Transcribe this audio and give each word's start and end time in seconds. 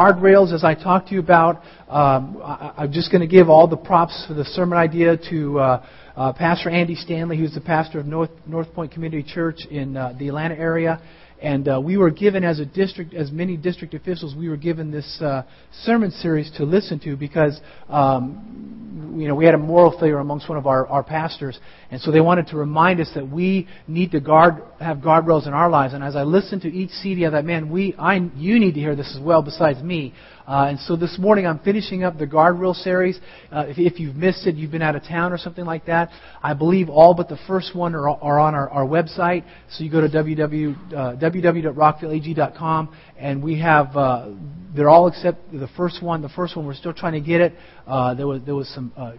guardrails 0.00 0.52
as 0.52 0.64
I 0.64 0.74
talk 0.74 1.06
to 1.06 1.14
you 1.14 1.20
about. 1.20 1.62
Um, 1.88 2.40
I, 2.42 2.82
am 2.82 2.90
just 2.90 3.12
going 3.12 3.20
to 3.20 3.28
give 3.28 3.48
all 3.48 3.68
the 3.68 3.76
props 3.76 4.24
for 4.26 4.34
the 4.34 4.44
sermon 4.44 4.76
idea 4.76 5.16
to 5.30 5.60
uh, 5.60 5.86
uh, 6.16 6.32
Pastor 6.32 6.68
Andy 6.68 6.96
Stanley, 6.96 7.38
who's 7.38 7.54
the 7.54 7.60
pastor 7.60 8.00
of 8.00 8.06
North, 8.06 8.30
North 8.44 8.74
Point 8.74 8.90
Community 8.90 9.22
Church 9.22 9.60
in 9.70 9.96
uh, 9.96 10.12
the 10.18 10.26
Atlanta 10.26 10.56
area. 10.56 11.00
And 11.44 11.68
uh, 11.68 11.78
we 11.78 11.98
were 11.98 12.08
given, 12.10 12.42
as 12.42 12.58
a 12.58 12.64
district, 12.64 13.12
as 13.12 13.30
many 13.30 13.58
district 13.58 13.92
officials, 13.92 14.34
we 14.34 14.48
were 14.48 14.56
given 14.56 14.90
this 14.90 15.20
uh, 15.20 15.42
sermon 15.82 16.10
series 16.10 16.50
to 16.52 16.64
listen 16.64 16.98
to 17.00 17.18
because 17.18 17.60
um, 17.90 19.18
you 19.18 19.28
know 19.28 19.34
we 19.34 19.44
had 19.44 19.52
a 19.52 19.58
moral 19.58 19.90
failure 20.00 20.20
amongst 20.20 20.48
one 20.48 20.56
of 20.56 20.66
our, 20.66 20.86
our 20.86 21.02
pastors, 21.02 21.60
and 21.90 22.00
so 22.00 22.10
they 22.10 22.22
wanted 22.22 22.46
to 22.46 22.56
remind 22.56 22.98
us 22.98 23.10
that 23.14 23.28
we 23.28 23.68
need 23.86 24.12
to 24.12 24.20
guard 24.20 24.62
have 24.80 24.98
guardrails 24.98 25.46
in 25.46 25.52
our 25.52 25.68
lives. 25.68 25.92
And 25.92 26.02
as 26.02 26.16
I 26.16 26.22
listened 26.22 26.62
to 26.62 26.72
each 26.72 26.92
CD, 26.92 27.26
I 27.26 27.30
thought, 27.30 27.44
man, 27.44 27.68
we 27.68 27.94
I 27.98 28.14
you 28.36 28.58
need 28.58 28.72
to 28.72 28.80
hear 28.80 28.96
this 28.96 29.14
as 29.14 29.20
well, 29.20 29.42
besides 29.42 29.82
me. 29.82 30.14
Uh, 30.46 30.66
and 30.68 30.78
so 30.80 30.94
this 30.94 31.18
morning 31.18 31.46
I'm 31.46 31.58
finishing 31.60 32.04
up 32.04 32.18
the 32.18 32.26
guardrail 32.26 32.74
series. 32.74 33.18
Uh, 33.50 33.64
if, 33.66 33.78
if, 33.78 33.98
you've 33.98 34.14
missed 34.14 34.46
it, 34.46 34.56
you've 34.56 34.70
been 34.70 34.82
out 34.82 34.94
of 34.94 35.02
town 35.02 35.32
or 35.32 35.38
something 35.38 35.64
like 35.64 35.86
that, 35.86 36.10
I 36.42 36.52
believe 36.52 36.90
all 36.90 37.14
but 37.14 37.28
the 37.28 37.38
first 37.46 37.74
one 37.74 37.94
are, 37.94 38.08
are 38.08 38.38
on 38.38 38.54
our, 38.54 38.68
our, 38.68 38.84
website. 38.84 39.44
So 39.70 39.84
you 39.84 39.90
go 39.90 40.02
to 40.02 40.08
www, 40.08 40.92
uh, 40.92 41.16
www.rockvilleag.com 41.16 42.96
and 43.18 43.42
we 43.42 43.58
have, 43.60 43.96
uh, 43.96 44.28
they're 44.76 44.90
all 44.90 45.08
except 45.08 45.50
the 45.50 45.68
first 45.78 46.02
one. 46.02 46.20
The 46.20 46.28
first 46.28 46.56
one, 46.56 46.66
we're 46.66 46.74
still 46.74 46.92
trying 46.92 47.14
to 47.14 47.26
get 47.26 47.40
it. 47.40 47.54
Uh, 47.86 48.12
there 48.12 48.26
was, 48.26 48.42
there 48.44 48.54
was 48.54 48.68
some 48.68 48.92
uh, 48.98 49.12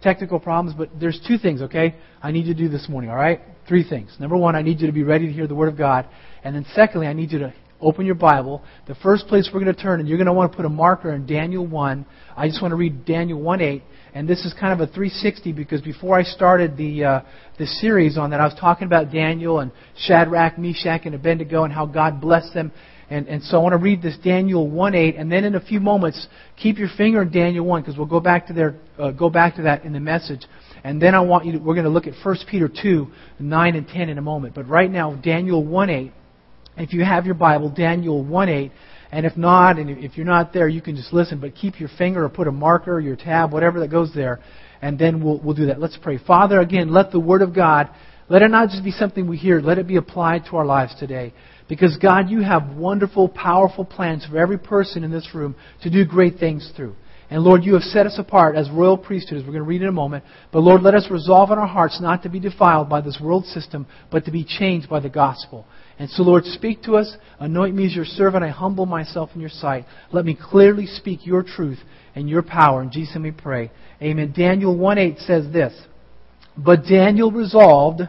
technical 0.00 0.40
problems, 0.40 0.74
but 0.76 0.88
there's 0.98 1.20
two 1.28 1.36
things, 1.36 1.60
okay? 1.60 1.96
I 2.22 2.32
need 2.32 2.44
to 2.44 2.54
do 2.54 2.70
this 2.70 2.88
morning, 2.88 3.10
all 3.10 3.16
right? 3.16 3.40
Three 3.68 3.86
things. 3.86 4.16
Number 4.18 4.36
one, 4.36 4.56
I 4.56 4.62
need 4.62 4.80
you 4.80 4.86
to 4.86 4.92
be 4.92 5.02
ready 5.02 5.26
to 5.26 5.32
hear 5.32 5.46
the 5.46 5.54
Word 5.54 5.68
of 5.68 5.76
God. 5.76 6.08
And 6.42 6.54
then 6.54 6.64
secondly, 6.74 7.06
I 7.06 7.12
need 7.12 7.32
you 7.32 7.40
to 7.40 7.54
open 7.84 8.06
your 8.06 8.14
Bible. 8.14 8.62
The 8.88 8.94
first 8.96 9.26
place 9.26 9.50
we're 9.52 9.60
going 9.60 9.74
to 9.74 9.80
turn, 9.80 10.00
and 10.00 10.08
you're 10.08 10.18
going 10.18 10.26
to 10.26 10.32
want 10.32 10.50
to 10.50 10.56
put 10.56 10.66
a 10.66 10.70
marker 10.70 11.12
in 11.12 11.26
Daniel 11.26 11.66
1. 11.66 12.06
I 12.36 12.48
just 12.48 12.60
want 12.60 12.72
to 12.72 12.76
read 12.76 13.04
Daniel 13.04 13.40
1 13.40 13.60
8. 13.60 13.82
And 14.14 14.28
this 14.28 14.44
is 14.44 14.54
kind 14.58 14.72
of 14.72 14.78
a 14.78 14.90
360 14.90 15.52
because 15.52 15.80
before 15.80 16.16
I 16.16 16.22
started 16.22 16.76
the, 16.76 17.04
uh, 17.04 17.20
the 17.58 17.66
series 17.66 18.16
on 18.16 18.30
that, 18.30 18.40
I 18.40 18.44
was 18.44 18.54
talking 18.58 18.86
about 18.86 19.10
Daniel 19.10 19.58
and 19.58 19.72
Shadrach, 19.98 20.56
Meshach, 20.56 21.02
and 21.04 21.16
Abednego 21.16 21.64
and 21.64 21.72
how 21.72 21.84
God 21.84 22.20
blessed 22.20 22.54
them. 22.54 22.70
And, 23.10 23.26
and 23.26 23.42
so 23.42 23.58
I 23.58 23.62
want 23.62 23.72
to 23.72 23.78
read 23.78 24.02
this 24.02 24.16
Daniel 24.22 24.70
1 24.70 24.94
8. 24.94 25.16
And 25.16 25.30
then 25.30 25.44
in 25.44 25.56
a 25.56 25.60
few 25.60 25.80
moments, 25.80 26.28
keep 26.56 26.78
your 26.78 26.88
finger 26.96 27.22
in 27.22 27.30
Daniel 27.30 27.66
1 27.66 27.82
because 27.82 27.98
we'll 27.98 28.06
go 28.06 28.20
back 28.20 28.46
to, 28.46 28.52
there, 28.52 28.76
uh, 28.98 29.10
go 29.10 29.28
back 29.28 29.56
to 29.56 29.62
that 29.62 29.84
in 29.84 29.92
the 29.92 30.00
message. 30.00 30.46
And 30.84 31.02
then 31.02 31.14
I 31.14 31.20
want 31.20 31.44
you 31.44 31.52
to, 31.52 31.58
we're 31.58 31.74
going 31.74 31.84
to 31.84 31.90
look 31.90 32.06
at 32.06 32.14
1 32.24 32.36
Peter 32.48 32.68
2 32.68 33.08
9 33.40 33.74
and 33.74 33.88
10 33.88 34.08
in 34.08 34.18
a 34.18 34.22
moment. 34.22 34.54
But 34.54 34.68
right 34.68 34.90
now, 34.90 35.14
Daniel 35.16 35.64
1 35.64 35.90
8. 35.90 36.12
If 36.76 36.92
you 36.92 37.04
have 37.04 37.26
your 37.26 37.34
Bible, 37.34 37.70
Daniel 37.70 38.24
1 38.24 38.48
8. 38.48 38.72
And 39.12 39.24
if 39.24 39.36
not, 39.36 39.78
and 39.78 39.88
if 39.90 40.16
you're 40.16 40.26
not 40.26 40.52
there, 40.52 40.66
you 40.66 40.82
can 40.82 40.96
just 40.96 41.12
listen, 41.12 41.38
but 41.38 41.54
keep 41.54 41.78
your 41.78 41.88
finger 41.96 42.24
or 42.24 42.28
put 42.28 42.48
a 42.48 42.52
marker, 42.52 42.98
your 42.98 43.14
tab, 43.14 43.52
whatever 43.52 43.78
that 43.78 43.88
goes 43.88 44.12
there, 44.12 44.40
and 44.82 44.98
then 44.98 45.22
we'll, 45.22 45.38
we'll 45.38 45.54
do 45.54 45.66
that. 45.66 45.78
Let's 45.78 45.96
pray. 46.02 46.18
Father, 46.18 46.60
again, 46.60 46.92
let 46.92 47.12
the 47.12 47.20
Word 47.20 47.40
of 47.40 47.54
God, 47.54 47.90
let 48.28 48.42
it 48.42 48.50
not 48.50 48.70
just 48.70 48.82
be 48.82 48.90
something 48.90 49.28
we 49.28 49.36
hear, 49.36 49.60
let 49.60 49.78
it 49.78 49.86
be 49.86 49.98
applied 49.98 50.46
to 50.46 50.56
our 50.56 50.66
lives 50.66 50.96
today. 50.98 51.32
Because, 51.68 51.96
God, 51.96 52.28
you 52.28 52.42
have 52.42 52.74
wonderful, 52.74 53.28
powerful 53.28 53.84
plans 53.84 54.26
for 54.28 54.36
every 54.36 54.58
person 54.58 55.04
in 55.04 55.12
this 55.12 55.28
room 55.32 55.54
to 55.82 55.90
do 55.90 56.04
great 56.04 56.38
things 56.38 56.72
through. 56.76 56.96
And 57.30 57.42
Lord, 57.42 57.64
you 57.64 57.74
have 57.74 57.82
set 57.82 58.06
us 58.06 58.18
apart 58.18 58.56
as 58.56 58.70
royal 58.70 58.98
priesthood, 58.98 59.38
as 59.38 59.44
we're 59.44 59.52
going 59.52 59.64
to 59.64 59.68
read 59.68 59.82
in 59.82 59.88
a 59.88 59.92
moment. 59.92 60.24
But 60.52 60.60
Lord, 60.60 60.82
let 60.82 60.94
us 60.94 61.06
resolve 61.10 61.50
in 61.50 61.58
our 61.58 61.66
hearts 61.66 62.00
not 62.00 62.24
to 62.24 62.28
be 62.28 62.40
defiled 62.40 62.88
by 62.88 63.00
this 63.00 63.18
world 63.22 63.46
system, 63.46 63.86
but 64.10 64.24
to 64.24 64.30
be 64.30 64.44
changed 64.44 64.90
by 64.90 65.00
the 65.00 65.08
gospel. 65.08 65.66
And 65.98 66.10
so, 66.10 66.22
Lord, 66.22 66.44
speak 66.44 66.82
to 66.82 66.96
us. 66.96 67.16
Anoint 67.38 67.74
me 67.74 67.86
as 67.86 67.94
your 67.94 68.04
servant. 68.04 68.44
I 68.44 68.48
humble 68.48 68.86
myself 68.86 69.30
in 69.34 69.40
your 69.40 69.50
sight. 69.50 69.84
Let 70.12 70.24
me 70.24 70.36
clearly 70.40 70.86
speak 70.86 71.26
your 71.26 71.42
truth 71.42 71.78
and 72.14 72.28
your 72.28 72.42
power. 72.42 72.82
In 72.82 72.90
Jesus' 72.90 73.14
name 73.14 73.22
we 73.24 73.30
pray. 73.30 73.70
Amen. 74.02 74.32
Daniel 74.36 74.76
1.8 74.76 75.24
says 75.24 75.52
this, 75.52 75.72
But 76.56 76.84
Daniel 76.84 77.30
resolved, 77.30 78.02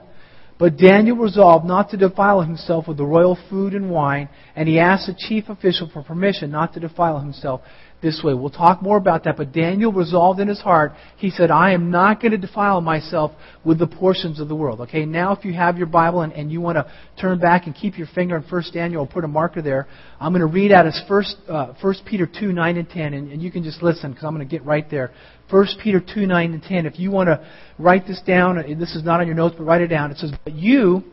but 0.57 0.77
Daniel 0.77 1.17
resolved 1.17 1.65
not 1.65 1.89
to 1.91 1.97
defile 1.97 2.41
himself 2.41 2.87
with 2.87 2.97
the 2.97 3.05
royal 3.05 3.37
food 3.49 3.73
and 3.73 3.91
wine, 3.91 4.29
and 4.55 4.67
he 4.67 4.79
asked 4.79 5.07
the 5.07 5.15
chief 5.15 5.49
official 5.49 5.89
for 5.93 6.01
permission 6.01 6.49
not 6.49 6.73
to 6.73 6.79
defile 6.79 7.19
himself 7.19 7.61
this 8.05 8.21
way. 8.23 8.33
We'll 8.33 8.51
talk 8.51 8.81
more 8.81 8.97
about 8.97 9.23
that, 9.23 9.35
but 9.35 9.51
Daniel 9.51 9.91
resolved 9.91 10.39
in 10.39 10.47
his 10.47 10.61
heart, 10.61 10.93
he 11.17 11.31
said, 11.31 11.49
I 11.49 11.73
am 11.73 11.89
not 11.89 12.21
going 12.21 12.31
to 12.31 12.37
defile 12.37 12.79
myself 12.79 13.31
with 13.65 13.79
the 13.79 13.87
portions 13.87 14.39
of 14.39 14.47
the 14.47 14.55
world. 14.55 14.79
Okay, 14.81 15.05
now 15.05 15.33
if 15.33 15.43
you 15.43 15.53
have 15.53 15.77
your 15.77 15.87
Bible 15.87 16.21
and, 16.21 16.31
and 16.31 16.51
you 16.51 16.61
want 16.61 16.77
to 16.77 16.89
turn 17.19 17.39
back 17.39 17.65
and 17.65 17.75
keep 17.75 17.97
your 17.97 18.07
finger 18.13 18.37
in 18.37 18.43
1 18.43 18.63
Daniel, 18.71 19.01
I'll 19.01 19.07
put 19.07 19.23
a 19.23 19.27
marker 19.27 19.61
there. 19.61 19.87
I'm 20.19 20.31
going 20.31 20.47
to 20.47 20.53
read 20.53 20.71
out 20.71 20.85
as 20.85 21.01
1, 21.07 21.23
uh, 21.49 21.73
1 21.81 21.95
Peter 22.05 22.27
2, 22.27 22.53
9 22.53 22.77
and 22.77 22.89
10, 22.89 23.13
and, 23.15 23.31
and 23.31 23.41
you 23.41 23.51
can 23.51 23.63
just 23.63 23.81
listen 23.81 24.11
because 24.11 24.23
I'm 24.23 24.35
going 24.35 24.47
to 24.47 24.51
get 24.51 24.63
right 24.63 24.89
there. 24.89 25.11
1 25.49 25.67
Peter 25.83 25.99
2, 25.99 26.27
9 26.27 26.53
and 26.53 26.61
10. 26.61 26.85
If 26.85 26.99
you 26.99 27.09
want 27.09 27.27
to 27.27 27.45
write 27.79 28.05
this 28.05 28.21
down, 28.21 28.57
this 28.79 28.95
is 28.95 29.03
not 29.03 29.19
on 29.19 29.25
your 29.25 29.35
notes, 29.35 29.55
but 29.57 29.63
write 29.63 29.81
it 29.81 29.87
down. 29.87 30.11
It 30.11 30.17
says, 30.17 30.31
But 30.43 30.53
you 30.53 31.03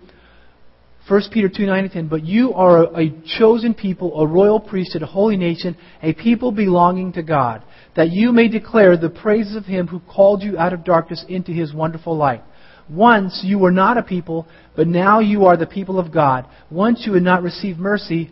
1 1.08 1.22
Peter 1.32 1.48
2, 1.48 1.66
9 1.66 1.84
and 1.84 1.92
10. 1.92 2.08
But 2.08 2.24
you 2.24 2.52
are 2.54 2.84
a, 2.84 3.06
a 3.06 3.22
chosen 3.38 3.74
people, 3.74 4.20
a 4.20 4.26
royal 4.26 4.60
priesthood, 4.60 5.02
a 5.02 5.06
holy 5.06 5.36
nation, 5.36 5.76
a 6.02 6.12
people 6.12 6.52
belonging 6.52 7.12
to 7.14 7.22
God, 7.22 7.64
that 7.96 8.10
you 8.10 8.32
may 8.32 8.48
declare 8.48 8.96
the 8.96 9.10
praises 9.10 9.56
of 9.56 9.64
him 9.64 9.88
who 9.88 10.00
called 10.00 10.42
you 10.42 10.56
out 10.58 10.72
of 10.72 10.84
darkness 10.84 11.24
into 11.28 11.50
his 11.52 11.74
wonderful 11.74 12.16
light. 12.16 12.42
Once 12.88 13.42
you 13.44 13.58
were 13.58 13.70
not 13.70 13.96
a 13.96 14.02
people, 14.02 14.46
but 14.76 14.86
now 14.86 15.18
you 15.18 15.44
are 15.46 15.56
the 15.56 15.66
people 15.66 15.98
of 15.98 16.12
God. 16.12 16.46
Once 16.70 17.04
you 17.06 17.14
had 17.14 17.22
not 17.22 17.42
received 17.42 17.78
mercy, 17.78 18.30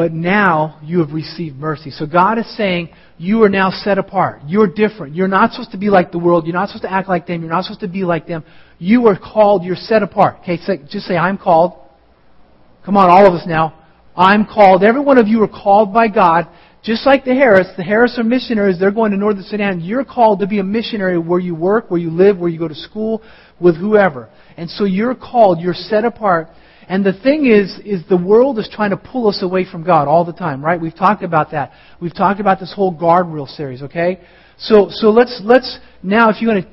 but 0.00 0.14
now 0.14 0.80
you 0.82 1.00
have 1.00 1.12
received 1.12 1.56
mercy. 1.56 1.90
So 1.90 2.06
God 2.06 2.38
is 2.38 2.56
saying, 2.56 2.88
you 3.18 3.42
are 3.42 3.50
now 3.50 3.70
set 3.70 3.98
apart. 3.98 4.40
You're 4.46 4.66
different. 4.66 5.14
You're 5.14 5.28
not 5.28 5.52
supposed 5.52 5.72
to 5.72 5.76
be 5.76 5.90
like 5.90 6.10
the 6.10 6.18
world. 6.18 6.46
You're 6.46 6.54
not 6.54 6.70
supposed 6.70 6.84
to 6.84 6.90
act 6.90 7.06
like 7.06 7.26
them. 7.26 7.42
You're 7.42 7.50
not 7.50 7.64
supposed 7.64 7.80
to 7.80 7.88
be 7.88 8.02
like 8.02 8.26
them. 8.26 8.42
You 8.78 9.08
are 9.08 9.18
called. 9.18 9.62
You're 9.62 9.76
set 9.76 10.02
apart. 10.02 10.36
Okay, 10.40 10.56
so 10.64 10.72
just 10.90 11.04
say, 11.04 11.18
I'm 11.18 11.36
called. 11.36 11.74
Come 12.82 12.96
on, 12.96 13.10
all 13.10 13.26
of 13.26 13.34
us 13.34 13.46
now. 13.46 13.78
I'm 14.16 14.46
called. 14.46 14.82
Every 14.82 15.02
one 15.02 15.18
of 15.18 15.28
you 15.28 15.42
are 15.42 15.48
called 15.48 15.92
by 15.92 16.08
God. 16.08 16.48
Just 16.82 17.04
like 17.04 17.26
the 17.26 17.34
Harris, 17.34 17.68
the 17.76 17.82
Harris 17.82 18.18
are 18.18 18.24
missionaries. 18.24 18.80
They're 18.80 18.90
going 18.90 19.10
to 19.10 19.18
Northern 19.18 19.44
Sudan. 19.44 19.82
You're 19.82 20.06
called 20.06 20.40
to 20.40 20.46
be 20.46 20.60
a 20.60 20.64
missionary 20.64 21.18
where 21.18 21.40
you 21.40 21.54
work, 21.54 21.90
where 21.90 22.00
you 22.00 22.10
live, 22.10 22.38
where 22.38 22.48
you 22.48 22.58
go 22.58 22.68
to 22.68 22.74
school, 22.74 23.22
with 23.60 23.76
whoever. 23.76 24.30
And 24.56 24.70
so 24.70 24.84
you're 24.84 25.14
called. 25.14 25.60
You're 25.60 25.74
set 25.74 26.06
apart. 26.06 26.48
And 26.90 27.06
the 27.06 27.12
thing 27.12 27.46
is, 27.46 27.78
is 27.84 28.02
the 28.08 28.16
world 28.16 28.58
is 28.58 28.68
trying 28.68 28.90
to 28.90 28.96
pull 28.96 29.28
us 29.28 29.44
away 29.44 29.64
from 29.64 29.84
God 29.84 30.08
all 30.08 30.24
the 30.24 30.32
time, 30.32 30.60
right? 30.60 30.78
We've 30.80 30.92
talked 30.92 31.22
about 31.22 31.52
that. 31.52 31.70
We've 32.00 32.12
talked 32.12 32.40
about 32.40 32.58
this 32.58 32.72
whole 32.74 32.92
guardrail 32.92 33.46
series, 33.46 33.80
okay? 33.82 34.20
So, 34.58 34.88
so 34.90 35.10
let's, 35.10 35.40
let's, 35.44 35.78
now 36.02 36.30
if 36.30 36.42
you 36.42 36.48
want 36.48 36.64
to 36.64 36.70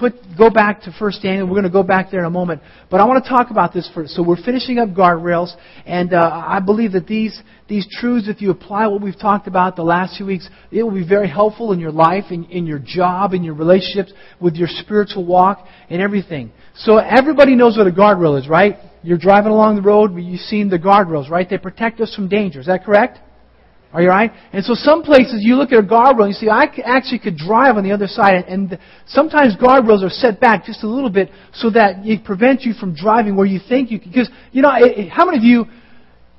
put, 0.00 0.14
go 0.36 0.48
back 0.50 0.82
to 0.82 0.92
First 0.98 1.22
Daniel, 1.22 1.46
we're 1.46 1.52
going 1.52 1.64
to 1.64 1.70
go 1.70 1.82
back 1.82 2.10
there 2.10 2.20
in 2.20 2.26
a 2.26 2.30
moment. 2.30 2.62
But 2.90 3.00
I 3.00 3.04
want 3.04 3.22
to 3.22 3.28
talk 3.28 3.50
about 3.50 3.72
this 3.72 3.88
first. 3.94 4.14
So 4.14 4.22
we're 4.22 4.42
finishing 4.42 4.78
up 4.78 4.88
guardrails, 4.88 5.54
and 5.84 6.14
uh, 6.14 6.44
I 6.46 6.58
believe 6.58 6.92
that 6.92 7.06
these, 7.06 7.40
these 7.68 7.86
truths, 8.00 8.26
if 8.26 8.40
you 8.40 8.50
apply 8.50 8.86
what 8.86 9.02
we've 9.02 9.18
talked 9.18 9.46
about 9.46 9.76
the 9.76 9.84
last 9.84 10.16
few 10.16 10.26
weeks, 10.26 10.48
it 10.72 10.82
will 10.82 10.94
be 10.94 11.06
very 11.06 11.28
helpful 11.28 11.72
in 11.72 11.78
your 11.78 11.92
life, 11.92 12.24
in, 12.30 12.44
in 12.46 12.66
your 12.66 12.80
job, 12.80 13.34
in 13.34 13.44
your 13.44 13.54
relationships, 13.54 14.12
with 14.40 14.56
your 14.56 14.68
spiritual 14.68 15.26
walk, 15.26 15.66
and 15.90 16.00
everything. 16.00 16.50
So 16.74 16.96
everybody 16.96 17.54
knows 17.54 17.76
what 17.76 17.86
a 17.86 17.92
guardrail 17.92 18.40
is, 18.40 18.48
right? 18.48 18.78
You're 19.02 19.18
driving 19.18 19.52
along 19.52 19.76
the 19.76 19.82
road, 19.82 20.16
you've 20.16 20.40
seen 20.40 20.70
the 20.70 20.78
guardrails, 20.78 21.28
right? 21.28 21.48
They 21.48 21.58
protect 21.58 22.00
us 22.00 22.14
from 22.14 22.28
danger. 22.28 22.60
Is 22.60 22.66
that 22.66 22.84
correct? 22.84 23.18
Are 23.92 24.00
you 24.00 24.08
right? 24.08 24.30
And 24.52 24.64
so 24.64 24.74
some 24.74 25.02
places 25.02 25.40
you 25.40 25.56
look 25.56 25.72
at 25.72 25.78
a 25.78 25.82
guardrail 25.82 26.24
and 26.24 26.28
you 26.28 26.34
see, 26.34 26.48
I 26.48 26.64
actually 26.84 27.18
could 27.18 27.36
drive 27.36 27.76
on 27.76 27.82
the 27.82 27.90
other 27.90 28.06
side. 28.06 28.44
And 28.46 28.78
sometimes 29.06 29.56
guardrails 29.56 30.04
are 30.04 30.10
set 30.10 30.38
back 30.40 30.64
just 30.64 30.84
a 30.84 30.88
little 30.88 31.10
bit 31.10 31.30
so 31.52 31.70
that 31.70 32.06
it 32.06 32.24
prevents 32.24 32.64
you 32.64 32.72
from 32.72 32.94
driving 32.94 33.34
where 33.34 33.46
you 33.46 33.58
think 33.68 33.90
you 33.90 33.98
can. 33.98 34.10
Because, 34.10 34.30
you 34.52 34.62
know, 34.62 34.70
how 35.10 35.24
many 35.24 35.38
of 35.38 35.44
you, 35.44 35.64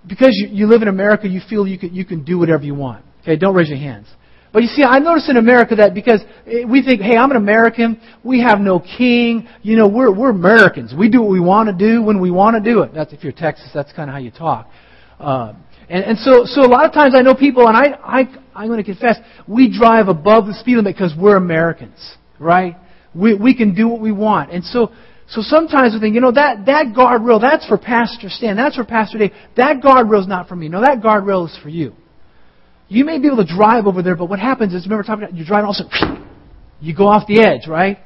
because 0.08 0.32
you 0.50 0.66
live 0.68 0.82
in 0.82 0.88
America, 0.88 1.28
you 1.28 1.42
feel 1.50 1.68
you 1.68 1.78
can, 1.78 1.94
you 1.94 2.06
can 2.06 2.24
do 2.24 2.40
whatever 2.40 2.64
you 2.64 2.74
want? 2.74 3.04
Okay, 3.22 3.36
don't 3.36 3.54
raise 3.54 3.70
your 3.70 3.80
hands. 3.80 4.08
But 4.54 4.64
you 4.64 4.70
see, 4.70 4.84
I 4.84 5.00
notice 5.00 5.30
in 5.30 5.38
America 5.38 5.76
that 5.76 5.94
because 5.94 6.22
we 6.46 6.84
think, 6.84 7.02
hey, 7.02 7.16
I'm 7.16 7.32
an 7.32 7.38
American, 7.38 8.02
we 8.24 8.42
have 8.42 8.60
no 8.60 8.80
king, 8.80 9.48
you 9.62 9.78
know, 9.78 9.88
we're, 9.88 10.14
we're 10.14 10.30
Americans. 10.30 10.94
We 10.98 11.10
do 11.10 11.22
what 11.22 11.32
we 11.32 11.40
want 11.40 11.68
to 11.68 11.74
do 11.74 12.02
when 12.04 12.20
we 12.20 12.32
want 12.32 12.62
to 12.62 12.70
do 12.72 12.82
it. 12.82 12.94
That's 12.94 13.14
if 13.14 13.24
you're 13.24 13.32
Texas, 13.32 13.70
that's 13.74 13.94
kind 13.94 14.10
of 14.10 14.14
how 14.14 14.20
you 14.20 14.32
talk. 14.32 14.70
Uh, 15.20 15.54
and, 15.90 16.04
and 16.04 16.18
so, 16.20 16.46
so 16.46 16.62
a 16.62 16.70
lot 16.70 16.86
of 16.86 16.94
times 16.94 17.16
I 17.16 17.22
know 17.22 17.36
people, 17.36 17.68
and 17.68 17.76
I, 17.76 17.98
I, 18.04 18.20
I'm 18.56 18.68
going 18.68 18.78
to 18.78 18.84
confess, 18.84 19.18
we 19.48 19.76
drive 19.76 20.08
above 20.08 20.46
the 20.46 20.54
speed 20.54 20.78
limit 20.78 20.96
because 20.96 21.14
we're 21.18 21.36
Americans, 21.36 22.16
right? 22.40 22.78
We, 23.14 23.34
we 23.34 23.56
can 23.56 23.76
do 23.76 23.88
what 23.88 24.00
we 24.02 24.12
want. 24.12 24.52
And 24.52 24.64
so, 24.64 24.92
so 25.28 25.42
sometimes 25.42 25.94
we 25.94 26.00
think, 26.00 26.16
you 26.16 26.22
know, 26.22 26.32
that, 26.32 26.66
that 26.66 26.88
guardrail, 26.88 27.42
that's 27.42 27.68
for 27.68 27.78
Pastor 27.78 28.30
Stan, 28.30 28.56
that's 28.56 28.76
for 28.76 28.86
Pastor 28.86 29.18
Dave. 29.18 29.32
That 29.58 29.82
guardrail's 29.82 30.28
not 30.28 30.48
for 30.48 30.56
me. 30.56 30.70
No, 30.70 30.82
that 30.82 31.02
guardrail 31.02 31.46
is 31.48 31.58
for 31.62 31.70
you. 31.70 31.94
You 32.88 33.06
may 33.06 33.20
be 33.20 33.28
able 33.28 33.46
to 33.46 33.56
drive 33.56 33.86
over 33.86 34.02
there, 34.02 34.16
but 34.18 34.26
what 34.26 34.40
happens 34.40 34.74
is, 34.74 34.86
remember 34.86 35.04
talking 35.04 35.24
about, 35.24 35.36
you're 35.36 35.46
driving, 35.46 35.68
also, 35.68 35.86
you 36.82 36.96
go 36.96 37.08
off 37.08 37.26
the 37.28 37.42
edge, 37.42 37.68
right? 37.68 38.00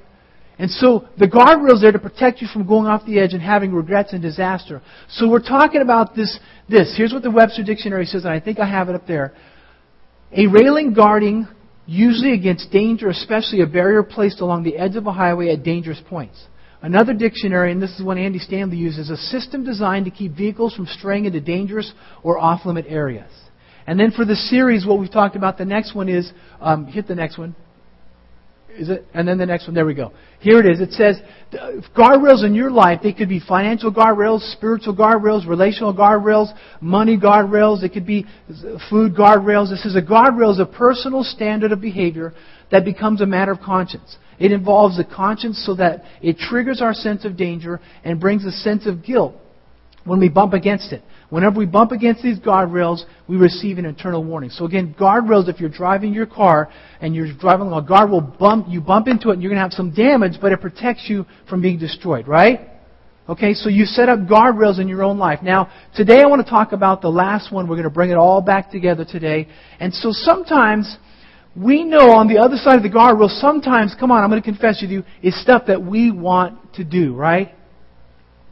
And 0.57 0.71
so 0.71 1.07
the 1.17 1.27
guardrail's 1.27 1.81
there 1.81 1.91
to 1.91 1.99
protect 1.99 2.41
you 2.41 2.47
from 2.47 2.65
going 2.65 2.87
off 2.87 3.05
the 3.05 3.19
edge 3.19 3.33
and 3.33 3.41
having 3.41 3.73
regrets 3.73 4.13
and 4.13 4.21
disaster. 4.21 4.81
So 5.09 5.29
we're 5.29 5.41
talking 5.41 5.81
about 5.81 6.15
this, 6.15 6.39
this. 6.69 6.93
Here's 6.95 7.11
what 7.11 7.23
the 7.23 7.31
Webster 7.31 7.63
Dictionary 7.63 8.05
says, 8.05 8.23
and 8.23 8.33
I 8.33 8.39
think 8.39 8.59
I 8.59 8.69
have 8.69 8.87
it 8.87 8.95
up 8.95 9.05
there. 9.05 9.33
A 10.31 10.47
railing 10.47 10.93
guarding 10.93 11.47
usually 11.85 12.33
against 12.33 12.71
danger, 12.71 13.09
especially 13.09 13.61
a 13.61 13.67
barrier 13.67 14.01
placed 14.01 14.39
along 14.39 14.63
the 14.63 14.77
edge 14.77 14.95
of 14.95 15.07
a 15.07 15.11
highway 15.11 15.49
at 15.49 15.63
dangerous 15.63 16.01
points. 16.07 16.41
Another 16.81 17.13
dictionary, 17.13 17.71
and 17.71 17.81
this 17.81 17.91
is 17.91 18.03
one 18.03 18.17
Andy 18.17 18.39
Stanley 18.39 18.77
uses, 18.77 19.09
a 19.09 19.17
system 19.17 19.65
designed 19.65 20.05
to 20.05 20.11
keep 20.11 20.33
vehicles 20.33 20.73
from 20.73 20.85
straying 20.85 21.25
into 21.25 21.41
dangerous 21.41 21.91
or 22.23 22.37
off 22.37 22.65
limit 22.65 22.85
areas. 22.87 23.31
And 23.87 23.99
then 23.99 24.11
for 24.11 24.25
the 24.25 24.35
series, 24.35 24.85
what 24.85 24.99
we've 24.99 25.11
talked 25.11 25.35
about, 25.35 25.57
the 25.57 25.65
next 25.65 25.95
one 25.95 26.09
is, 26.09 26.31
um, 26.61 26.85
hit 26.85 27.07
the 27.07 27.15
next 27.15 27.37
one. 27.37 27.55
Is 28.77 28.89
it? 28.89 29.05
And 29.13 29.27
then 29.27 29.37
the 29.37 29.45
next 29.45 29.67
one, 29.67 29.73
there 29.73 29.85
we 29.85 29.93
go. 29.93 30.11
Here 30.39 30.59
it 30.59 30.65
is. 30.65 30.81
It 30.81 30.91
says 30.91 31.17
guardrails 31.95 32.45
in 32.45 32.53
your 32.53 32.69
life. 32.69 32.99
They 33.01 33.13
could 33.13 33.29
be 33.29 33.39
financial 33.39 33.93
guardrails, 33.93 34.39
spiritual 34.51 34.95
guardrails, 34.95 35.47
relational 35.47 35.93
guardrails, 35.93 36.53
money 36.81 37.17
guardrails. 37.17 37.83
It 37.83 37.93
could 37.93 38.05
be 38.05 38.25
food 38.89 39.15
guardrails. 39.15 39.69
This 39.69 39.85
is 39.85 39.95
a 39.95 40.01
guardrail 40.01 40.51
is 40.51 40.59
a 40.59 40.65
personal 40.65 41.23
standard 41.23 41.71
of 41.71 41.81
behavior 41.81 42.33
that 42.71 42.83
becomes 42.83 43.21
a 43.21 43.25
matter 43.25 43.51
of 43.51 43.59
conscience. 43.59 44.17
It 44.37 44.51
involves 44.51 44.97
the 44.97 45.05
conscience 45.05 45.63
so 45.65 45.75
that 45.75 46.03
it 46.21 46.37
triggers 46.37 46.81
our 46.81 46.93
sense 46.93 47.23
of 47.23 47.37
danger 47.37 47.79
and 48.03 48.19
brings 48.19 48.45
a 48.45 48.51
sense 48.51 48.85
of 48.85 49.03
guilt 49.03 49.35
when 50.03 50.19
we 50.19 50.29
bump 50.29 50.53
against 50.53 50.91
it. 50.91 51.01
Whenever 51.35 51.59
we 51.59 51.65
bump 51.65 51.91
against 51.91 52.23
these 52.23 52.39
guardrails, 52.39 53.03
we 53.27 53.35
receive 53.35 53.77
an 53.77 53.83
internal 53.83 54.23
warning. 54.23 54.49
So 54.49 54.63
again, 54.63 54.95
guardrails, 54.97 55.49
if 55.49 55.59
you're 55.59 55.67
driving 55.67 56.13
your 56.13 56.25
car 56.25 56.71
and 57.01 57.13
you're 57.13 57.27
driving 57.33 57.67
along, 57.67 57.83
a 57.83 57.85
guard 57.85 58.09
will 58.09 58.21
bump, 58.21 58.67
you 58.69 58.79
bump 58.79 59.09
into 59.09 59.31
it 59.31 59.33
and 59.33 59.43
you're 59.43 59.49
going 59.49 59.57
to 59.57 59.63
have 59.63 59.73
some 59.73 59.93
damage, 59.93 60.39
but 60.39 60.53
it 60.53 60.61
protects 60.61 61.09
you 61.09 61.25
from 61.49 61.61
being 61.61 61.77
destroyed, 61.77 62.25
right? 62.25 62.69
Okay, 63.27 63.53
so 63.53 63.67
you 63.67 63.83
set 63.83 64.07
up 64.07 64.19
guardrails 64.19 64.79
in 64.79 64.87
your 64.87 65.03
own 65.03 65.17
life. 65.17 65.39
Now, 65.43 65.69
today 65.93 66.21
I 66.21 66.25
want 66.25 66.41
to 66.41 66.49
talk 66.49 66.71
about 66.71 67.01
the 67.01 67.09
last 67.09 67.51
one. 67.51 67.67
We're 67.67 67.75
going 67.75 67.83
to 67.83 67.89
bring 67.89 68.11
it 68.11 68.17
all 68.17 68.39
back 68.39 68.71
together 68.71 69.03
today. 69.03 69.49
And 69.81 69.93
so 69.93 70.11
sometimes 70.13 70.95
we 71.53 71.83
know 71.83 72.11
on 72.11 72.29
the 72.29 72.37
other 72.37 72.55
side 72.55 72.77
of 72.77 72.83
the 72.83 72.89
guardrail, 72.89 73.27
sometimes, 73.41 73.93
come 73.99 74.09
on, 74.09 74.23
I'm 74.23 74.29
going 74.29 74.41
to 74.41 74.49
confess 74.49 74.81
with 74.81 74.89
you, 74.89 75.03
is 75.21 75.37
stuff 75.41 75.63
that 75.67 75.83
we 75.83 76.11
want 76.11 76.75
to 76.75 76.85
do, 76.85 77.13
right? 77.13 77.53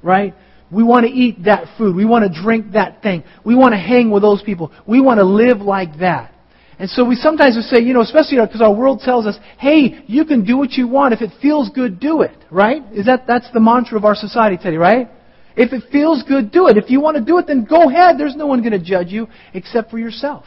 Right? 0.02 0.34
We 0.74 0.84
want 0.84 1.06
to 1.06 1.12
eat 1.12 1.44
that 1.46 1.78
food. 1.78 1.96
We 1.96 2.06
want 2.06 2.32
to 2.32 2.42
drink 2.42 2.74
that 2.74 3.02
thing. 3.02 3.24
We 3.46 3.56
want 3.56 3.74
to 3.74 3.78
hang 3.78 4.10
with 4.12 4.24
those 4.24 4.42
people. 4.42 4.72
We 4.88 5.02
want 5.02 5.20
to 5.20 5.24
live 5.24 5.60
like 5.62 6.00
that. 6.00 6.34
And 6.80 6.90
so 6.90 7.06
we 7.06 7.16
sometimes 7.16 7.56
would 7.56 7.66
say, 7.66 7.80
you 7.80 7.94
know, 7.94 8.02
especially 8.02 8.38
because 8.44 8.62
our 8.62 8.74
world 8.74 9.02
tells 9.06 9.26
us, 9.28 9.38
hey, 9.60 10.04
you 10.08 10.26
can 10.26 10.44
do 10.44 10.58
what 10.58 10.72
you 10.72 10.88
want. 10.88 11.14
If 11.14 11.22
it 11.22 11.32
feels 11.42 11.70
good, 11.70 12.00
do 12.00 12.22
it. 12.22 12.36
Right? 12.50 12.82
Is 12.92 13.06
that, 13.06 13.26
that's 13.28 13.50
the 13.54 13.60
mantra 13.60 13.98
of 13.98 14.06
our 14.06 14.16
society 14.16 14.58
today, 14.58 14.78
right? 14.78 15.08
If 15.56 15.72
it 15.72 15.84
feels 15.92 16.24
good, 16.24 16.52
do 16.52 16.68
it. 16.68 16.78
If 16.78 16.90
you 16.90 17.00
want 17.00 17.18
to 17.18 17.24
do 17.24 17.38
it, 17.38 17.46
then 17.46 17.64
go 17.64 17.90
ahead. 17.90 18.18
There's 18.18 18.36
no 18.36 18.48
one 18.48 18.62
going 18.62 18.72
to 18.72 18.84
judge 18.84 19.10
you 19.10 19.28
except 19.54 19.92
for 19.92 20.00
yourself 20.00 20.46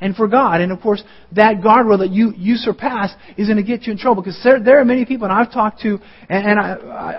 and 0.00 0.14
for 0.14 0.28
God. 0.28 0.60
And 0.60 0.72
of 0.72 0.80
course, 0.80 1.02
that 1.32 1.56
guardrail 1.56 1.98
that 1.98 2.10
you, 2.10 2.32
you 2.36 2.56
surpass 2.56 3.12
is 3.36 3.48
going 3.48 3.56
to 3.56 3.62
get 3.62 3.82
you 3.86 3.92
in 3.92 3.98
trouble 3.98 4.22
because 4.22 4.40
there, 4.44 4.60
there 4.62 4.80
are 4.80 4.84
many 4.84 5.04
people, 5.04 5.24
and 5.26 5.32
I've 5.32 5.52
talked 5.52 5.80
to, 5.82 5.98
and, 6.28 6.46
and 6.46 6.60
I, 6.60 6.72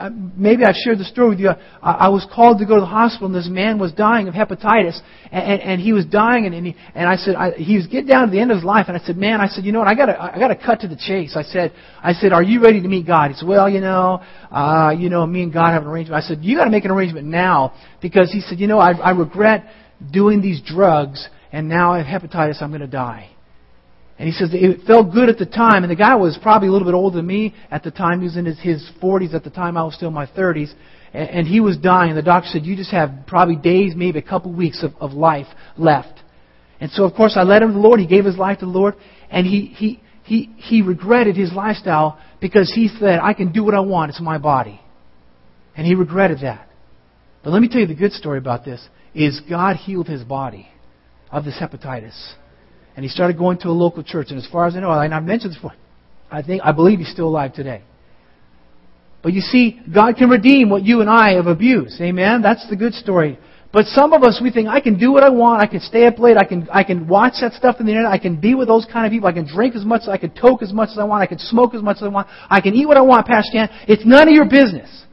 I, 0.06 0.10
maybe 0.10 0.64
I've 0.64 0.76
shared 0.76 0.98
the 0.98 1.06
story 1.06 1.30
with 1.30 1.40
you. 1.40 1.50
I, 1.50 1.92
I, 1.92 2.10
was 2.10 2.26
called 2.34 2.60
to 2.60 2.66
go 2.66 2.76
to 2.76 2.82
the 2.82 2.88
hospital, 2.88 3.28
and 3.28 3.36
this 3.36 3.50
man 3.50 3.80
was 3.80 3.92
dying 3.92 4.28
of 4.28 4.34
hepatitis, 4.34 5.00
and, 5.32 5.44
and, 5.44 5.62
and 5.62 5.82
he 5.82 5.94
was 5.94 6.06
dying, 6.06 6.46
and, 6.46 6.56
and, 6.56 6.68
he, 6.68 6.76
and 6.96 7.10
I 7.10 7.16
said, 7.16 7.36
I, 7.36 7.52
he 7.52 7.76
was 7.76 7.88
getting 7.88 8.08
down 8.08 8.28
to 8.28 8.32
the 8.32 8.40
end 8.40 8.52
of 8.52 8.58
his 8.58 8.66
life, 8.66 8.86
and 8.88 8.98
I 8.98 9.06
said, 9.06 9.18
man, 9.18 9.42
I 9.42 9.48
said, 9.48 9.66
you 9.66 9.72
know 9.72 9.80
what, 9.80 9.88
I 9.88 9.96
got 9.96 10.08
to, 10.08 10.22
I 10.22 10.40
got 10.40 10.48
to 10.50 10.56
cut 10.56 10.82
to 10.82 10.88
the 10.88 10.96
chase. 10.98 11.36
I 11.36 11.44
said, 11.44 11.74
I 12.02 12.14
said, 12.14 12.32
are 12.32 12.44
you 12.44 12.62
ready 12.62 12.82
to 12.82 12.88
meet 12.88 13.06
God? 13.06 13.32
He 13.32 13.38
said, 13.38 13.48
well, 13.48 13.70
you 13.70 13.82
know, 13.82 14.24
uh, 14.52 14.94
you 14.98 15.10
know, 15.10 15.26
me 15.26 15.44
and 15.44 15.54
God 15.54 15.72
have 15.72 15.84
an 15.84 15.90
arrangement. 15.90 16.24
I 16.24 16.28
said, 16.28 16.40
you 16.42 16.58
got 16.58 16.66
to 16.66 16.72
make 16.72 16.86
an 16.86 16.92
arrangement 16.92 17.28
now 17.28 17.74
because 18.02 18.32
he 18.32 18.42
said, 18.42 18.60
you 18.60 18.68
know, 18.68 18.80
I, 18.80 18.92
I 18.92 19.12
regret 19.12 19.66
doing 20.12 20.42
these 20.42 20.62
drugs 20.62 21.28
and 21.52 21.68
now 21.68 21.94
I 21.94 22.02
have 22.02 22.22
hepatitis, 22.22 22.62
I'm 22.62 22.70
going 22.70 22.82
to 22.82 22.88
die. 22.88 23.30
And 24.20 24.28
he 24.28 24.34
says 24.34 24.50
it 24.52 24.86
felt 24.86 25.14
good 25.14 25.30
at 25.30 25.38
the 25.38 25.46
time, 25.46 25.84
and 25.84 25.90
the 25.90 25.96
guy 25.96 26.16
was 26.16 26.38
probably 26.42 26.68
a 26.68 26.72
little 26.72 26.86
bit 26.86 26.94
older 26.94 27.18
than 27.18 27.26
me 27.26 27.56
at 27.72 27.84
the 27.84 27.92
time. 27.92 28.20
He 28.20 28.26
was 28.26 28.36
in 28.36 28.46
his, 28.46 28.60
his 28.60 28.92
40s 29.02 29.34
at 29.34 29.46
the 29.46 29.50
time. 29.50 29.78
I 29.78 29.84
was 29.84 29.96
still 29.96 30.10
in 30.10 30.14
my 30.14 30.26
30s. 30.26 30.74
And, 31.14 31.30
and 31.30 31.48
he 31.48 31.62
was 31.62 31.78
dying. 31.78 32.16
The 32.16 32.22
doctor 32.22 32.50
said, 32.52 32.66
You 32.66 32.76
just 32.76 32.92
have 32.92 33.12
probably 33.28 33.56
days, 33.56 33.94
maybe 33.96 34.20
a 34.20 34.24
couple 34.24 34.52
weeks 34.52 34.84
of, 34.84 34.92
of 35.00 35.14
life 35.14 35.48
left. 35.78 36.20
And 36.82 36.92
so, 36.92 37.06
of 37.06 37.14
course, 37.14 37.34
I 37.38 37.44
led 37.44 37.62
him 37.62 37.70
to 37.70 37.74
the 37.74 37.80
Lord. 37.80 38.02
He 38.02 38.08
gave 38.08 38.26
his 38.26 38.38
life 38.38 38.60
to 38.60 38.66
the 38.66 38.72
Lord. 38.72 38.96
And 39.32 39.48
he, 39.48 39.68
he, 39.68 40.02
he, 40.24 40.54
he 40.58 40.82
regretted 40.82 41.38
his 41.38 41.54
lifestyle 41.54 42.20
because 42.42 42.72
he 42.74 42.90
said, 43.00 43.20
I 43.24 43.34
can 43.34 43.54
do 43.54 43.64
what 43.64 43.74
I 43.74 43.80
want. 43.80 44.10
It's 44.10 44.22
my 44.22 44.38
body. 44.38 44.82
And 45.78 45.88
he 45.88 45.96
regretted 45.96 46.40
that. 46.42 46.68
But 47.42 47.52
let 47.52 47.62
me 47.62 47.70
tell 47.70 47.80
you 47.80 47.88
the 47.88 47.96
good 47.96 48.12
story 48.12 48.38
about 48.38 48.66
this 48.66 48.86
is 49.16 49.42
God 49.50 49.78
healed 49.78 50.08
his 50.08 50.24
body 50.24 50.68
of 51.32 51.46
this 51.46 51.56
hepatitis. 51.60 52.34
And 52.96 53.04
he 53.04 53.10
started 53.10 53.38
going 53.38 53.58
to 53.60 53.70
a 53.70 53.72
local 53.72 54.04
church. 54.04 54.28
And 54.30 54.38
as 54.38 54.48
far 54.52 54.68
as 54.68 54.76
I 54.76 54.80
know, 54.80 54.92
and 54.92 55.14
I've 55.14 55.24
mentioned 55.24 55.52
this 55.52 55.58
before, 55.58 55.76
I 56.32 56.42
think 56.42 56.62
I 56.64 56.72
believe 56.72 57.00
he's 57.00 57.12
still 57.12 57.28
alive 57.28 57.54
today. 57.54 57.84
But 59.22 59.34
you 59.34 59.42
see, 59.42 59.80
God 59.94 60.16
can 60.16 60.30
redeem 60.30 60.70
what 60.70 60.84
you 60.84 61.02
and 61.02 61.10
I 61.10 61.34
have 61.34 61.48
abused. 61.48 62.00
Amen? 62.02 62.42
That's 62.42 62.68
the 62.70 62.76
good 62.76 62.94
story. 62.94 63.38
But 63.72 63.86
some 63.86 64.14
of 64.14 64.24
us, 64.24 64.40
we 64.42 64.50
think, 64.50 64.68
I 64.68 64.80
can 64.80 64.98
do 64.98 65.12
what 65.12 65.24
I 65.24 65.30
want. 65.30 65.62
I 65.62 65.68
can 65.68 65.80
stay 65.80 66.08
up 66.08 66.18
late. 66.18 66.38
I 66.38 66.44
can, 66.44 66.68
I 66.72 66.84
can 66.84 67.08
watch 67.08 67.34
that 67.42 67.54
stuff 67.54 67.76
in 67.80 67.86
the 67.86 67.92
internet. 67.92 68.12
I 68.12 68.18
can 68.18 68.40
be 68.40 68.56
with 68.56 68.68
those 68.68 68.88
kind 68.92 69.06
of 69.06 69.12
people. 69.12 69.28
I 69.28 69.32
can 69.32 69.46
drink 69.46 69.76
as 69.76 69.86
much, 69.86 70.04
I 70.08 70.18
can 70.18 70.32
toke 70.32 70.64
as 70.64 70.74
much 70.74 70.90
as 70.90 70.98
I 70.98 71.04
want. 71.04 71.22
I 71.22 71.28
can 71.28 71.38
smoke 71.38 71.76
as 71.76 71.84
much 71.84 71.98
as 71.98 72.04
I 72.04 72.08
want. 72.08 72.28
I 72.50 72.62
can 72.62 72.74
eat 72.74 72.88
what 72.88 72.98
I 72.98 73.02
want, 73.02 73.28
Pastor 73.28 73.50
Stan. 73.52 73.70
It's 73.88 74.04
none 74.06 74.28
of 74.28 74.34
your 74.34 74.50
business. 74.50 75.06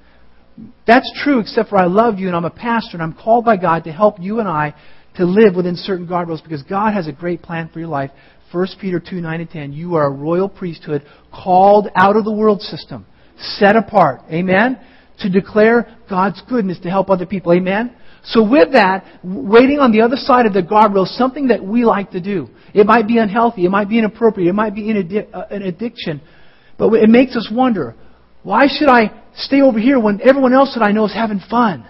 That's 0.86 1.10
true, 1.22 1.40
except 1.40 1.68
for 1.68 1.76
I 1.76 1.84
love 1.84 2.18
you 2.18 2.28
and 2.28 2.36
I'm 2.36 2.44
a 2.44 2.50
pastor 2.50 2.94
and 2.94 3.02
I'm 3.02 3.12
called 3.12 3.44
by 3.44 3.56
God 3.56 3.84
to 3.84 3.92
help 3.92 4.16
you 4.20 4.40
and 4.40 4.48
I 4.48 4.74
to 5.16 5.24
live 5.24 5.54
within 5.54 5.76
certain 5.76 6.06
guardrails 6.06 6.42
because 6.42 6.62
God 6.62 6.92
has 6.92 7.08
a 7.08 7.12
great 7.12 7.42
plan 7.42 7.68
for 7.72 7.78
your 7.78 7.88
life. 7.88 8.10
1 8.52 8.68
Peter 8.80 9.00
2 9.00 9.16
9 9.16 9.40
and 9.40 9.50
10. 9.50 9.72
You 9.72 9.96
are 9.96 10.06
a 10.06 10.10
royal 10.10 10.48
priesthood 10.48 11.04
called 11.32 11.88
out 11.94 12.16
of 12.16 12.24
the 12.24 12.32
world 12.32 12.62
system, 12.62 13.06
set 13.38 13.76
apart. 13.76 14.20
Amen? 14.30 14.78
To 15.20 15.30
declare 15.30 15.96
God's 16.08 16.40
goodness 16.48 16.78
to 16.80 16.90
help 16.90 17.10
other 17.10 17.26
people. 17.26 17.52
Amen? 17.52 17.94
So 18.24 18.42
with 18.42 18.72
that, 18.72 19.04
waiting 19.22 19.78
on 19.78 19.92
the 19.92 20.00
other 20.00 20.16
side 20.16 20.46
of 20.46 20.52
the 20.52 20.62
guardrail 20.62 21.06
something 21.06 21.48
that 21.48 21.64
we 21.64 21.84
like 21.84 22.10
to 22.10 22.20
do. 22.20 22.48
It 22.74 22.86
might 22.86 23.06
be 23.06 23.18
unhealthy. 23.18 23.64
It 23.64 23.70
might 23.70 23.88
be 23.88 23.98
inappropriate. 23.98 24.48
It 24.48 24.52
might 24.52 24.74
be 24.74 24.90
uh, 25.32 25.44
an 25.50 25.62
addiction. 25.62 26.20
But 26.76 26.92
it 26.94 27.08
makes 27.08 27.36
us 27.36 27.48
wonder, 27.50 27.94
why 28.42 28.66
should 28.68 28.88
I 28.88 29.22
stay 29.36 29.60
over 29.60 29.78
here 29.78 29.98
when 29.98 30.20
everyone 30.20 30.52
else 30.52 30.74
that 30.74 30.84
I 30.84 30.92
know 30.92 31.06
is 31.06 31.14
having 31.14 31.40
fun? 31.48 31.88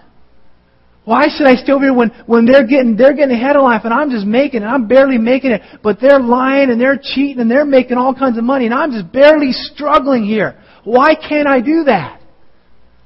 Why 1.07 1.27
should 1.29 1.47
I 1.47 1.55
still 1.55 1.79
be 1.79 1.85
here 1.85 1.93
when, 1.93 2.09
when 2.25 2.45
they're 2.45 2.67
getting 2.67 2.97
they're 2.97 3.13
getting 3.13 3.33
ahead 3.33 3.55
of 3.55 3.63
life 3.63 3.83
and 3.85 3.93
I'm 3.93 4.09
just 4.09 4.25
making 4.25 4.63
it, 4.63 4.65
I'm 4.65 4.89
barely 4.89 5.17
making 5.17 5.51
it, 5.51 5.61
but 5.81 6.01
they're 6.01 6.19
lying 6.19 6.69
and 6.69 6.81
they're 6.81 6.99
cheating 7.01 7.39
and 7.39 7.49
they're 7.49 7.63
making 7.63 7.95
all 7.95 8.13
kinds 8.13 8.37
of 8.37 8.43
money 8.43 8.65
and 8.65 8.73
I'm 8.73 8.91
just 8.91 9.09
barely 9.13 9.53
struggling 9.53 10.25
here. 10.25 10.61
Why 10.83 11.15
can't 11.15 11.47
I 11.47 11.61
do 11.61 11.85
that? 11.85 12.19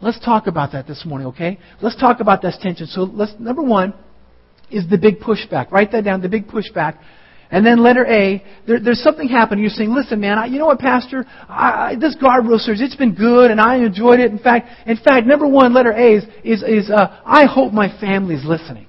Let's 0.01 0.19
talk 0.19 0.47
about 0.47 0.71
that 0.71 0.87
this 0.87 1.05
morning, 1.05 1.27
okay? 1.27 1.59
Let's 1.79 1.95
talk 1.95 2.21
about 2.21 2.41
this 2.41 2.57
tension. 2.59 2.87
So 2.87 3.03
let's 3.03 3.33
number 3.37 3.61
one 3.61 3.93
is 4.71 4.89
the 4.89 4.97
big 4.97 5.19
pushback. 5.19 5.69
Write 5.69 5.91
that 5.91 6.03
down, 6.03 6.23
the 6.23 6.29
big 6.29 6.47
pushback. 6.47 6.97
And 7.51 7.65
then 7.65 7.83
letter 7.83 8.05
A, 8.05 8.43
there, 8.65 8.79
there's 8.79 9.03
something 9.03 9.27
happening. 9.27 9.61
You're 9.63 9.71
saying, 9.71 9.93
listen, 9.93 10.21
man, 10.21 10.39
I, 10.39 10.45
you 10.45 10.57
know 10.57 10.67
what, 10.67 10.79
Pastor? 10.79 11.25
I, 11.49 11.91
I, 11.91 11.95
this 11.99 12.15
guardrail 12.15 12.57
series, 12.57 12.81
it's 12.81 12.95
been 12.95 13.13
good, 13.13 13.51
and 13.51 13.59
I 13.59 13.75
enjoyed 13.77 14.21
it. 14.21 14.31
In 14.31 14.39
fact, 14.39 14.69
in 14.87 14.97
fact, 14.97 15.27
number 15.27 15.45
one, 15.45 15.73
letter 15.73 15.91
A 15.91 16.15
is, 16.15 16.23
is, 16.43 16.63
is 16.63 16.89
uh, 16.89 17.19
I 17.25 17.45
hope 17.45 17.73
my 17.73 17.89
family's 17.99 18.45
listening. 18.45 18.87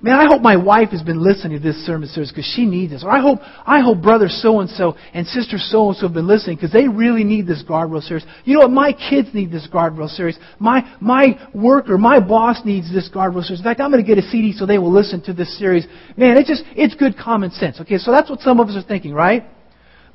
Man, 0.00 0.14
I 0.14 0.26
hope 0.26 0.42
my 0.42 0.56
wife 0.56 0.90
has 0.90 1.02
been 1.02 1.20
listening 1.20 1.60
to 1.60 1.62
this 1.62 1.84
sermon 1.84 2.08
series 2.08 2.30
because 2.30 2.48
she 2.54 2.66
needs 2.66 2.92
this. 2.92 3.02
Or 3.02 3.10
I 3.10 3.20
hope, 3.20 3.40
I 3.66 3.80
hope 3.80 4.00
brother 4.00 4.28
so 4.28 4.60
and 4.60 4.70
so 4.70 4.96
and 5.12 5.26
sister 5.26 5.58
so 5.58 5.88
and 5.88 5.96
so 5.96 6.06
have 6.06 6.14
been 6.14 6.28
listening 6.28 6.54
because 6.54 6.70
they 6.70 6.86
really 6.86 7.24
need 7.24 7.48
this 7.48 7.64
guardrail 7.68 8.00
series. 8.00 8.24
You 8.44 8.54
know 8.54 8.60
what? 8.60 8.70
My 8.70 8.92
kids 8.92 9.30
need 9.34 9.50
this 9.50 9.66
guardrail 9.66 10.08
series. 10.08 10.38
My, 10.60 10.88
my 11.00 11.36
worker, 11.52 11.98
my 11.98 12.20
boss 12.20 12.60
needs 12.64 12.92
this 12.92 13.10
guardrail 13.12 13.42
series. 13.42 13.58
In 13.58 13.64
fact, 13.64 13.80
I'm 13.80 13.90
going 13.90 14.04
to 14.04 14.06
get 14.06 14.22
a 14.22 14.28
CD 14.28 14.52
so 14.52 14.66
they 14.66 14.78
will 14.78 14.92
listen 14.92 15.20
to 15.22 15.32
this 15.32 15.58
series. 15.58 15.84
Man, 16.16 16.36
it's 16.36 16.48
just, 16.48 16.62
it's 16.76 16.94
good 16.94 17.18
common 17.18 17.50
sense. 17.50 17.80
Okay, 17.80 17.98
so 17.98 18.12
that's 18.12 18.30
what 18.30 18.38
some 18.40 18.60
of 18.60 18.68
us 18.68 18.76
are 18.76 18.86
thinking, 18.86 19.12
right? 19.12 19.46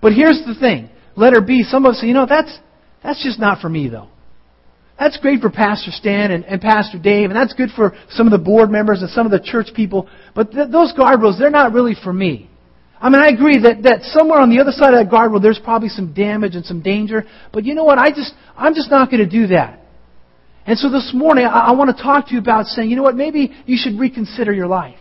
But 0.02 0.14
here's 0.14 0.42
the 0.46 0.56
thing. 0.56 0.90
Letter 1.18 1.42
B, 1.42 1.64
some 1.64 1.86
of 1.86 1.92
us 1.92 2.00
say, 2.00 2.08
you 2.08 2.14
know, 2.14 2.26
that's, 2.26 2.58
that's 3.04 3.22
just 3.22 3.38
not 3.38 3.60
for 3.60 3.68
me 3.68 3.90
though. 3.90 4.08
That's 5.00 5.18
great 5.18 5.42
for 5.42 5.50
Pastor 5.50 5.92
Stan 5.92 6.32
and, 6.32 6.46
and 6.46 6.62
Pastor 6.62 7.00
Dave, 7.00 7.30
and 7.30 7.36
that's 7.36 7.54
good 7.54 7.70
for 7.76 7.94
some 8.10 8.28
of 8.28 8.32
the 8.32 8.38
board 8.38 8.70
members 8.70 9.02
and 9.02 9.10
some 9.10 9.26
of 9.26 9.32
the 9.32 9.40
church 9.40 9.68
people. 9.76 10.08
But 10.36 10.52
th- 10.52 10.70
those 10.72 10.94
guardrails, 10.94 11.40
they're 11.40 11.50
not 11.50 11.74
really 11.74 11.96
for 12.02 12.14
me. 12.14 12.50
I 13.02 13.10
mean, 13.10 13.22
I 13.22 13.28
agree 13.28 13.60
that, 13.60 13.84
that 13.84 14.04
somewhere 14.04 14.40
on 14.40 14.50
the 14.50 14.62
other 14.62 14.72
side 14.72 14.94
of 14.94 15.04
that 15.04 15.14
guardrail, 15.14 15.42
there's 15.42 15.60
probably 15.60 15.90
some 15.90 16.14
damage 16.14 16.56
and 16.56 16.64
some 16.64 16.82
danger. 16.82 17.26
But 17.52 17.66
you 17.66 17.76
know 17.76 17.84
what? 17.84 17.98
I 17.98 18.12
just, 18.12 18.34
I'm 18.56 18.74
just 18.74 18.90
not 18.90 19.12
going 19.12 19.22
to 19.22 19.30
do 19.30 19.48
that. 19.48 19.82
And 20.66 20.80
so 20.80 20.90
this 20.90 21.12
morning, 21.14 21.46
I, 21.46 21.68
I 21.68 21.72
want 21.74 21.96
to 21.96 22.02
talk 22.02 22.28
to 22.28 22.34
you 22.34 22.40
about 22.40 22.68
saying, 22.68 22.90
you 22.90 22.96
know 22.96 23.04
what? 23.04 23.16
Maybe 23.16 23.52
you 23.66 23.78
should 23.78 24.00
reconsider 24.00 24.54
your 24.54 24.68
life. 24.68 25.00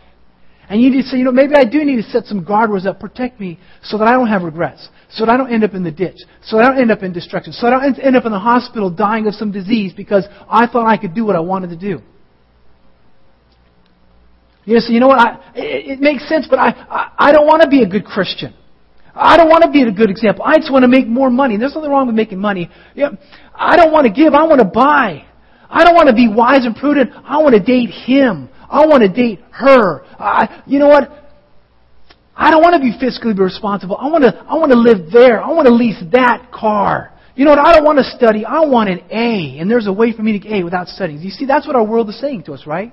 And 0.69 0.81
you 0.81 0.91
need 0.91 1.03
to 1.03 1.09
say, 1.09 1.19
you 1.19 1.25
know, 1.25 1.33
maybe 1.33 1.55
I 1.55 1.65
do 1.65 1.85
need 1.85 1.97
to 1.97 2.11
set 2.11 2.25
some 2.25 2.45
guardrails 2.45 2.85
that 2.85 2.99
protect 2.99 3.39
me 3.39 3.61
so 3.83 3.99
that 3.99 4.09
I 4.09 4.13
don't 4.13 4.29
have 4.29 4.43
regrets, 4.43 4.89
so 5.15 5.27
that 5.27 5.33
I 5.33 5.37
don't 5.37 5.53
end 5.53 5.65
up 5.65 5.75
in 5.75 5.85
the 5.85 5.91
ditch, 5.91 6.19
so 6.43 6.57
that 6.57 6.65
I 6.65 6.69
don't 6.71 6.81
end 6.81 6.91
up 6.91 7.03
in 7.03 7.13
destruction, 7.13 7.53
so 7.53 7.67
that 7.67 7.75
I 7.75 7.91
don't 7.91 7.99
end 7.99 8.17
up 8.17 8.25
in 8.25 8.33
the 8.33 8.39
hospital 8.39 8.91
dying 8.91 9.27
of 9.27 9.35
some 9.35 9.53
disease 9.53 9.93
because 9.95 10.25
I 10.49 10.67
thought 10.67 10.87
I 10.87 10.97
could 10.97 11.15
do 11.15 11.25
what 11.25 11.37
I 11.37 11.41
wanted 11.41 11.71
to 11.71 11.77
do. 11.77 12.01
You 14.65 14.75
know, 14.75 14.81
so 14.81 14.93
you 14.93 15.01
know 15.01 15.09
what? 15.09 15.19
I, 15.19 15.53
it, 15.55 15.91
it 15.91 16.01
makes 16.01 16.29
sense, 16.29 16.47
but 16.49 16.59
I, 16.59 16.69
I, 16.69 17.29
I 17.29 17.33
don't 17.33 17.47
want 17.47 17.63
to 17.63 17.69
be 17.69 17.83
a 17.83 17.87
good 17.87 18.05
Christian. 18.05 18.55
I 19.15 19.37
don't 19.37 19.49
want 19.49 19.65
to 19.65 19.71
be 19.71 19.83
a 19.83 19.93
good 19.93 20.09
example. 20.09 20.45
I 20.45 20.57
just 20.57 20.73
want 20.73 20.85
to 20.85 20.89
make 20.89 21.07
more 21.07 21.29
money. 21.29 21.59
There's 21.59 21.75
nothing 21.75 21.91
wrong 21.91 22.07
with 22.07 22.17
making 22.17 22.39
money. 22.39 22.71
Yeah, 22.95 23.11
I 23.55 23.77
don't 23.77 23.93
want 23.93 24.07
to 24.07 24.13
give. 24.13 24.33
I 24.33 24.45
want 24.45 24.61
to 24.61 24.67
buy. 24.67 25.27
I 25.69 25.85
don't 25.85 25.95
want 25.95 26.09
to 26.09 26.15
be 26.15 26.29
wise 26.29 26.65
and 26.65 26.75
prudent. 26.75 27.11
I 27.25 27.39
want 27.39 27.55
to 27.55 27.61
date 27.61 27.91
him. 27.91 28.49
I 28.71 28.87
want 28.87 29.03
to 29.03 29.09
date 29.09 29.41
her. 29.51 30.05
I, 30.19 30.63
you 30.67 30.79
know 30.79 30.89
what? 30.89 31.22
I 32.35 32.51
don't 32.51 32.63
want 32.63 32.75
to 32.75 32.81
be 32.81 32.93
fiscally 32.93 33.39
responsible. 33.39 33.97
I 33.97 34.09
want 34.09 34.25
to, 34.25 34.35
I 34.49 34.55
want 34.57 34.73
to 34.73 34.79
live 34.79 35.13
there. 35.13 35.43
I 35.43 35.51
want 35.53 35.67
to 35.67 35.75
lease 35.75 36.03
that 36.13 36.51
car. 36.51 37.13
You 37.35 37.45
know 37.45 37.51
what? 37.51 37.61
I 37.61 37.75
don't 37.75 37.85
want 37.85 37.99
to 37.99 38.05
study. 38.05 38.45
I 38.45 38.61
want 38.61 38.91
an 38.91 39.01
A. 39.11 39.59
And 39.59 39.71
there's 39.71 39.87
a 39.87 39.93
way 39.93 40.13
for 40.13 40.23
me 40.23 40.33
to 40.33 40.39
get 40.39 40.53
A 40.53 40.65
without 40.65 40.89
studying. 40.89 41.21
You 41.21 41.31
see, 41.31 41.47
that's 41.47 41.67
what 41.67 41.77
our 41.77 41.85
world 41.85 42.09
is 42.09 42.19
saying 42.21 42.45
to 42.45 42.53
us, 42.53 42.67
right? 42.67 42.93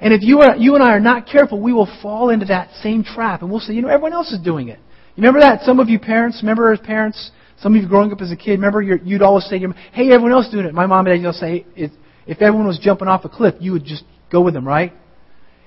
And 0.00 0.12
if 0.12 0.22
you, 0.22 0.40
are, 0.40 0.56
you 0.56 0.74
and 0.74 0.84
I 0.84 0.90
are 0.90 1.00
not 1.00 1.26
careful, 1.26 1.60
we 1.60 1.72
will 1.72 1.88
fall 2.02 2.28
into 2.28 2.46
that 2.46 2.70
same 2.82 3.02
trap. 3.02 3.40
And 3.40 3.50
we'll 3.50 3.60
say, 3.60 3.72
you 3.72 3.82
know, 3.82 3.88
everyone 3.88 4.12
else 4.12 4.30
is 4.32 4.38
doing 4.40 4.68
it. 4.68 4.78
You 5.16 5.22
remember 5.22 5.40
that? 5.40 5.62
Some 5.62 5.80
of 5.80 5.88
you 5.88 5.98
parents, 5.98 6.40
remember 6.42 6.72
as 6.72 6.80
parents, 6.80 7.30
some 7.58 7.74
of 7.74 7.82
you 7.82 7.88
growing 7.88 8.12
up 8.12 8.20
as 8.20 8.30
a 8.30 8.36
kid, 8.36 8.52
remember 8.52 8.82
you'd 8.82 9.22
always 9.22 9.46
say, 9.46 9.58
hey, 9.92 10.10
everyone 10.12 10.32
else 10.32 10.46
is 10.46 10.52
doing 10.52 10.66
it. 10.66 10.74
My 10.74 10.84
mom 10.84 11.06
and 11.06 11.22
dad 11.22 11.32
to 11.32 11.38
say, 11.38 11.64
if 11.74 12.42
everyone 12.42 12.66
was 12.66 12.78
jumping 12.78 13.08
off 13.08 13.24
a 13.24 13.30
cliff, 13.30 13.54
you 13.60 13.72
would 13.72 13.84
just 13.84 14.04
go 14.30 14.42
with 14.42 14.52
them, 14.52 14.68
right? 14.68 14.92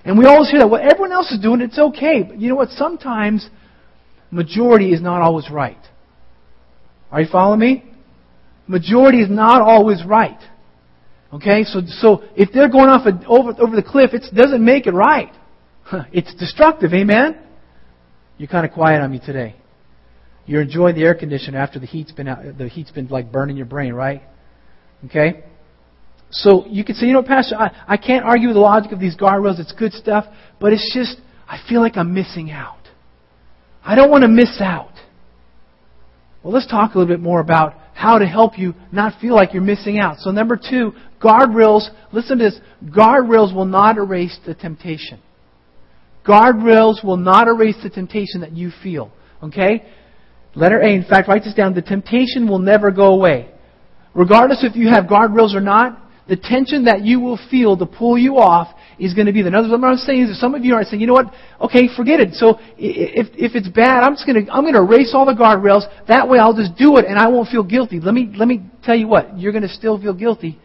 And 0.06 0.18
we 0.18 0.25
always 0.25 0.50
hear 0.50 0.60
that. 0.60 0.70
Well, 0.70 0.82
everyone 0.82 1.12
else 1.12 1.32
is 1.32 1.39
doing 1.39 1.62
it. 1.62 1.65
It's 1.65 1.79
okay. 1.79 2.24
But 2.24 2.39
you 2.39 2.50
know 2.50 2.56
what? 2.56 2.70
Sometimes 2.70 3.50
majority 4.32 4.94
is 4.94 5.01
not 5.01 5.22
always 5.22 5.50
right. 5.50 5.77
Are 7.12 7.22
you 7.22 7.27
following 7.32 7.60
me? 7.60 7.84
Majority 8.68 9.22
is 9.22 9.29
not 9.29 9.62
always 9.62 10.06
right. 10.06 10.39
Okay? 11.34 11.63
So, 11.63 11.82
so 11.88 12.24
if 12.36 12.50
they're 12.53 12.70
going 12.70 12.89
off 12.89 13.06
a, 13.06 13.27
over, 13.27 13.53
over 13.60 13.75
the 13.75 13.84
cliff, 13.84 14.13
it 14.13 14.24
doesn't 14.34 14.63
make 14.63 14.88
it 14.88 14.94
right. 14.94 15.34
It's 16.12 16.34
destructive. 16.36 16.94
Amen? 16.94 17.38
You're 18.38 18.48
kind 18.48 18.65
of 18.65 18.72
quiet 18.72 19.01
on 19.01 19.12
me 19.12 19.20
today. 19.20 19.56
You're 20.46 20.62
enjoying 20.62 20.96
the 20.96 21.03
air 21.03 21.15
conditioner 21.15 21.60
after 21.60 21.79
the 21.79 21.86
heat's 21.86 22.12
been 22.12 22.27
out, 22.27 22.58
the 22.58 22.68
heat's 22.68 22.91
been 22.91 23.08
like 23.08 23.32
burning 23.32 23.58
your 23.58 23.65
brain, 23.65 23.94
right? 23.94 24.24
Okay? 25.06 25.44
So 26.31 26.65
you 26.67 26.83
could 26.83 26.95
say, 26.95 27.07
you 27.07 27.13
know, 27.13 27.24
Pastor, 27.24 27.55
I, 27.55 27.71
I 27.88 27.98
can't 27.98 28.24
argue 28.24 28.50
with 28.50 28.55
the 28.55 28.62
logic 28.62 28.91
of 28.91 29.00
these 29.00 29.15
guardrails. 29.15 29.59
It's 29.59 29.71
good 29.71 29.93
stuff, 29.93 30.25
but 30.59 30.74
it's 30.74 30.91
just, 30.93 31.17
I 31.48 31.59
feel 31.67 31.81
like 31.81 31.98
I'm 31.98 32.13
missing 32.13 32.51
out. 32.51 32.77
I 33.83 33.95
don't 33.95 34.12
want 34.12 34.21
to 34.24 34.27
miss 34.27 34.62
out. 34.62 34.93
Well, 36.43 36.53
let's 36.53 36.67
talk 36.67 36.93
a 36.93 36.98
little 36.98 37.12
bit 37.12 37.21
more 37.21 37.39
about 37.39 37.74
how 37.93 38.19
to 38.19 38.25
help 38.25 38.57
you 38.57 38.75
not 38.91 39.19
feel 39.19 39.36
like 39.36 39.53
you're 39.53 39.63
missing 39.63 40.00
out. 40.00 40.19
So 40.19 40.31
number 40.31 40.57
two, 40.57 40.93
guardrails, 41.21 41.89
listen 42.13 42.38
to 42.38 42.45
this, 42.45 42.59
guardrails 42.86 43.53
will 43.53 43.65
not 43.65 43.98
erase 43.98 44.38
the 44.45 44.53
temptation. 44.53 45.19
Guardrails 46.25 47.03
will 47.03 47.17
not 47.17 47.48
erase 47.48 47.75
the 47.81 47.89
temptation 47.89 48.41
that 48.41 48.53
you 48.53 48.71
feel. 48.83 49.12
Okay? 49.41 49.83
Letter 50.55 50.79
A, 50.79 50.93
in 50.93 51.03
fact, 51.03 51.27
write 51.27 51.43
this 51.43 51.53
down. 51.53 51.74
The 51.74 51.81
temptation 51.81 52.48
will 52.48 52.59
never 52.59 52.91
go 52.91 53.07
away. 53.13 53.51
Regardless 54.13 54.63
if 54.63 54.75
you 54.75 54.89
have 54.89 55.05
guardrails 55.05 55.53
or 55.53 55.62
not, 55.62 56.00
the 56.29 56.38
tension 56.38 56.86
that 56.86 57.01
you 57.03 57.19
will 57.19 57.39
feel 57.50 57.75
to 57.75 57.86
pull 57.86 58.17
you 58.17 58.38
off 58.38 58.75
is 59.00 59.13
going 59.13 59.25
to 59.25 59.33
be 59.33 59.41
there. 59.41 59.50
Another 59.50 59.69
what 59.69 59.83
I'm 59.83 59.98
saying 59.98 60.29
is 60.29 60.39
some 60.39 60.53
of 60.53 60.63
you 60.63 60.75
are 60.75 60.83
saying, 60.83 61.01
you 61.01 61.07
know 61.07 61.13
what? 61.13 61.33
Okay, 61.59 61.89
forget 61.95 62.19
it. 62.19 62.36
So 62.36 62.59
if, 62.77 63.27
if 63.33 63.55
it's 63.55 63.67
bad, 63.67 64.03
I'm 64.03 64.13
just 64.13 64.27
going 64.27 64.45
to, 64.45 64.51
I'm 64.51 64.62
going 64.62 64.75
to 64.75 64.81
erase 64.81 65.12
all 65.13 65.25
the 65.25 65.33
guardrails. 65.33 65.83
That 66.07 66.29
way 66.29 66.38
I'll 66.38 66.55
just 66.55 66.77
do 66.77 66.98
it 66.98 67.05
and 67.05 67.17
I 67.17 67.27
won't 67.27 67.50
feel 67.50 67.63
guilty. 67.63 68.00
Let 68.00 68.13
me, 68.13 68.31
let 68.36 68.48
me 68.48 68.62
tell 68.83 68.95
you 68.95 69.07
what. 69.07 69.39
You're 69.39 69.51
going 69.51 69.63
to 69.63 69.69
still 69.69 70.00
feel 70.00 70.13
guilty. 70.13 70.59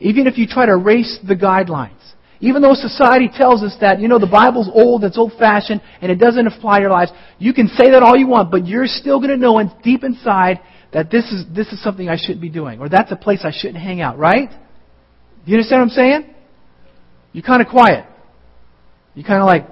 Even 0.00 0.26
if 0.26 0.36
you 0.36 0.46
try 0.46 0.66
to 0.66 0.72
erase 0.72 1.18
the 1.26 1.36
guidelines. 1.36 2.00
Even 2.40 2.60
though 2.60 2.74
society 2.74 3.30
tells 3.32 3.62
us 3.62 3.76
that, 3.80 4.00
you 4.00 4.08
know, 4.08 4.18
the 4.18 4.26
Bible's 4.26 4.68
old, 4.74 5.04
it's 5.04 5.16
old 5.16 5.32
fashioned, 5.38 5.80
and 6.02 6.10
it 6.10 6.16
doesn't 6.16 6.46
apply 6.46 6.78
to 6.78 6.82
your 6.82 6.90
lives, 6.90 7.10
you 7.38 7.54
can 7.54 7.68
say 7.68 7.90
that 7.90 8.02
all 8.02 8.16
you 8.16 8.26
want, 8.26 8.50
but 8.50 8.66
you're 8.66 8.86
still 8.86 9.18
going 9.18 9.30
to 9.30 9.36
know 9.36 9.62
deep 9.82 10.04
inside 10.04 10.60
that 10.92 11.10
this 11.10 11.24
is, 11.32 11.44
this 11.54 11.68
is 11.68 11.82
something 11.82 12.08
I 12.08 12.16
shouldn't 12.16 12.42
be 12.42 12.50
doing, 12.50 12.80
or 12.80 12.88
that's 12.88 13.12
a 13.12 13.16
place 13.16 13.40
I 13.44 13.52
shouldn't 13.52 13.82
hang 13.82 14.00
out, 14.00 14.18
right? 14.18 14.50
Do 15.44 15.50
you 15.50 15.56
understand 15.56 15.80
what 15.80 15.84
I'm 15.84 15.90
saying? 15.90 16.34
You're 17.32 17.44
kind 17.44 17.60
of 17.60 17.68
quiet. 17.68 18.06
You're 19.14 19.26
kind 19.26 19.40
of 19.40 19.46
like, 19.46 19.66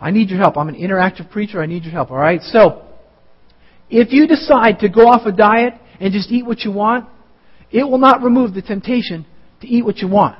I 0.00 0.10
need 0.10 0.30
your 0.30 0.38
help. 0.38 0.56
I'm 0.56 0.68
an 0.68 0.74
interactive 0.74 1.30
preacher. 1.30 1.62
I 1.62 1.66
need 1.66 1.84
your 1.84 1.92
help. 1.92 2.10
All 2.10 2.16
right? 2.16 2.40
So, 2.42 2.86
if 3.88 4.12
you 4.12 4.26
decide 4.26 4.80
to 4.80 4.88
go 4.88 5.08
off 5.08 5.26
a 5.26 5.32
diet 5.32 5.74
and 5.98 6.12
just 6.12 6.30
eat 6.30 6.44
what 6.44 6.60
you 6.60 6.72
want, 6.72 7.08
it 7.70 7.84
will 7.84 7.98
not 7.98 8.22
remove 8.22 8.54
the 8.54 8.62
temptation 8.62 9.26
to 9.60 9.66
eat 9.66 9.84
what 9.84 9.98
you 9.98 10.08
want 10.08 10.36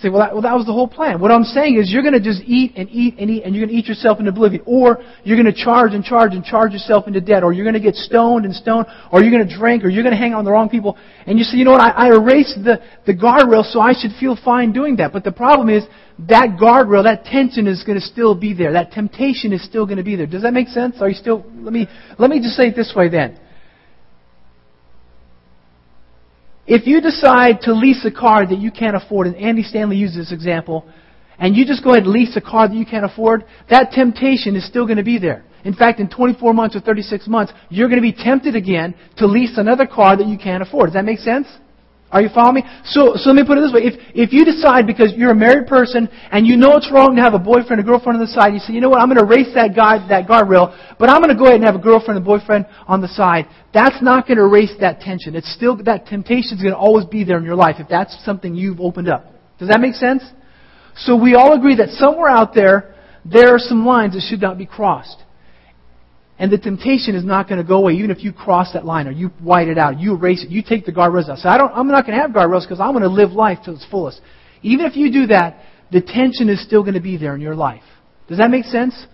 say, 0.00 0.08
well 0.08 0.20
that, 0.20 0.32
well, 0.32 0.42
that 0.42 0.54
was 0.54 0.66
the 0.66 0.72
whole 0.72 0.88
plan. 0.88 1.20
What 1.20 1.30
I'm 1.30 1.44
saying 1.44 1.76
is 1.78 1.90
you're 1.90 2.02
going 2.02 2.14
to 2.14 2.20
just 2.20 2.42
eat 2.44 2.72
and 2.76 2.88
eat 2.90 3.16
and 3.18 3.30
eat, 3.30 3.44
and 3.44 3.54
you're 3.54 3.66
going 3.66 3.74
to 3.74 3.78
eat 3.78 3.86
yourself 3.86 4.18
into 4.18 4.30
oblivion. 4.30 4.62
Or 4.66 4.98
you're 5.24 5.40
going 5.40 5.52
to 5.52 5.64
charge 5.64 5.92
and 5.92 6.04
charge 6.04 6.32
and 6.32 6.44
charge 6.44 6.72
yourself 6.72 7.06
into 7.06 7.20
debt. 7.20 7.42
Or 7.42 7.52
you're 7.52 7.64
going 7.64 7.74
to 7.74 7.80
get 7.80 7.94
stoned 7.94 8.44
and 8.44 8.54
stoned. 8.54 8.86
Or 9.12 9.22
you're 9.22 9.30
going 9.30 9.46
to 9.46 9.56
drink. 9.56 9.84
Or 9.84 9.88
you're 9.88 10.02
going 10.02 10.14
to 10.14 10.20
hang 10.20 10.34
on 10.34 10.44
the 10.44 10.50
wrong 10.50 10.68
people. 10.68 10.96
And 11.26 11.38
you 11.38 11.44
say, 11.44 11.56
you 11.56 11.64
know 11.64 11.72
what, 11.72 11.82
I, 11.82 11.90
I 11.90 12.06
erased 12.08 12.58
the, 12.64 12.80
the 13.06 13.14
guardrail, 13.14 13.64
so 13.70 13.80
I 13.80 13.92
should 13.92 14.12
feel 14.18 14.36
fine 14.42 14.72
doing 14.72 14.96
that. 14.96 15.12
But 15.12 15.24
the 15.24 15.32
problem 15.32 15.68
is, 15.68 15.84
that 16.28 16.58
guardrail, 16.60 17.04
that 17.04 17.24
tension 17.24 17.66
is 17.66 17.82
going 17.82 17.98
to 17.98 18.04
still 18.04 18.34
be 18.34 18.52
there. 18.52 18.72
That 18.72 18.92
temptation 18.92 19.52
is 19.52 19.64
still 19.64 19.86
going 19.86 19.96
to 19.96 20.04
be 20.04 20.16
there. 20.16 20.26
Does 20.26 20.42
that 20.42 20.52
make 20.52 20.68
sense? 20.68 20.96
Are 21.00 21.08
you 21.08 21.14
still, 21.14 21.44
let 21.54 21.72
me, 21.72 21.88
let 22.18 22.30
me 22.30 22.40
just 22.40 22.56
say 22.56 22.68
it 22.68 22.76
this 22.76 22.92
way 22.94 23.08
then. 23.08 23.38
If 26.72 26.86
you 26.86 27.00
decide 27.00 27.62
to 27.62 27.72
lease 27.72 28.04
a 28.04 28.12
car 28.12 28.46
that 28.46 28.60
you 28.60 28.70
can't 28.70 28.94
afford, 28.94 29.26
and 29.26 29.34
Andy 29.34 29.64
Stanley 29.64 29.96
uses 29.96 30.28
this 30.28 30.32
example, 30.32 30.88
and 31.36 31.56
you 31.56 31.66
just 31.66 31.82
go 31.82 31.90
ahead 31.90 32.04
and 32.04 32.12
lease 32.12 32.36
a 32.36 32.40
car 32.40 32.68
that 32.68 32.76
you 32.76 32.86
can't 32.86 33.04
afford, 33.04 33.44
that 33.68 33.90
temptation 33.90 34.54
is 34.54 34.64
still 34.68 34.86
going 34.86 34.98
to 34.98 35.02
be 35.02 35.18
there. 35.18 35.42
In 35.64 35.74
fact, 35.74 35.98
in 35.98 36.08
24 36.08 36.54
months 36.54 36.76
or 36.76 36.80
36 36.80 37.26
months, 37.26 37.52
you're 37.70 37.88
going 37.88 38.00
to 38.00 38.08
be 38.08 38.12
tempted 38.12 38.54
again 38.54 38.94
to 39.16 39.26
lease 39.26 39.58
another 39.58 39.84
car 39.84 40.16
that 40.16 40.28
you 40.28 40.38
can't 40.38 40.62
afford. 40.62 40.90
Does 40.90 40.94
that 40.94 41.04
make 41.04 41.18
sense? 41.18 41.48
Are 42.10 42.20
you 42.20 42.28
following 42.34 42.56
me? 42.56 42.70
So, 42.84 43.14
so 43.14 43.30
let 43.30 43.36
me 43.36 43.44
put 43.46 43.56
it 43.56 43.62
this 43.62 43.72
way. 43.72 43.86
If, 43.86 43.94
if 44.14 44.32
you 44.32 44.44
decide 44.44 44.86
because 44.86 45.14
you're 45.14 45.30
a 45.30 45.34
married 45.34 45.68
person 45.68 46.08
and 46.32 46.44
you 46.44 46.56
know 46.56 46.74
it's 46.74 46.90
wrong 46.90 47.14
to 47.14 47.22
have 47.22 47.34
a 47.34 47.38
boyfriend 47.38 47.78
or 47.78 47.84
girlfriend 47.84 48.18
on 48.18 48.24
the 48.26 48.32
side, 48.32 48.52
you 48.52 48.58
say, 48.58 48.72
you 48.72 48.80
know 48.80 48.88
what, 48.88 49.00
I'm 49.00 49.06
going 49.06 49.22
to 49.22 49.24
erase 49.24 49.54
that 49.54 49.76
guy, 49.76 50.02
that 50.08 50.26
guardrail, 50.26 50.74
but 50.98 51.08
I'm 51.08 51.22
going 51.22 51.30
to 51.30 51.38
go 51.38 51.46
ahead 51.46 51.62
and 51.62 51.64
have 51.64 51.76
a 51.76 51.82
girlfriend 51.82 52.18
and 52.18 52.26
boyfriend 52.26 52.66
on 52.88 53.00
the 53.00 53.06
side. 53.06 53.46
That's 53.72 54.02
not 54.02 54.26
going 54.26 54.38
to 54.38 54.44
erase 54.44 54.74
that 54.80 55.00
tension. 55.00 55.36
It's 55.36 55.52
still, 55.54 55.76
that 55.84 56.06
temptation 56.06 56.58
is 56.58 56.62
going 56.62 56.74
to 56.74 56.78
always 56.78 57.06
be 57.06 57.22
there 57.22 57.38
in 57.38 57.44
your 57.44 57.54
life 57.54 57.76
if 57.78 57.88
that's 57.88 58.18
something 58.24 58.56
you've 58.56 58.80
opened 58.80 59.08
up. 59.08 59.30
Does 59.60 59.68
that 59.68 59.80
make 59.80 59.94
sense? 59.94 60.24
So 60.96 61.14
we 61.14 61.36
all 61.36 61.54
agree 61.54 61.76
that 61.76 61.90
somewhere 61.90 62.28
out 62.28 62.54
there, 62.54 62.96
there 63.24 63.54
are 63.54 63.58
some 63.60 63.86
lines 63.86 64.14
that 64.14 64.26
should 64.28 64.40
not 64.40 64.58
be 64.58 64.66
crossed. 64.66 65.22
And 66.40 66.50
the 66.50 66.56
temptation 66.56 67.14
is 67.14 67.22
not 67.22 67.50
going 67.50 67.60
to 67.60 67.68
go 67.68 67.76
away, 67.76 67.92
even 67.92 68.10
if 68.10 68.24
you 68.24 68.32
cross 68.32 68.72
that 68.72 68.86
line 68.86 69.06
or 69.06 69.10
you 69.10 69.28
white 69.40 69.68
it 69.68 69.76
out, 69.76 70.00
you 70.00 70.14
erase 70.16 70.42
it, 70.42 70.48
you 70.48 70.62
take 70.62 70.86
the 70.86 70.92
guardrails 70.92 71.28
out. 71.28 71.38
So 71.38 71.50
I 71.50 71.58
don't, 71.58 71.70
I'm 71.72 71.86
not 71.86 72.06
going 72.06 72.16
to 72.16 72.22
have 72.22 72.30
guardrails 72.30 72.62
because 72.62 72.80
I'm 72.80 72.92
going 72.92 73.02
to 73.02 73.10
live 73.10 73.32
life 73.32 73.58
to 73.66 73.72
its 73.72 73.86
fullest. 73.90 74.22
Even 74.62 74.86
if 74.86 74.96
you 74.96 75.12
do 75.12 75.26
that, 75.26 75.60
the 75.92 76.00
tension 76.00 76.48
is 76.48 76.64
still 76.64 76.82
going 76.82 76.94
to 76.94 77.00
be 77.00 77.18
there 77.18 77.34
in 77.34 77.42
your 77.42 77.54
life. 77.54 77.82
Does 78.26 78.38
that 78.38 78.50
make 78.50 78.64
sense? 78.64 79.06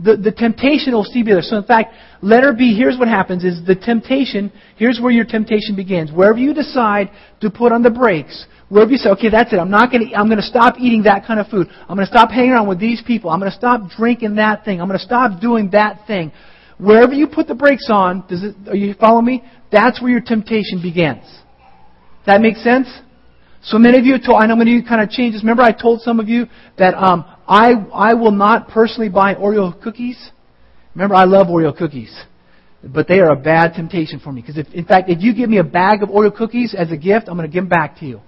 The, 0.00 0.16
the 0.16 0.32
temptation 0.32 0.94
will 0.94 1.04
still 1.04 1.24
be 1.24 1.30
there. 1.30 1.42
So 1.42 1.58
in 1.58 1.62
fact, 1.62 1.94
letter 2.22 2.52
B, 2.52 2.74
here's 2.76 2.98
what 2.98 3.06
happens 3.06 3.44
is 3.44 3.64
the 3.64 3.76
temptation, 3.76 4.52
here's 4.76 4.98
where 5.00 5.12
your 5.12 5.24
temptation 5.24 5.76
begins. 5.76 6.10
Wherever 6.10 6.38
you 6.38 6.52
decide 6.52 7.08
to 7.40 7.50
put 7.50 7.70
on 7.70 7.84
the 7.84 7.90
brakes, 7.90 8.46
wherever 8.68 8.90
you 8.90 8.96
say, 8.96 9.10
okay, 9.10 9.28
that's 9.30 9.52
it, 9.52 9.58
I'm 9.58 9.70
not 9.70 9.92
going 9.92 10.08
to, 10.08 10.16
I'm 10.16 10.26
going 10.26 10.40
to 10.40 10.46
stop 10.46 10.74
eating 10.80 11.04
that 11.04 11.24
kind 11.24 11.38
of 11.38 11.46
food. 11.46 11.68
I'm 11.88 11.94
going 11.94 12.06
to 12.06 12.12
stop 12.12 12.32
hanging 12.32 12.50
around 12.50 12.66
with 12.66 12.80
these 12.80 13.00
people. 13.06 13.30
I'm 13.30 13.38
going 13.38 13.52
to 13.52 13.56
stop 13.56 13.88
drinking 13.96 14.34
that 14.36 14.64
thing. 14.64 14.80
I'm 14.80 14.88
going 14.88 14.98
to 14.98 15.04
stop 15.04 15.40
doing 15.40 15.70
that 15.70 16.04
thing. 16.08 16.32
Wherever 16.78 17.12
you 17.12 17.26
put 17.28 17.46
the 17.46 17.54
brakes 17.54 17.88
on, 17.90 18.24
does 18.28 18.42
it, 18.42 18.56
are 18.68 18.76
you 18.76 18.94
following 18.94 19.26
me? 19.26 19.44
That's 19.70 20.00
where 20.02 20.10
your 20.10 20.20
temptation 20.20 20.82
begins. 20.82 21.24
That 22.26 22.40
makes 22.40 22.62
sense? 22.62 22.88
So 23.62 23.78
many 23.78 23.98
of 23.98 24.04
you 24.04 24.18
told, 24.18 24.42
and 24.42 24.52
I'm 24.52 24.58
going 24.58 24.82
to 24.82 24.86
kind 24.86 25.00
of 25.00 25.08
change 25.08 25.34
this. 25.34 25.42
Remember 25.42 25.62
I 25.62 25.72
told 25.72 26.02
some 26.02 26.20
of 26.20 26.28
you 26.28 26.46
that 26.78 26.94
um, 26.94 27.24
I, 27.48 27.72
I 27.92 28.14
will 28.14 28.32
not 28.32 28.68
personally 28.68 29.08
buy 29.08 29.34
Oreo 29.34 29.80
cookies? 29.80 30.30
Remember 30.94 31.14
I 31.14 31.24
love 31.24 31.46
Oreo 31.46 31.76
cookies. 31.76 32.14
But 32.82 33.08
they 33.08 33.20
are 33.20 33.32
a 33.32 33.36
bad 33.36 33.72
temptation 33.74 34.20
for 34.20 34.32
me. 34.32 34.42
Because 34.42 34.58
if, 34.58 34.66
in 34.74 34.84
fact, 34.84 35.08
if 35.08 35.22
you 35.22 35.34
give 35.34 35.48
me 35.48 35.58
a 35.58 35.64
bag 35.64 36.02
of 36.02 36.10
Oreo 36.10 36.34
cookies 36.34 36.74
as 36.76 36.92
a 36.92 36.96
gift, 36.96 37.28
I'm 37.28 37.36
going 37.36 37.48
to 37.48 37.52
give 37.52 37.62
them 37.62 37.68
back 37.70 37.98
to 38.00 38.06
you. 38.06 38.20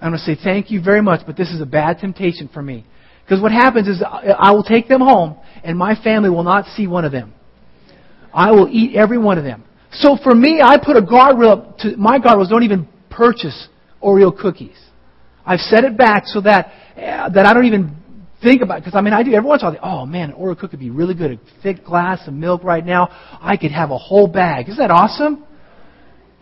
I'm 0.00 0.10
going 0.10 0.18
to 0.18 0.24
say 0.24 0.36
thank 0.42 0.70
you 0.70 0.82
very 0.82 1.02
much, 1.02 1.20
but 1.26 1.36
this 1.36 1.50
is 1.50 1.60
a 1.60 1.66
bad 1.66 1.98
temptation 1.98 2.48
for 2.52 2.62
me. 2.62 2.84
Because 3.24 3.40
what 3.40 3.52
happens 3.52 3.86
is 3.86 4.02
I 4.02 4.50
will 4.50 4.64
take 4.64 4.88
them 4.88 5.00
home, 5.00 5.36
and 5.62 5.78
my 5.78 5.94
family 6.02 6.30
will 6.30 6.42
not 6.42 6.64
see 6.74 6.88
one 6.88 7.04
of 7.04 7.12
them. 7.12 7.34
I 8.32 8.50
will 8.52 8.68
eat 8.70 8.96
every 8.96 9.18
one 9.18 9.38
of 9.38 9.44
them. 9.44 9.64
So 9.92 10.16
for 10.22 10.34
me, 10.34 10.60
I 10.62 10.76
put 10.78 10.96
a 10.96 11.02
guardrail 11.02 11.50
up 11.50 11.78
to, 11.78 11.96
my 11.96 12.18
guardrails 12.18 12.48
don't 12.48 12.62
even 12.62 12.88
purchase 13.10 13.68
Oreo 14.02 14.36
cookies. 14.36 14.78
I've 15.44 15.60
set 15.60 15.84
it 15.84 15.96
back 15.96 16.26
so 16.26 16.40
that, 16.42 16.72
uh, 16.96 17.28
that 17.30 17.46
I 17.46 17.52
don't 17.52 17.64
even 17.64 17.96
think 18.42 18.62
about 18.62 18.78
it. 18.78 18.84
because 18.84 18.94
I 18.94 19.00
mean 19.00 19.12
I 19.12 19.22
do 19.22 19.32
every 19.32 19.48
once 19.48 19.62
in 19.62 19.68
a 19.68 19.72
while. 19.72 20.02
Oh 20.02 20.06
man, 20.06 20.30
an 20.30 20.36
Oreo 20.36 20.58
cookie 20.58 20.76
would 20.76 20.80
be 20.80 20.90
really 20.90 21.14
good. 21.14 21.32
A 21.32 21.62
thick 21.62 21.84
glass 21.84 22.26
of 22.26 22.34
milk 22.34 22.62
right 22.64 22.84
now. 22.84 23.08
I 23.40 23.56
could 23.56 23.72
have 23.72 23.90
a 23.90 23.98
whole 23.98 24.28
bag. 24.28 24.68
Isn't 24.68 24.78
that 24.78 24.90
awesome? 24.90 25.44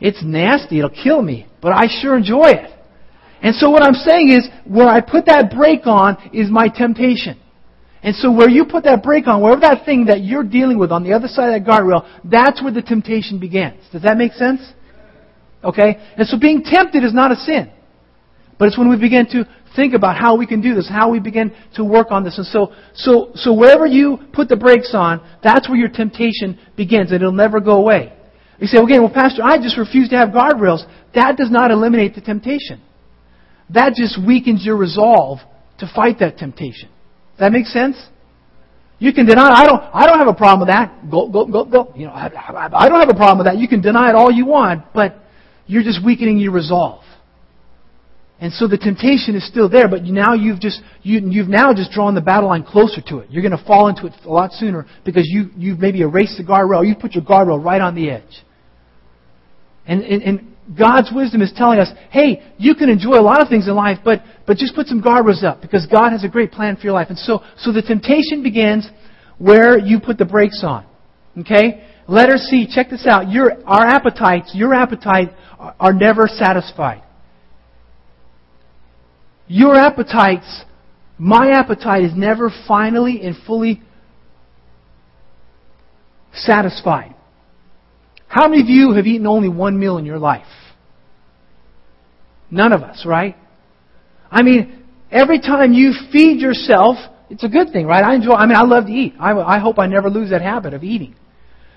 It's 0.01 0.23
nasty. 0.23 0.79
It'll 0.79 0.91
kill 0.91 1.23
me, 1.23 1.47
but 1.61 1.73
I 1.73 1.87
sure 2.01 2.17
enjoy 2.17 2.51
it. 2.51 2.71
And 3.43 3.55
so 3.55 3.71
what 3.71 3.83
I'm 3.83 3.95
saying 3.95 4.31
is, 4.31 4.49
where 4.67 4.89
I 4.89 5.01
put 5.01 5.27
that 5.27 5.53
brake 5.55 5.87
on 5.87 6.31
is 6.33 6.51
my 6.51 6.69
temptation. 6.69 7.39
And 8.03 8.15
so 8.15 8.31
where 8.31 8.49
you 8.49 8.65
put 8.65 8.85
that 8.85 9.03
brake 9.03 9.27
on, 9.27 9.43
wherever 9.43 9.61
that 9.63 9.85
thing 9.85 10.07
that 10.07 10.23
you're 10.23 10.45
dealing 10.45 10.79
with 10.79 10.93
on 10.93 11.03
the 11.03 11.13
other 11.13 11.27
side 11.27 11.53
of 11.53 11.65
that 11.65 11.71
guardrail, 11.71 12.09
that's 12.25 12.63
where 12.63 12.73
the 12.73 12.83
temptation 12.83 13.41
begins. 13.41 13.83
Does 13.91 14.03
that 14.03 14.17
make 14.17 14.33
sense? 14.33 14.61
Okay? 15.65 15.97
And 16.17 16.27
so 16.29 16.39
being 16.39 16.63
tempted 16.63 17.03
is 17.03 17.13
not 17.13 17.33
a 17.33 17.37
sin. 17.37 17.73
But 18.59 18.69
it's 18.69 18.79
when 18.79 18.89
we 18.89 18.97
begin 18.97 19.27
to 19.31 19.49
think 19.77 19.95
about 19.95 20.17
how 20.17 20.37
we 20.37 20.47
can 20.47 20.61
do 20.61 20.75
this, 20.75 20.89
how 20.89 21.11
we 21.11 21.21
begin 21.21 21.55
to 21.75 21.85
work 21.85 22.09
on 22.11 22.25
this. 22.25 22.39
And 22.39 22.47
so, 22.47 22.73
so, 22.95 23.31
so 23.35 23.53
wherever 23.53 23.87
you 23.87 24.19
put 24.33 24.49
the 24.49 24.57
brakes 24.57 24.93
on, 24.95 25.25
that's 25.43 25.69
where 25.69 25.79
your 25.79 25.89
temptation 25.89 26.59
begins, 26.77 27.11
and 27.11 27.21
it'll 27.21 27.33
never 27.33 27.61
go 27.61 27.73
away. 27.73 28.13
You 28.61 28.67
say, 28.67 28.79
okay, 28.79 28.99
well, 28.99 29.13
Pastor, 29.13 29.43
I 29.45 29.59
just 29.59 29.79
refuse 29.79 30.09
to 30.09 30.17
have 30.17 30.31
guardrails. 30.31 30.85
That 31.15 31.37
does 31.37 31.51
not 31.51 31.71
eliminate 31.71 32.15
the 32.17 32.21
temptation. 32.21 32.83
That 33.71 33.95
just 33.95 34.19
weakens 34.25 34.65
your 34.65 34.77
resolve 34.77 35.39
to 35.79 35.91
fight 35.95 36.19
that 36.19 36.39
temptation. 36.39 36.89
That 37.39 37.53
makes 37.53 37.73
sense? 37.73 37.97
You 38.99 39.13
can 39.13 39.27
deny. 39.27 39.49
I 39.49 39.65
don't. 39.67 39.83
I 39.95 40.07
don't 40.07 40.19
have 40.19 40.27
a 40.27 40.35
problem 40.35 40.61
with 40.61 40.75
that. 40.75 41.09
Go, 41.11 41.29
go, 41.29 41.47
go, 41.47 41.65
go. 41.65 41.93
You 41.95 42.07
know, 42.07 42.13
I, 42.13 42.27
I, 42.27 42.85
I 42.85 42.89
don't 42.89 42.99
have 42.99 43.09
a 43.09 43.15
problem 43.15 43.39
with 43.39 43.47
that. 43.47 43.59
You 43.59 43.69
can 43.69 43.81
deny 43.81 44.09
it 44.09 44.17
all 44.17 44.31
you 44.31 44.45
want, 44.45 44.85
but 44.93 45.17
you're 45.67 45.85
just 45.85 46.05
weakening 46.05 46.39
your 46.39 46.53
resolve. 46.53 47.05
And 48.41 48.53
so 48.53 48.69
the 48.69 48.79
temptation 48.79 49.35
is 49.35 49.47
still 49.47 49.69
there, 49.69 49.89
but 49.89 50.05
now 50.05 50.35
you've 50.35 50.61
just 50.61 50.81
you, 51.03 51.21
you've 51.21 51.49
now 51.49 51.73
just 51.73 51.91
drawn 51.93 52.15
the 52.15 52.21
battle 52.21 52.49
line 52.49 52.65
closer 52.65 53.01
to 53.09 53.19
it. 53.19 53.31
You're 53.31 53.43
going 53.43 53.57
to 53.57 53.65
fall 53.65 53.89
into 53.89 54.07
it 54.07 54.13
a 54.25 54.29
lot 54.29 54.53
sooner 54.53 54.87
because 55.05 55.29
you 55.29 55.51
you've 55.57 55.79
maybe 55.79 56.03
erased 56.03 56.39
the 56.39 56.45
guardrail. 56.45 56.87
You've 56.87 57.01
put 57.01 57.13
your 57.13 57.25
guardrail 57.25 57.63
right 57.63 57.81
on 57.81 57.95
the 57.95 58.11
edge. 58.11 58.45
And, 59.87 60.03
and, 60.03 60.23
and 60.23 60.57
God's 60.77 61.11
wisdom 61.15 61.41
is 61.41 61.53
telling 61.57 61.79
us, 61.79 61.89
hey, 62.11 62.43
you 62.59 62.75
can 62.75 62.91
enjoy 62.91 63.19
a 63.19 63.23
lot 63.23 63.41
of 63.41 63.49
things 63.49 63.69
in 63.69 63.75
life, 63.75 63.99
but, 64.05 64.23
but 64.47 64.57
just 64.57 64.75
put 64.75 64.87
some 64.87 65.03
guardrails 65.03 65.43
up 65.43 65.63
because 65.63 65.87
God 65.87 66.11
has 66.11 66.25
a 66.25 66.29
great 66.29 66.53
plan 66.53 66.77
for 66.77 66.83
your 66.83 66.93
life. 66.93 67.07
And 67.09 67.19
so, 67.19 67.43
so 67.57 67.73
the 67.73 67.83
temptation 67.83 68.43
begins 68.43 68.89
where 69.39 69.79
you 69.79 69.99
put 70.01 70.19
the 70.19 70.25
brakes 70.27 70.63
on. 70.63 70.85
Okay? 71.39 71.87
Letter 72.07 72.37
C, 72.37 72.67
check 72.71 72.91
this 72.91 73.07
out. 73.07 73.31
Your, 73.31 73.53
our 73.67 73.87
appetites, 73.87 74.53
your 74.55 74.75
appetite 74.75 75.31
are, 75.59 75.75
are 75.81 75.93
never 75.93 76.27
satisfied. 76.27 77.03
Your 79.47 79.75
appetites, 79.75 80.65
my 81.17 81.53
appetite 81.53 82.05
is 82.05 82.13
never 82.15 82.51
finally 82.67 83.23
and 83.23 83.35
fully 83.47 83.81
satisfied. 86.35 87.15
How 88.29 88.47
many 88.47 88.63
of 88.63 88.69
you 88.69 88.93
have 88.93 89.07
eaten 89.07 89.27
only 89.27 89.49
one 89.49 89.79
meal 89.79 89.99
in 89.99 90.05
your 90.05 90.19
life? 90.19 90.47
None 92.51 92.73
of 92.73 92.83
us, 92.83 93.05
right? 93.05 93.37
I 94.31 94.43
mean, 94.43 94.85
every 95.11 95.41
time 95.41 95.73
you 95.73 95.93
feed 96.13 96.41
yourself, 96.41 96.97
it's 97.31 97.45
a 97.45 97.49
good 97.49 97.73
thing, 97.73 97.87
right? 97.87 98.05
I 98.05 98.15
enjoy, 98.15 98.35
I 98.35 98.47
mean, 98.47 98.57
I 98.57 98.63
love 98.63 98.87
to 98.87 98.93
eat. 98.93 99.15
I, 99.19 99.33
I 99.33 99.59
hope 99.59 99.79
I 99.79 99.87
never 99.87 100.09
lose 100.09 100.31
that 100.31 100.43
habit 100.43 100.75
of 100.75 100.85
eating. 100.85 101.15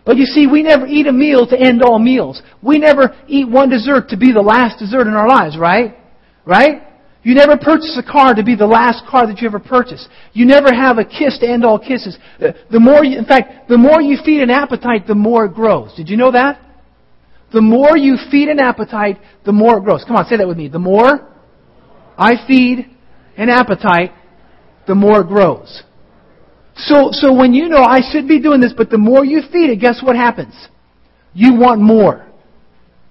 But 0.05 0.17
you 0.17 0.25
see, 0.25 0.47
we 0.47 0.63
never 0.63 0.87
eat 0.87 1.07
a 1.07 1.11
meal 1.11 1.45
to 1.47 1.59
end 1.59 1.83
all 1.83 1.99
meals. 1.99 2.41
We 2.61 2.79
never 2.79 3.15
eat 3.27 3.47
one 3.47 3.69
dessert 3.69 4.09
to 4.09 4.17
be 4.17 4.31
the 4.31 4.41
last 4.41 4.79
dessert 4.79 5.07
in 5.07 5.13
our 5.13 5.27
lives, 5.27 5.57
right? 5.57 5.97
Right? 6.45 6.83
You 7.23 7.35
never 7.35 7.55
purchase 7.55 7.99
a 8.03 8.11
car 8.11 8.33
to 8.33 8.43
be 8.43 8.55
the 8.55 8.65
last 8.65 9.03
car 9.07 9.27
that 9.27 9.39
you 9.41 9.47
ever 9.47 9.59
purchase. 9.59 10.07
You 10.33 10.45
never 10.45 10.73
have 10.73 10.97
a 10.97 11.05
kiss 11.05 11.37
to 11.39 11.47
end 11.47 11.63
all 11.63 11.77
kisses. 11.77 12.17
Uh, 12.41 12.51
the 12.71 12.79
more 12.79 13.05
you, 13.05 13.17
in 13.17 13.25
fact, 13.25 13.69
the 13.69 13.77
more 13.77 14.01
you 14.01 14.17
feed 14.25 14.41
an 14.41 14.49
appetite, 14.49 15.05
the 15.05 15.15
more 15.15 15.45
it 15.45 15.53
grows. 15.53 15.93
Did 15.95 16.09
you 16.09 16.17
know 16.17 16.31
that? 16.31 16.59
The 17.53 17.61
more 17.61 17.95
you 17.95 18.17
feed 18.31 18.49
an 18.49 18.59
appetite, 18.59 19.17
the 19.45 19.51
more 19.51 19.77
it 19.77 19.83
grows. 19.83 20.03
Come 20.05 20.15
on, 20.15 20.25
say 20.25 20.37
that 20.37 20.47
with 20.47 20.57
me. 20.57 20.67
The 20.67 20.79
more 20.79 21.29
I 22.17 22.35
feed 22.47 22.89
an 23.37 23.49
appetite, 23.49 24.13
the 24.87 24.95
more 24.95 25.21
it 25.21 25.27
grows. 25.27 25.83
So, 26.75 27.09
so 27.11 27.33
when 27.33 27.53
you 27.53 27.69
know 27.69 27.83
I 27.83 27.99
should 28.11 28.27
be 28.27 28.39
doing 28.41 28.61
this, 28.61 28.73
but 28.75 28.89
the 28.89 28.97
more 28.97 29.23
you 29.23 29.41
feed 29.51 29.69
it, 29.69 29.79
guess 29.79 30.01
what 30.01 30.15
happens? 30.15 30.53
You 31.33 31.55
want 31.55 31.81
more. 31.81 32.25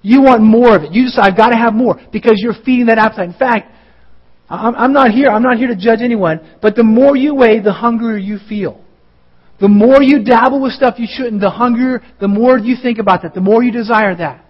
You 0.03 0.23
want 0.23 0.42
more 0.42 0.75
of 0.75 0.83
it. 0.83 0.92
You 0.92 1.05
just, 1.05 1.18
I've 1.18 1.37
got 1.37 1.51
to 1.51 1.57
have 1.57 1.75
more 1.75 2.01
because 2.11 2.35
you're 2.37 2.55
feeding 2.64 2.87
that 2.87 2.99
appetite. 2.99 3.29
In 3.29 3.35
fact, 3.35 3.73
I'm 4.51 4.93
not 4.93 5.13
here, 5.13 5.29
I'm 5.29 5.43
not 5.43 5.59
here 5.59 5.69
to 5.69 5.77
judge 5.77 6.01
anyone, 6.03 6.41
but 6.61 6.75
the 6.75 6.83
more 6.83 7.17
you 7.17 7.35
weigh, 7.35 7.61
the 7.61 7.73
hungrier 7.73 8.17
you 8.17 8.39
feel. 8.49 8.85
The 9.61 9.69
more 9.69 10.03
you 10.03 10.25
dabble 10.25 10.61
with 10.61 10.73
stuff 10.73 10.95
you 10.99 11.07
shouldn't, 11.09 11.41
the 11.41 11.51
hungrier, 11.51 12.03
the 12.19 12.29
more 12.29 12.59
you 12.59 12.77
think 12.83 12.99
about 12.99 13.23
that, 13.23 13.35
the 13.35 13.41
more 13.41 13.63
you 13.63 13.71
desire 13.71 14.17
that. 14.17 14.45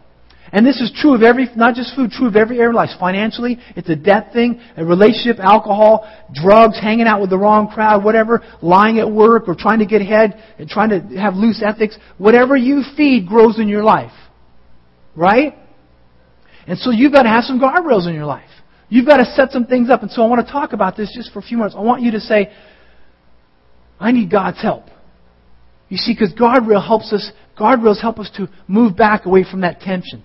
And 0.52 0.66
this 0.66 0.80
is 0.80 0.90
true 0.96 1.14
of 1.14 1.22
every, 1.22 1.48
not 1.54 1.74
just 1.74 1.94
food, 1.94 2.10
true 2.10 2.26
of 2.26 2.34
every 2.34 2.58
area 2.58 2.70
of 2.70 2.74
life. 2.74 2.90
Financially, 2.98 3.58
it's 3.76 3.88
a 3.88 3.94
debt 3.94 4.32
thing, 4.32 4.60
a 4.76 4.84
relationship, 4.84 5.38
alcohol, 5.38 6.10
drugs, 6.32 6.80
hanging 6.80 7.06
out 7.06 7.20
with 7.20 7.30
the 7.30 7.38
wrong 7.38 7.68
crowd, 7.68 8.02
whatever, 8.02 8.42
lying 8.62 8.98
at 8.98 9.10
work 9.10 9.48
or 9.48 9.54
trying 9.54 9.78
to 9.78 9.86
get 9.86 10.00
ahead 10.00 10.42
and 10.58 10.68
trying 10.68 10.90
to 10.90 11.16
have 11.20 11.34
loose 11.34 11.62
ethics. 11.64 11.96
Whatever 12.18 12.56
you 12.56 12.82
feed 12.96 13.28
grows 13.28 13.60
in 13.60 13.68
your 13.68 13.84
life. 13.84 14.12
Right? 15.14 15.54
And 16.66 16.78
so 16.78 16.90
you've 16.90 17.12
got 17.12 17.24
to 17.24 17.28
have 17.28 17.44
some 17.44 17.60
guardrails 17.60 18.08
in 18.08 18.14
your 18.14 18.26
life. 18.26 18.50
You've 18.90 19.06
got 19.06 19.18
to 19.18 19.24
set 19.24 19.52
some 19.52 19.66
things 19.66 19.88
up. 19.88 20.02
And 20.02 20.10
so 20.10 20.22
I 20.22 20.26
want 20.26 20.44
to 20.44 20.52
talk 20.52 20.72
about 20.72 20.96
this 20.96 21.10
just 21.16 21.32
for 21.32 21.38
a 21.38 21.42
few 21.42 21.56
minutes. 21.56 21.74
I 21.78 21.80
want 21.80 22.02
you 22.02 22.10
to 22.10 22.20
say, 22.20 22.52
I 23.98 24.12
need 24.12 24.30
God's 24.30 24.60
help. 24.60 24.84
You 25.88 25.96
see, 25.96 26.12
because 26.12 26.32
guardrail 26.34 26.84
helps 26.84 27.12
us, 27.12 27.30
guardrails 27.58 28.00
help 28.00 28.18
us 28.18 28.30
to 28.36 28.48
move 28.68 28.96
back 28.96 29.26
away 29.26 29.44
from 29.48 29.62
that 29.62 29.80
tension. 29.80 30.22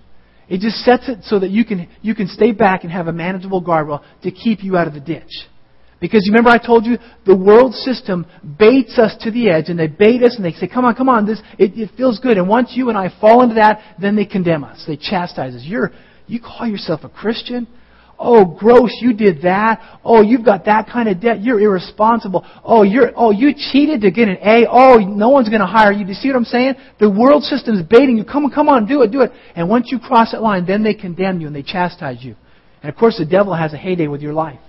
It 0.48 0.60
just 0.60 0.76
sets 0.78 1.08
it 1.08 1.18
so 1.22 1.38
that 1.40 1.50
you 1.50 1.64
can, 1.64 1.88
you 2.02 2.14
can 2.14 2.28
stay 2.28 2.52
back 2.52 2.84
and 2.84 2.92
have 2.92 3.08
a 3.08 3.12
manageable 3.12 3.62
guardrail 3.62 4.02
to 4.22 4.30
keep 4.30 4.62
you 4.62 4.76
out 4.76 4.86
of 4.86 4.94
the 4.94 5.00
ditch. 5.00 5.30
Because 5.98 6.22
you 6.24 6.32
remember 6.32 6.50
I 6.50 6.58
told 6.58 6.84
you 6.84 6.98
the 7.24 7.36
world 7.36 7.72
system 7.74 8.26
baits 8.58 8.98
us 8.98 9.16
to 9.22 9.30
the 9.30 9.48
edge 9.48 9.68
and 9.68 9.78
they 9.78 9.86
bait 9.86 10.22
us 10.22 10.36
and 10.36 10.44
they 10.44 10.52
say, 10.52 10.68
come 10.68 10.84
on, 10.84 10.94
come 10.94 11.08
on, 11.08 11.26
this, 11.26 11.40
it, 11.58 11.72
it 11.76 11.90
feels 11.96 12.18
good. 12.18 12.36
And 12.36 12.48
once 12.48 12.72
you 12.74 12.90
and 12.90 12.98
I 12.98 13.10
fall 13.20 13.42
into 13.42 13.54
that, 13.54 13.96
then 14.00 14.14
they 14.14 14.26
condemn 14.26 14.62
us. 14.62 14.84
They 14.86 14.96
chastise 14.96 15.54
us. 15.54 15.62
You're, 15.64 15.92
you 16.26 16.38
call 16.40 16.66
yourself 16.66 17.00
a 17.02 17.08
Christian? 17.08 17.66
Oh, 18.18 18.44
gross, 18.44 18.90
you 19.00 19.12
did 19.12 19.42
that. 19.42 19.98
Oh, 20.02 20.22
you've 20.22 20.44
got 20.44 20.64
that 20.64 20.88
kind 20.88 21.08
of 21.08 21.20
debt. 21.20 21.42
You're 21.42 21.60
irresponsible. 21.60 22.46
Oh, 22.64 22.82
you're, 22.82 23.12
oh, 23.14 23.30
you 23.30 23.52
cheated 23.54 24.00
to 24.02 24.10
get 24.10 24.28
an 24.28 24.38
A. 24.42 24.66
Oh, 24.70 24.96
no 24.96 25.28
one's 25.28 25.48
going 25.50 25.60
to 25.60 25.66
hire 25.66 25.92
you. 25.92 26.04
Do 26.04 26.10
you 26.10 26.14
see 26.14 26.28
what 26.28 26.36
I'm 26.36 26.44
saying? 26.44 26.74
The 26.98 27.10
world 27.10 27.42
system 27.42 27.76
is 27.76 27.82
baiting 27.82 28.16
you. 28.16 28.24
Come 28.24 28.46
on, 28.46 28.50
come 28.50 28.68
on, 28.68 28.86
do 28.86 29.02
it, 29.02 29.12
do 29.12 29.20
it. 29.20 29.32
And 29.54 29.68
once 29.68 29.88
you 29.90 29.98
cross 29.98 30.32
that 30.32 30.42
line, 30.42 30.64
then 30.66 30.82
they 30.82 30.94
condemn 30.94 31.40
you 31.40 31.46
and 31.46 31.54
they 31.54 31.62
chastise 31.62 32.18
you. 32.24 32.36
And 32.82 32.90
of 32.90 32.98
course, 32.98 33.18
the 33.18 33.26
devil 33.26 33.54
has 33.54 33.74
a 33.74 33.76
heyday 33.76 34.06
with 34.06 34.22
your 34.22 34.32
life. 34.32 34.60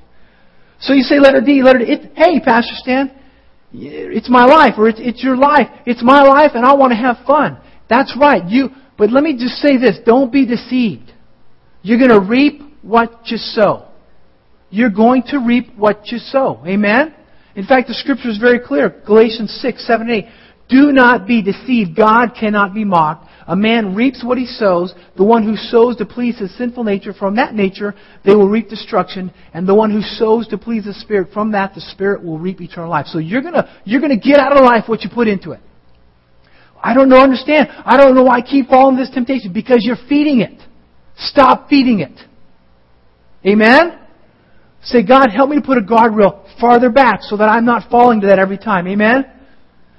So 0.79 0.93
you 0.93 1.03
say 1.03 1.19
letter 1.19 1.41
D, 1.41 1.63
letter 1.63 1.79
D. 1.79 1.86
It, 1.86 2.12
hey, 2.15 2.39
Pastor 2.39 2.73
Stan, 2.75 3.12
it's 3.73 4.29
my 4.29 4.45
life, 4.45 4.73
or 4.77 4.89
it's, 4.89 4.99
it's 5.01 5.23
your 5.23 5.38
life. 5.38 5.67
It's 5.86 6.03
my 6.03 6.21
life, 6.21 6.51
and 6.53 6.65
I 6.65 6.73
want 6.73 6.91
to 6.91 6.97
have 6.97 7.17
fun. 7.25 7.60
That's 7.89 8.15
right. 8.19 8.43
You, 8.47 8.69
but 8.97 9.12
let 9.12 9.23
me 9.23 9.33
just 9.38 9.55
say 9.55 9.77
this: 9.77 9.97
don't 10.05 10.31
be 10.31 10.45
deceived. 10.45 11.12
You're 11.81 11.97
going 11.97 12.12
to 12.12 12.19
reap 12.19 12.62
what 12.88 13.12
you 13.26 13.38
sow. 13.38 13.88
You're 14.69 14.89
going 14.89 15.23
to 15.30 15.39
reap 15.39 15.76
what 15.76 16.08
you 16.08 16.17
sow. 16.17 16.63
Amen? 16.65 17.13
In 17.56 17.65
fact, 17.65 17.88
the 17.88 17.93
scripture 17.93 18.30
is 18.30 18.38
very 18.38 18.60
clear. 18.60 19.02
Galatians 19.06 19.52
6, 19.62 19.86
7, 19.86 20.10
8. 20.10 20.26
Do 20.69 20.91
not 20.91 21.26
be 21.26 21.41
deceived. 21.41 21.95
God 21.95 22.30
cannot 22.38 22.73
be 22.73 22.84
mocked. 22.84 23.30
A 23.47 23.56
man 23.56 23.95
reaps 23.95 24.23
what 24.23 24.38
he 24.38 24.45
sows. 24.45 24.93
The 25.15 25.23
one 25.23 25.43
who 25.43 25.56
sows 25.56 25.95
to 25.97 26.06
please 26.06 26.38
his 26.38 26.56
sinful 26.58 26.84
nature, 26.84 27.13
from 27.13 27.38
that 27.38 27.56
nature 27.56 27.95
they 28.26 28.36
will 28.36 28.50
reap 28.50 28.67
destruction. 28.67 29.34
And 29.54 29.67
the 29.67 29.73
one 29.73 29.89
who 29.89 30.02
sows 30.02 30.47
to 30.50 30.58
please 30.58 30.84
the 30.84 30.93
Spirit, 30.93 31.30
from 31.34 31.54
that 31.54 31.73
the 31.73 31.80
Spirit 31.80 32.23
will 32.23 32.38
reap 32.38 32.60
eternal 32.60 32.89
life. 32.89 33.06
So 33.08 33.19
you're 33.19 33.41
gonna, 33.41 33.82
you're 33.86 34.02
gonna 34.02 34.19
get 34.19 34.39
out 34.39 34.58
of 34.58 34.65
life 34.65 34.84
what 34.88 35.04
you 35.04 35.10
put 35.10 35.30
into 35.30 35.52
it. 35.52 35.62
I 36.84 36.93
don't 36.93 37.08
know, 37.08 37.21
understand. 37.21 37.69
I 37.71 37.95
don't 37.95 38.13
know 38.15 38.23
why 38.23 38.38
I 38.38 38.41
keep 38.41 38.67
falling 38.67 38.97
this 38.97 39.10
temptation. 39.10 39.54
Because 39.54 39.80
you're 39.82 39.97
feeding 40.10 40.41
it. 40.41 40.62
Stop 41.15 41.69
feeding 41.69 42.02
it. 42.02 42.19
Amen? 43.45 44.00
Say, 44.84 45.04
God, 45.04 45.30
help 45.32 45.50
me 45.50 45.58
to 45.58 45.62
put 45.62 45.78
a 45.78 45.82
guardrail 45.82 46.45
farther 46.60 46.89
back 46.89 47.21
so 47.21 47.38
that 47.38 47.50
I'm 47.50 47.65
not 47.65 47.89
falling 47.89 48.21
to 48.21 48.28
that 48.28 48.39
every 48.39 48.58
time. 48.58 48.88
Amen? 48.88 49.26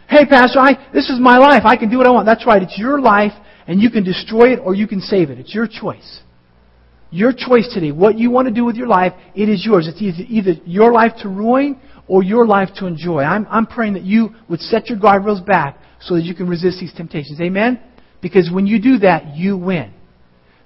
Hey, 0.08 0.24
Pastor, 0.24 0.60
I, 0.60 0.88
this 0.92 1.10
is 1.10 1.18
my 1.20 1.36
life. 1.36 1.62
I 1.64 1.76
can 1.76 1.90
do 1.90 1.98
what 1.98 2.06
I 2.06 2.10
want. 2.10 2.26
That's 2.26 2.46
right. 2.46 2.62
It's 2.62 2.78
your 2.78 3.00
life, 3.00 3.32
and 3.66 3.80
you 3.80 3.90
can 3.90 4.04
destroy 4.04 4.54
it 4.54 4.58
or 4.58 4.74
you 4.74 4.86
can 4.86 5.00
save 5.00 5.30
it. 5.30 5.38
It's 5.38 5.54
your 5.54 5.66
choice. 5.66 6.20
Your 7.10 7.32
choice 7.32 7.70
today. 7.72 7.92
What 7.92 8.18
you 8.18 8.30
want 8.30 8.48
to 8.48 8.54
do 8.54 8.64
with 8.64 8.76
your 8.76 8.86
life, 8.86 9.12
it 9.34 9.48
is 9.48 9.64
yours. 9.64 9.88
It's 9.88 10.00
either, 10.00 10.52
your 10.64 10.92
life 10.92 11.12
to 11.22 11.28
ruin 11.28 11.80
or 12.06 12.22
your 12.22 12.46
life 12.46 12.70
to 12.76 12.86
enjoy. 12.86 13.20
I'm, 13.20 13.46
I'm 13.50 13.66
praying 13.66 13.94
that 13.94 14.04
you 14.04 14.30
would 14.48 14.60
set 14.60 14.88
your 14.88 14.98
guardrails 14.98 15.44
back 15.44 15.78
so 16.00 16.14
that 16.14 16.22
you 16.22 16.34
can 16.34 16.48
resist 16.48 16.80
these 16.80 16.92
temptations. 16.94 17.40
Amen? 17.40 17.80
Because 18.20 18.50
when 18.52 18.66
you 18.66 18.80
do 18.80 18.98
that, 18.98 19.36
you 19.36 19.56
win. 19.56 19.92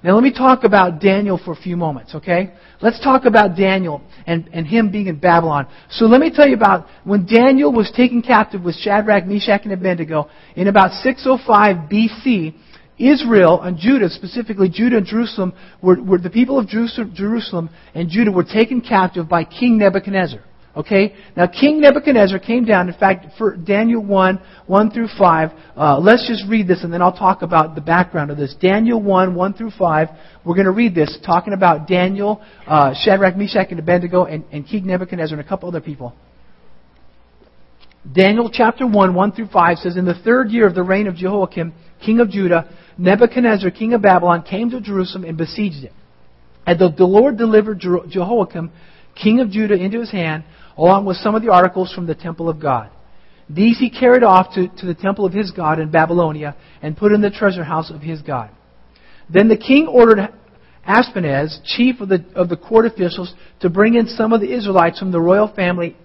Now 0.04 0.14
let 0.14 0.24
me 0.24 0.32
talk 0.32 0.64
about 0.64 1.00
Daniel 1.00 1.38
for 1.42 1.52
a 1.52 1.56
few 1.56 1.76
moments, 1.76 2.14
okay? 2.16 2.52
Let's 2.80 2.98
talk 3.00 3.24
about 3.24 3.56
Daniel 3.56 4.02
and, 4.26 4.48
and 4.52 4.66
him 4.66 4.90
being 4.90 5.06
in 5.06 5.20
Babylon. 5.20 5.68
So 5.90 6.06
let 6.06 6.20
me 6.20 6.32
tell 6.34 6.48
you 6.48 6.56
about 6.56 6.88
when 7.04 7.24
Daniel 7.24 7.72
was 7.72 7.92
taken 7.96 8.20
captive 8.20 8.62
with 8.62 8.74
Shadrach, 8.74 9.26
Meshach, 9.26 9.60
and 9.62 9.72
Abednego 9.72 10.28
in 10.56 10.66
about 10.66 10.90
605 11.02 11.88
BC, 11.88 12.54
Israel 12.98 13.60
and 13.62 13.78
Judah, 13.78 14.08
specifically 14.08 14.68
Judah 14.68 14.96
and 14.96 15.06
Jerusalem, 15.06 15.52
were, 15.80 16.02
were 16.02 16.18
the 16.18 16.30
people 16.30 16.58
of 16.58 16.66
Jerusalem 16.66 17.70
and 17.94 18.08
Judah 18.08 18.32
were 18.32 18.44
taken 18.44 18.80
captive 18.80 19.28
by 19.28 19.44
King 19.44 19.78
Nebuchadnezzar. 19.78 20.42
Okay? 20.76 21.14
Now, 21.36 21.46
King 21.46 21.80
Nebuchadnezzar 21.80 22.38
came 22.38 22.64
down. 22.64 22.88
In 22.88 22.94
fact, 22.94 23.26
for 23.36 23.56
Daniel 23.56 24.02
1, 24.02 24.40
1 24.66 24.90
through 24.90 25.08
5, 25.18 25.50
uh, 25.76 25.98
let's 25.98 26.26
just 26.26 26.44
read 26.48 26.66
this 26.66 26.82
and 26.82 26.92
then 26.92 27.02
I'll 27.02 27.16
talk 27.16 27.42
about 27.42 27.74
the 27.74 27.80
background 27.80 28.30
of 28.30 28.38
this. 28.38 28.54
Daniel 28.60 29.00
1, 29.00 29.34
1 29.34 29.54
through 29.54 29.72
5, 29.78 30.08
we're 30.44 30.54
going 30.54 30.66
to 30.66 30.72
read 30.72 30.94
this, 30.94 31.18
talking 31.24 31.52
about 31.52 31.86
Daniel, 31.86 32.42
uh, 32.66 32.94
Shadrach, 32.94 33.36
Meshach, 33.36 33.68
and 33.70 33.78
Abednego, 33.78 34.24
and, 34.24 34.44
and 34.50 34.66
King 34.66 34.86
Nebuchadnezzar 34.86 35.38
and 35.38 35.46
a 35.46 35.48
couple 35.48 35.68
other 35.68 35.80
people. 35.80 36.14
Daniel 38.10 38.50
chapter 38.52 38.86
1, 38.86 39.14
1 39.14 39.32
through 39.32 39.48
5 39.48 39.78
says, 39.78 39.96
In 39.96 40.04
the 40.04 40.14
third 40.24 40.50
year 40.50 40.66
of 40.66 40.74
the 40.74 40.82
reign 40.82 41.06
of 41.06 41.14
Jehoiakim, 41.14 41.72
king 42.04 42.18
of 42.18 42.30
Judah, 42.30 42.68
Nebuchadnezzar, 42.98 43.70
king 43.70 43.92
of 43.92 44.02
Babylon, 44.02 44.42
came 44.42 44.70
to 44.70 44.80
Jerusalem 44.80 45.24
and 45.24 45.36
besieged 45.36 45.84
it. 45.84 45.92
And 46.66 46.78
the, 46.78 46.90
the 46.96 47.04
Lord 47.04 47.38
delivered 47.38 47.80
Jehoiakim, 47.80 48.72
king 49.14 49.40
of 49.40 49.50
Judah, 49.50 49.74
into 49.74 50.00
his 50.00 50.10
hand, 50.10 50.44
along 50.76 51.04
with 51.04 51.16
some 51.18 51.34
of 51.34 51.42
the 51.42 51.52
articles 51.52 51.92
from 51.92 52.06
the 52.06 52.14
temple 52.14 52.48
of 52.48 52.60
God. 52.60 52.90
These 53.48 53.78
he 53.78 53.90
carried 53.90 54.22
off 54.22 54.54
to, 54.54 54.68
to 54.68 54.86
the 54.86 54.94
temple 54.94 55.26
of 55.26 55.32
his 55.32 55.50
God 55.50 55.78
in 55.78 55.90
Babylonia 55.90 56.56
and 56.80 56.96
put 56.96 57.12
in 57.12 57.20
the 57.20 57.30
treasure 57.30 57.64
house 57.64 57.90
of 57.90 58.00
his 58.00 58.22
God. 58.22 58.50
Then 59.28 59.48
the 59.48 59.56
king 59.56 59.86
ordered 59.86 60.32
Ashpenaz, 60.86 61.60
chief 61.64 62.00
of 62.00 62.08
the, 62.08 62.24
of 62.34 62.48
the 62.48 62.56
court 62.56 62.86
officials, 62.86 63.34
to 63.60 63.70
bring 63.70 63.94
in 63.94 64.06
some 64.06 64.32
of 64.32 64.40
the 64.40 64.52
Israelites 64.52 64.98
from 64.98 65.12
the 65.12 65.20
royal 65.20 65.52
family, 65.52 65.96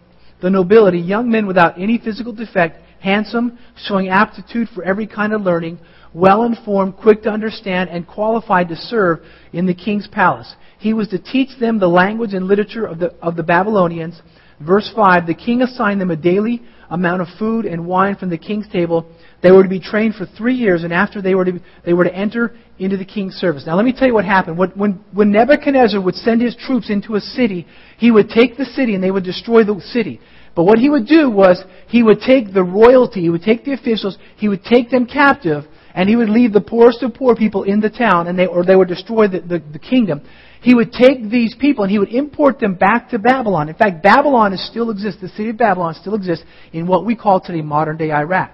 the 0.41 0.49
nobility, 0.49 0.99
young 0.99 1.31
men 1.31 1.47
without 1.47 1.79
any 1.79 1.97
physical 1.97 2.33
defect, 2.33 2.79
handsome, 2.99 3.57
showing 3.75 4.09
aptitude 4.09 4.67
for 4.73 4.83
every 4.83 5.07
kind 5.07 5.33
of 5.33 5.41
learning, 5.41 5.79
well 6.13 6.43
informed, 6.43 6.95
quick 6.97 7.23
to 7.23 7.29
understand, 7.29 7.89
and 7.89 8.07
qualified 8.07 8.69
to 8.69 8.75
serve 8.75 9.19
in 9.53 9.65
the 9.65 9.73
king's 9.73 10.07
palace. 10.07 10.55
He 10.79 10.93
was 10.93 11.07
to 11.09 11.19
teach 11.19 11.49
them 11.59 11.79
the 11.79 11.87
language 11.87 12.33
and 12.33 12.45
literature 12.45 12.85
of 12.85 12.99
the, 12.99 13.13
of 13.21 13.35
the 13.35 13.43
Babylonians 13.43 14.21
Verse 14.59 14.91
5 14.95 15.27
The 15.27 15.33
king 15.33 15.61
assigned 15.61 16.01
them 16.01 16.11
a 16.11 16.15
daily 16.15 16.61
amount 16.89 17.21
of 17.21 17.27
food 17.37 17.65
and 17.65 17.85
wine 17.85 18.15
from 18.15 18.29
the 18.29 18.37
king's 18.37 18.67
table. 18.69 19.05
They 19.43 19.51
were 19.51 19.63
to 19.63 19.69
be 19.69 19.79
trained 19.79 20.15
for 20.15 20.25
three 20.25 20.55
years, 20.55 20.83
and 20.83 20.93
after 20.93 21.21
they 21.21 21.35
were 21.35 21.45
to, 21.45 21.59
they 21.85 21.93
were 21.93 22.05
to 22.05 22.15
enter 22.15 22.55
into 22.79 22.97
the 22.97 23.05
king's 23.05 23.35
service. 23.35 23.65
Now, 23.65 23.75
let 23.75 23.85
me 23.85 23.93
tell 23.93 24.07
you 24.07 24.13
what 24.13 24.25
happened. 24.25 24.57
When, 24.57 25.03
when 25.11 25.31
Nebuchadnezzar 25.31 26.01
would 26.01 26.15
send 26.15 26.41
his 26.41 26.55
troops 26.55 26.89
into 26.89 27.15
a 27.15 27.21
city, 27.21 27.67
he 27.97 28.09
would 28.09 28.29
take 28.29 28.57
the 28.57 28.65
city 28.65 28.95
and 28.95 29.03
they 29.03 29.11
would 29.11 29.23
destroy 29.23 29.63
the 29.63 29.79
city. 29.81 30.19
But 30.55 30.63
what 30.63 30.79
he 30.79 30.89
would 30.89 31.05
do 31.05 31.29
was 31.29 31.63
he 31.87 32.01
would 32.01 32.19
take 32.21 32.51
the 32.51 32.63
royalty, 32.63 33.21
he 33.21 33.29
would 33.29 33.43
take 33.43 33.63
the 33.63 33.73
officials, 33.73 34.17
he 34.37 34.47
would 34.47 34.63
take 34.63 34.89
them 34.89 35.05
captive, 35.05 35.65
and 35.93 36.09
he 36.09 36.15
would 36.15 36.29
leave 36.29 36.51
the 36.51 36.61
poorest 36.61 37.03
of 37.03 37.13
poor 37.13 37.35
people 37.35 37.63
in 37.63 37.79
the 37.79 37.91
town, 37.91 38.27
and 38.27 38.39
they, 38.39 38.47
or 38.47 38.65
they 38.65 38.75
would 38.75 38.87
destroy 38.87 39.27
the, 39.27 39.41
the, 39.41 39.61
the 39.71 39.79
kingdom 39.79 40.21
he 40.61 40.73
would 40.73 40.91
take 40.91 41.29
these 41.29 41.55
people 41.59 41.83
and 41.83 41.91
he 41.91 41.99
would 41.99 42.09
import 42.09 42.59
them 42.59 42.75
back 42.75 43.09
to 43.09 43.19
Babylon. 43.19 43.69
In 43.69 43.75
fact, 43.75 44.03
Babylon 44.03 44.53
is 44.53 44.67
still 44.67 44.89
exists, 44.89 45.21
the 45.21 45.29
city 45.29 45.49
of 45.49 45.57
Babylon 45.57 45.93
still 45.93 46.15
exists 46.15 46.45
in 46.73 46.87
what 46.87 47.05
we 47.05 47.15
call 47.15 47.39
today 47.39 47.61
modern 47.61 47.97
day 47.97 48.11
Iraq. 48.11 48.51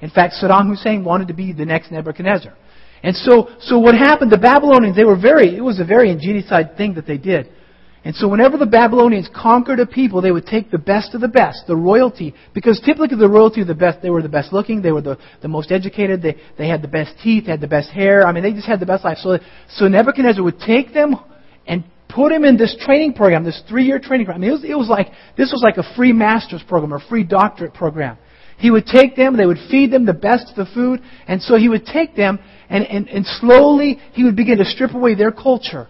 In 0.00 0.10
fact, 0.10 0.34
Saddam 0.40 0.68
Hussein 0.68 1.04
wanted 1.04 1.28
to 1.28 1.34
be 1.34 1.52
the 1.52 1.64
next 1.64 1.90
Nebuchadnezzar. 1.90 2.54
And 3.02 3.14
so, 3.16 3.48
so 3.60 3.78
what 3.78 3.94
happened, 3.94 4.32
the 4.32 4.38
Babylonians, 4.38 4.96
they 4.96 5.04
were 5.04 5.18
very, 5.18 5.56
it 5.56 5.60
was 5.60 5.80
a 5.80 5.84
very 5.84 6.10
ingenious 6.10 6.48
thing 6.76 6.94
that 6.94 7.06
they 7.06 7.18
did. 7.18 7.48
And 8.04 8.14
so 8.14 8.28
whenever 8.28 8.56
the 8.56 8.66
Babylonians 8.66 9.28
conquered 9.34 9.80
a 9.80 9.86
people, 9.86 10.22
they 10.22 10.30
would 10.30 10.46
take 10.46 10.70
the 10.70 10.78
best 10.78 11.14
of 11.14 11.20
the 11.20 11.28
best, 11.28 11.66
the 11.66 11.76
royalty, 11.76 12.34
because 12.54 12.80
typically 12.80 13.18
the 13.18 13.28
royalty 13.28 13.60
were 13.60 13.66
the 13.66 13.74
best, 13.74 14.00
they 14.02 14.10
were 14.10 14.22
the 14.22 14.28
best 14.28 14.52
looking, 14.52 14.80
they 14.80 14.92
were 14.92 15.02
the, 15.02 15.18
the 15.42 15.48
most 15.48 15.72
educated, 15.72 16.22
they, 16.22 16.36
they 16.56 16.68
had 16.68 16.80
the 16.80 16.88
best 16.88 17.12
teeth, 17.22 17.46
they 17.46 17.50
had 17.50 17.60
the 17.60 17.66
best 17.66 17.90
hair, 17.90 18.26
I 18.26 18.32
mean, 18.32 18.44
they 18.44 18.52
just 18.52 18.66
had 18.66 18.80
the 18.80 18.86
best 18.86 19.04
life. 19.04 19.18
So, 19.20 19.38
so 19.70 19.88
Nebuchadnezzar 19.88 20.42
would 20.42 20.60
take 20.60 20.94
them 20.94 21.16
and 21.68 21.84
put 22.08 22.32
him 22.32 22.44
in 22.44 22.56
this 22.56 22.76
training 22.80 23.12
program, 23.12 23.44
this 23.44 23.62
three-year 23.68 24.00
training 24.00 24.26
program. 24.26 24.42
I 24.42 24.46
mean, 24.46 24.50
it 24.50 24.60
was, 24.60 24.70
it 24.70 24.78
was 24.78 24.88
like 24.88 25.08
this 25.36 25.52
was 25.52 25.62
like 25.62 25.76
a 25.76 25.94
free 25.94 26.12
master's 26.12 26.62
program 26.66 26.92
or 26.92 27.00
free 27.08 27.22
doctorate 27.22 27.74
program. 27.74 28.18
He 28.58 28.72
would 28.72 28.86
take 28.86 29.14
them, 29.14 29.36
they 29.36 29.46
would 29.46 29.58
feed 29.70 29.92
them 29.92 30.04
the 30.04 30.12
best 30.12 30.48
of 30.50 30.56
the 30.56 30.74
food, 30.74 31.00
and 31.28 31.40
so 31.40 31.56
he 31.56 31.68
would 31.68 31.86
take 31.86 32.16
them 32.16 32.40
and, 32.68 32.84
and, 32.84 33.08
and 33.08 33.24
slowly 33.24 34.00
he 34.14 34.24
would 34.24 34.34
begin 34.34 34.58
to 34.58 34.64
strip 34.64 34.94
away 34.94 35.14
their 35.14 35.30
culture. 35.30 35.86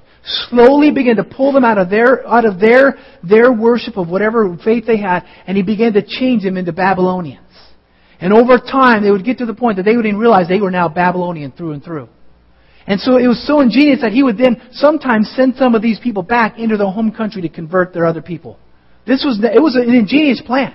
Slowly 0.51 0.91
begin 0.91 1.17
to 1.17 1.25
pull 1.25 1.53
them 1.53 1.65
out 1.65 1.79
of 1.79 1.89
their 1.89 2.27
out 2.27 2.45
of 2.45 2.61
their 2.61 2.99
their 3.27 3.51
worship 3.53 3.97
of 3.97 4.09
whatever 4.09 4.55
faith 4.63 4.85
they 4.85 4.99
had, 4.99 5.21
and 5.47 5.57
he 5.57 5.63
began 5.63 5.95
to 5.95 6.03
change 6.03 6.43
them 6.43 6.59
into 6.59 6.73
Babylonians. 6.73 7.45
And 8.21 8.33
over 8.33 8.59
time, 8.59 9.03
they 9.03 9.13
would 9.13 9.25
get 9.25 9.39
to 9.39 9.47
the 9.47 9.55
point 9.55 9.77
that 9.77 9.85
they 9.85 9.97
would 9.97 10.05
even 10.05 10.19
realize 10.19 10.49
they 10.49 10.61
were 10.61 10.73
now 10.73 10.89
Babylonian 10.89 11.53
through 11.53 11.73
and 11.73 11.83
through. 11.83 12.09
And 12.89 12.99
so 12.99 13.19
it 13.19 13.29
was 13.29 13.47
so 13.47 13.61
ingenious 13.61 14.01
that 14.01 14.13
he 14.13 14.23
would 14.23 14.39
then 14.39 14.63
sometimes 14.73 15.31
send 15.37 15.57
some 15.57 15.75
of 15.75 15.83
these 15.83 16.01
people 16.01 16.23
back 16.23 16.59
into 16.59 16.79
their 16.79 16.87
home 16.87 17.13
country 17.13 17.43
to 17.43 17.51
convert 17.51 17.93
their 17.93 18.07
other 18.07 18.23
people. 18.23 18.59
This 19.07 19.25
was, 19.25 19.39
it 19.43 19.61
was 19.61 19.77
an 19.77 19.95
ingenious 19.95 20.41
plan. 20.45 20.75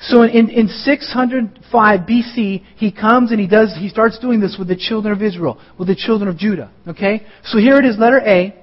So 0.00 0.22
in, 0.22 0.48
in 0.48 0.68
605 0.68 2.00
BC, 2.00 2.64
he 2.76 2.92
comes 2.92 3.30
and 3.30 3.38
he 3.38 3.46
does, 3.46 3.76
he 3.78 3.90
starts 3.90 4.18
doing 4.18 4.40
this 4.40 4.56
with 4.58 4.68
the 4.68 4.76
children 4.76 5.12
of 5.12 5.22
Israel, 5.22 5.60
with 5.78 5.88
the 5.88 5.94
children 5.94 6.30
of 6.30 6.38
Judah. 6.38 6.72
Okay? 6.88 7.26
So 7.44 7.58
here 7.58 7.78
it 7.78 7.84
is, 7.84 7.98
letter 7.98 8.20
A. 8.20 8.54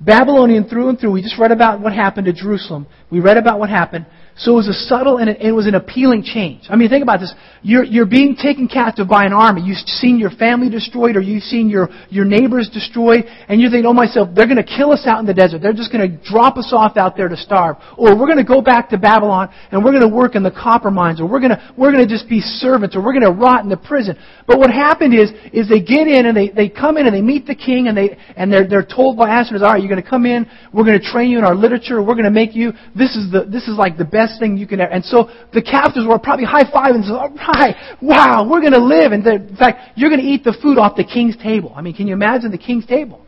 Babylonian 0.00 0.64
through 0.64 0.88
and 0.88 0.98
through. 0.98 1.12
We 1.12 1.20
just 1.20 1.38
read 1.38 1.52
about 1.52 1.80
what 1.80 1.92
happened 1.92 2.24
to 2.24 2.32
Jerusalem. 2.32 2.86
We 3.10 3.20
read 3.20 3.36
about 3.36 3.58
what 3.58 3.68
happened. 3.68 4.06
So 4.40 4.52
it 4.52 4.56
was 4.56 4.68
a 4.68 4.72
subtle 4.88 5.18
and 5.18 5.28
it 5.28 5.52
was 5.52 5.66
an 5.66 5.74
appealing 5.74 6.22
change. 6.22 6.64
I 6.70 6.76
mean, 6.76 6.88
think 6.88 7.02
about 7.02 7.20
this. 7.20 7.34
You're, 7.60 7.84
you're 7.84 8.06
being 8.06 8.36
taken 8.36 8.68
captive 8.68 9.06
by 9.06 9.26
an 9.26 9.34
army. 9.34 9.60
You've 9.60 9.76
seen 9.76 10.18
your 10.18 10.30
family 10.30 10.70
destroyed 10.70 11.14
or 11.14 11.20
you've 11.20 11.42
seen 11.42 11.68
your, 11.68 11.90
your 12.08 12.24
neighbors 12.24 12.70
destroyed 12.72 13.26
and 13.48 13.60
you're 13.60 13.68
thinking, 13.68 13.84
oh 13.84 13.92
myself, 13.92 14.30
they're 14.34 14.46
going 14.46 14.56
to 14.56 14.64
kill 14.64 14.92
us 14.92 15.04
out 15.04 15.20
in 15.20 15.26
the 15.26 15.34
desert. 15.34 15.60
They're 15.60 15.74
just 15.74 15.92
going 15.92 16.08
to 16.08 16.24
drop 16.24 16.56
us 16.56 16.72
off 16.72 16.96
out 16.96 17.18
there 17.18 17.28
to 17.28 17.36
starve. 17.36 17.76
Or 17.98 18.16
we're 18.16 18.24
going 18.32 18.38
to 18.38 18.48
go 18.48 18.62
back 18.62 18.88
to 18.90 18.96
Babylon 18.96 19.50
and 19.72 19.84
we're 19.84 19.92
going 19.92 20.08
to 20.08 20.16
work 20.16 20.34
in 20.34 20.42
the 20.42 20.50
copper 20.50 20.90
mines 20.90 21.20
or 21.20 21.28
we're 21.28 21.40
going 21.40 21.52
to, 21.52 21.74
we're 21.76 21.92
going 21.92 22.08
to 22.08 22.08
just 22.08 22.26
be 22.26 22.40
servants 22.40 22.96
or 22.96 23.04
we're 23.04 23.12
going 23.12 23.28
to 23.28 23.38
rot 23.38 23.62
in 23.62 23.68
the 23.68 23.76
prison. 23.76 24.16
But 24.46 24.58
what 24.58 24.70
happened 24.70 25.12
is, 25.12 25.28
is 25.52 25.68
they 25.68 25.82
get 25.82 26.08
in 26.08 26.24
and 26.24 26.34
they, 26.34 26.48
they 26.48 26.70
come 26.70 26.96
in 26.96 27.06
and 27.06 27.14
they 27.14 27.20
meet 27.20 27.44
the 27.44 27.54
king 27.54 27.88
and 27.88 27.96
they, 27.96 28.16
and 28.36 28.50
they're, 28.50 28.66
they're 28.66 28.88
told 28.88 29.18
by 29.18 29.28
Ashpenaz, 29.28 29.60
all 29.60 29.74
right, 29.74 29.82
you're 29.82 29.92
going 29.92 30.02
to 30.02 30.08
come 30.08 30.24
in, 30.24 30.48
we're 30.72 30.84
going 30.84 30.98
to 30.98 31.04
train 31.04 31.28
you 31.30 31.36
in 31.36 31.44
our 31.44 31.54
literature, 31.54 32.00
we're 32.00 32.14
going 32.14 32.24
to 32.24 32.30
make 32.30 32.56
you, 32.56 32.72
this 32.96 33.14
is 33.16 33.30
the, 33.30 33.44
this 33.44 33.68
is 33.68 33.76
like 33.76 33.98
the 33.98 34.04
best 34.06 34.29
thing 34.38 34.56
you 34.56 34.66
can 34.66 34.80
ever, 34.80 34.92
and 34.92 35.04
so 35.04 35.30
the 35.52 35.62
captives 35.62 36.06
were 36.06 36.18
probably 36.18 36.44
high-fiving 36.44 36.94
and 36.96 37.04
said, 37.04 37.14
all 37.14 37.30
right, 37.30 37.74
wow, 38.00 38.46
we're 38.48 38.60
going 38.60 38.72
to 38.72 38.84
live. 38.84 39.12
And 39.12 39.26
in 39.26 39.56
fact, 39.56 39.98
you're 39.98 40.10
going 40.10 40.20
to 40.20 40.26
eat 40.26 40.44
the 40.44 40.56
food 40.62 40.78
off 40.78 40.96
the 40.96 41.04
king's 41.04 41.36
table. 41.36 41.72
I 41.74 41.82
mean, 41.82 41.94
can 41.94 42.06
you 42.06 42.14
imagine 42.14 42.50
the 42.50 42.58
king's 42.58 42.86
table? 42.86 43.24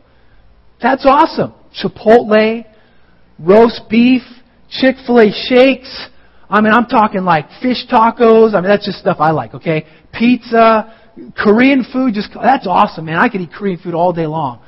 That's 0.81 1.05
awesome. 1.05 1.53
Chipotle, 1.81 2.65
roast 3.39 3.81
beef, 3.89 4.21
Chick-fil-A 4.69 5.31
shakes. 5.49 6.07
I 6.49 6.61
mean, 6.61 6.73
I'm 6.73 6.85
talking 6.85 7.23
like 7.23 7.47
fish 7.61 7.85
tacos. 7.91 8.53
I 8.53 8.61
mean, 8.61 8.69
that's 8.69 8.85
just 8.85 8.99
stuff 8.99 9.17
I 9.19 9.31
like, 9.31 9.53
okay? 9.55 9.85
Pizza, 10.13 10.93
Korean 11.37 11.85
food, 11.91 12.13
just, 12.13 12.29
that's 12.33 12.67
awesome, 12.67 13.05
man. 13.05 13.17
I 13.17 13.29
could 13.29 13.41
eat 13.41 13.51
Korean 13.51 13.77
food 13.77 13.93
all 13.93 14.13
day 14.13 14.27
long. 14.27 14.61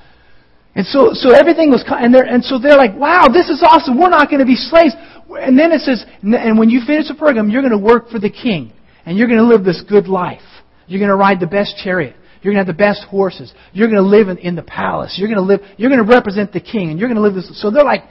And 0.76 0.86
so, 0.86 1.12
so 1.14 1.32
everything 1.32 1.72
was, 1.72 1.84
and 1.88 2.14
they're, 2.14 2.26
and 2.26 2.44
so 2.44 2.60
they're 2.60 2.76
like, 2.76 2.94
wow, 2.96 3.28
this 3.32 3.50
is 3.50 3.64
awesome. 3.64 3.98
We're 3.98 4.10
not 4.10 4.30
going 4.30 4.42
to 4.42 4.46
be 4.46 4.56
slaves. 4.56 4.94
And 5.30 5.58
then 5.58 5.72
it 5.72 5.82
says, 5.82 6.06
and 6.22 6.58
when 6.58 6.70
you 6.70 6.82
finish 6.86 7.08
the 7.08 7.16
program, 7.16 7.50
you're 7.50 7.62
going 7.62 7.72
to 7.72 7.78
work 7.78 8.10
for 8.10 8.20
the 8.20 8.30
king. 8.30 8.74
And 9.06 9.18
you're 9.18 9.28
going 9.28 9.40
to 9.40 9.46
live 9.46 9.64
this 9.64 9.84
good 9.88 10.08
life. 10.08 10.42
You're 10.88 11.00
going 11.00 11.10
to 11.10 11.16
ride 11.16 11.40
the 11.40 11.48
best 11.48 11.76
chariot. 11.84 12.16
You're 12.42 12.54
going 12.54 12.64
to 12.64 12.70
have 12.70 12.78
the 12.78 12.84
best 12.84 13.04
horses. 13.10 13.52
You're 13.74 13.88
going 13.88 14.02
to 14.02 14.08
live 14.08 14.30
in, 14.30 14.38
in 14.38 14.56
the 14.56 14.64
palace. 14.64 15.16
You're 15.18 15.28
going 15.28 15.40
to 15.40 15.46
live, 15.46 15.62
you're 15.78 15.90
going 15.90 16.04
to 16.04 16.12
represent 16.12 16.54
the 16.54 16.60
king. 16.60 16.92
And 16.92 17.00
you're 17.00 17.10
going 17.10 17.16
to 17.16 17.22
live 17.22 17.34
this. 17.34 17.50
So 17.60 17.72
they're 17.72 17.84
like, 17.84 18.04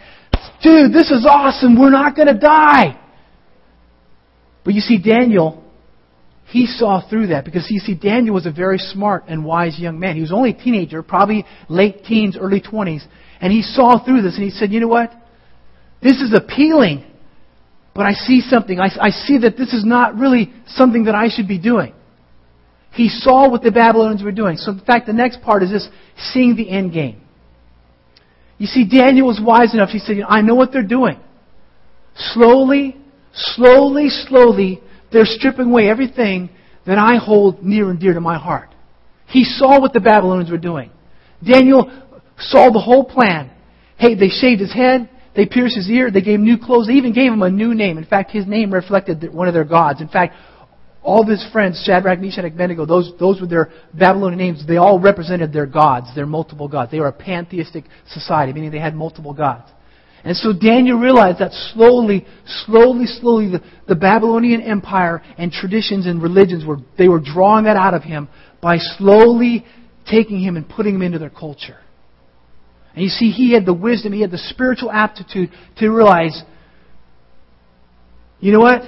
dude, 0.63 0.93
this 0.93 1.11
is 1.11 1.27
awesome. 1.29 1.79
We're 1.79 1.91
not 1.91 2.17
going 2.17 2.29
to 2.29 2.39
die. 2.39 3.01
But 4.65 4.75
you 4.75 4.81
see, 4.81 5.01
Daniel, 5.01 5.63
he 6.47 6.67
saw 6.67 7.09
through 7.09 7.29
that 7.29 7.45
because 7.45 7.67
you 7.71 7.79
see, 7.79 7.95
Daniel 7.95 8.35
was 8.35 8.47
a 8.47 8.53
very 8.53 8.79
smart 8.79 9.25
and 9.29 9.45
wise 9.45 9.79
young 9.79 9.99
man. 10.01 10.17
He 10.17 10.21
was 10.21 10.33
only 10.33 10.51
a 10.51 10.55
teenager, 10.55 11.03
probably 11.03 11.45
late 11.69 12.05
teens, 12.05 12.37
early 12.41 12.61
20s. 12.61 13.05
And 13.41 13.53
he 13.53 13.63
saw 13.63 14.05
through 14.05 14.23
this 14.23 14.35
and 14.35 14.45
he 14.45 14.51
said, 14.51 14.73
you 14.73 14.81
know 14.81 14.89
what? 14.89 15.13
This 16.05 16.21
is 16.21 16.35
appealing, 16.35 17.03
but 17.95 18.05
I 18.05 18.13
see 18.13 18.43
something. 18.43 18.79
I, 18.79 18.91
I 19.01 19.09
see 19.09 19.39
that 19.39 19.57
this 19.57 19.73
is 19.73 19.87
not 19.87 20.17
really 20.17 20.53
something 20.67 21.05
that 21.05 21.15
I 21.15 21.31
should 21.35 21.49
be 21.49 21.59
doing. 21.59 21.95
He 22.93 23.09
saw 23.09 23.51
what 23.51 23.63
the 23.63 23.73
Babylonians 23.73 24.23
were 24.23 24.31
doing. 24.31 24.59
So, 24.59 24.73
in 24.73 24.81
fact, 24.81 25.07
the 25.07 25.15
next 25.15 25.41
part 25.41 25.63
is 25.63 25.71
this 25.71 25.89
seeing 26.33 26.57
the 26.57 26.69
end 26.69 26.93
game. 26.93 27.23
You 28.59 28.67
see, 28.67 28.87
Daniel 28.87 29.27
was 29.27 29.41
wise 29.43 29.73
enough. 29.73 29.89
He 29.89 29.99
said, 29.99 30.19
I 30.29 30.43
know 30.43 30.55
what 30.55 30.73
they're 30.73 30.87
doing. 30.87 31.19
Slowly, 32.17 32.97
slowly, 33.33 34.11
slowly, 34.11 34.83
they're 35.11 35.25
stripping 35.25 35.71
away 35.71 35.89
everything 35.89 36.51
that 36.87 36.99
I 36.99 37.17
hold 37.17 37.65
near 37.65 37.89
and 37.89 37.99
dear 37.99 38.13
to 38.13 38.21
my 38.21 38.39
heart. 38.39 38.69
He 39.27 39.43
saw 39.43 39.81
what 39.81 39.95
the 39.95 40.01
Babylonians 40.01 40.51
were 40.51 40.59
doing. 40.59 40.91
Daniel 41.43 41.91
saw 42.39 42.71
the 42.71 42.79
whole 42.79 43.05
plan. 43.05 43.51
Hey, 43.97 44.15
they 44.15 44.29
shaved 44.29 44.61
his 44.61 44.73
head. 44.73 45.09
They 45.35 45.47
pierced 45.47 45.77
his 45.77 45.89
ear. 45.91 46.11
They 46.11 46.21
gave 46.21 46.37
him 46.37 46.45
new 46.45 46.59
clothes. 46.59 46.87
They 46.87 46.95
even 46.95 47.13
gave 47.13 47.33
him 47.33 47.43
a 47.43 47.51
new 47.51 47.75
name. 47.75 47.99
In 47.99 48.05
fact, 48.05 48.31
his 48.31 48.47
name 48.47 48.73
reflected 48.73 49.33
one 49.33 49.49
of 49.49 49.55
their 49.55 49.65
gods. 49.65 50.01
In 50.01 50.09
fact, 50.09 50.35
all 51.03 51.23
of 51.23 51.29
his 51.29 51.45
friends, 51.53 51.83
Shadrach, 51.85 52.19
Meshach, 52.19 52.45
Abednego, 52.45 52.87
those, 52.87 53.13
those 53.21 53.41
were 53.41 53.47
their 53.47 53.71
Babylonian 53.93 54.39
names. 54.39 54.67
They 54.67 54.79
all 54.79 54.99
represented 54.99 55.53
their 55.53 55.67
gods, 55.67 56.07
their 56.15 56.25
multiple 56.25 56.67
gods. 56.67 56.91
They 56.91 57.01
were 57.01 57.09
a 57.09 57.13
pantheistic 57.13 57.85
society, 58.09 58.53
meaning 58.53 58.71
they 58.71 58.79
had 58.79 58.95
multiple 58.95 59.35
gods. 59.35 59.71
And 60.25 60.35
so 60.35 60.55
Daniel 60.55 60.99
realized 60.99 61.41
that 61.41 61.53
slowly, 61.53 62.25
slowly, 62.65 63.05
slowly, 63.05 63.51
the, 63.51 63.63
the 63.87 63.95
Babylonian 63.95 64.63
Empire 64.63 65.23
and 65.37 65.53
traditions 65.53 66.07
and 66.07 66.23
religions 66.23 66.65
were, 66.65 66.79
they 66.97 67.09
were 67.09 67.21
drawing 67.21 67.65
that 67.65 67.77
out 67.77 67.93
of 67.93 68.03
him 68.03 68.29
by 68.63 68.79
slowly 68.79 69.67
taking 70.11 70.41
him 70.41 70.57
and 70.57 70.67
putting 70.67 70.95
him 70.95 71.03
into 71.03 71.19
their 71.19 71.29
culture. 71.29 71.77
And 72.95 73.03
you 73.03 73.09
see, 73.09 73.31
he 73.31 73.53
had 73.53 73.67
the 73.67 73.75
wisdom, 73.75 74.13
he 74.13 74.21
had 74.21 74.31
the 74.31 74.39
spiritual 74.39 74.91
aptitude 74.91 75.51
to 75.79 75.89
realize, 75.89 76.43
you 78.41 78.53
know 78.53 78.61
what? 78.61 78.83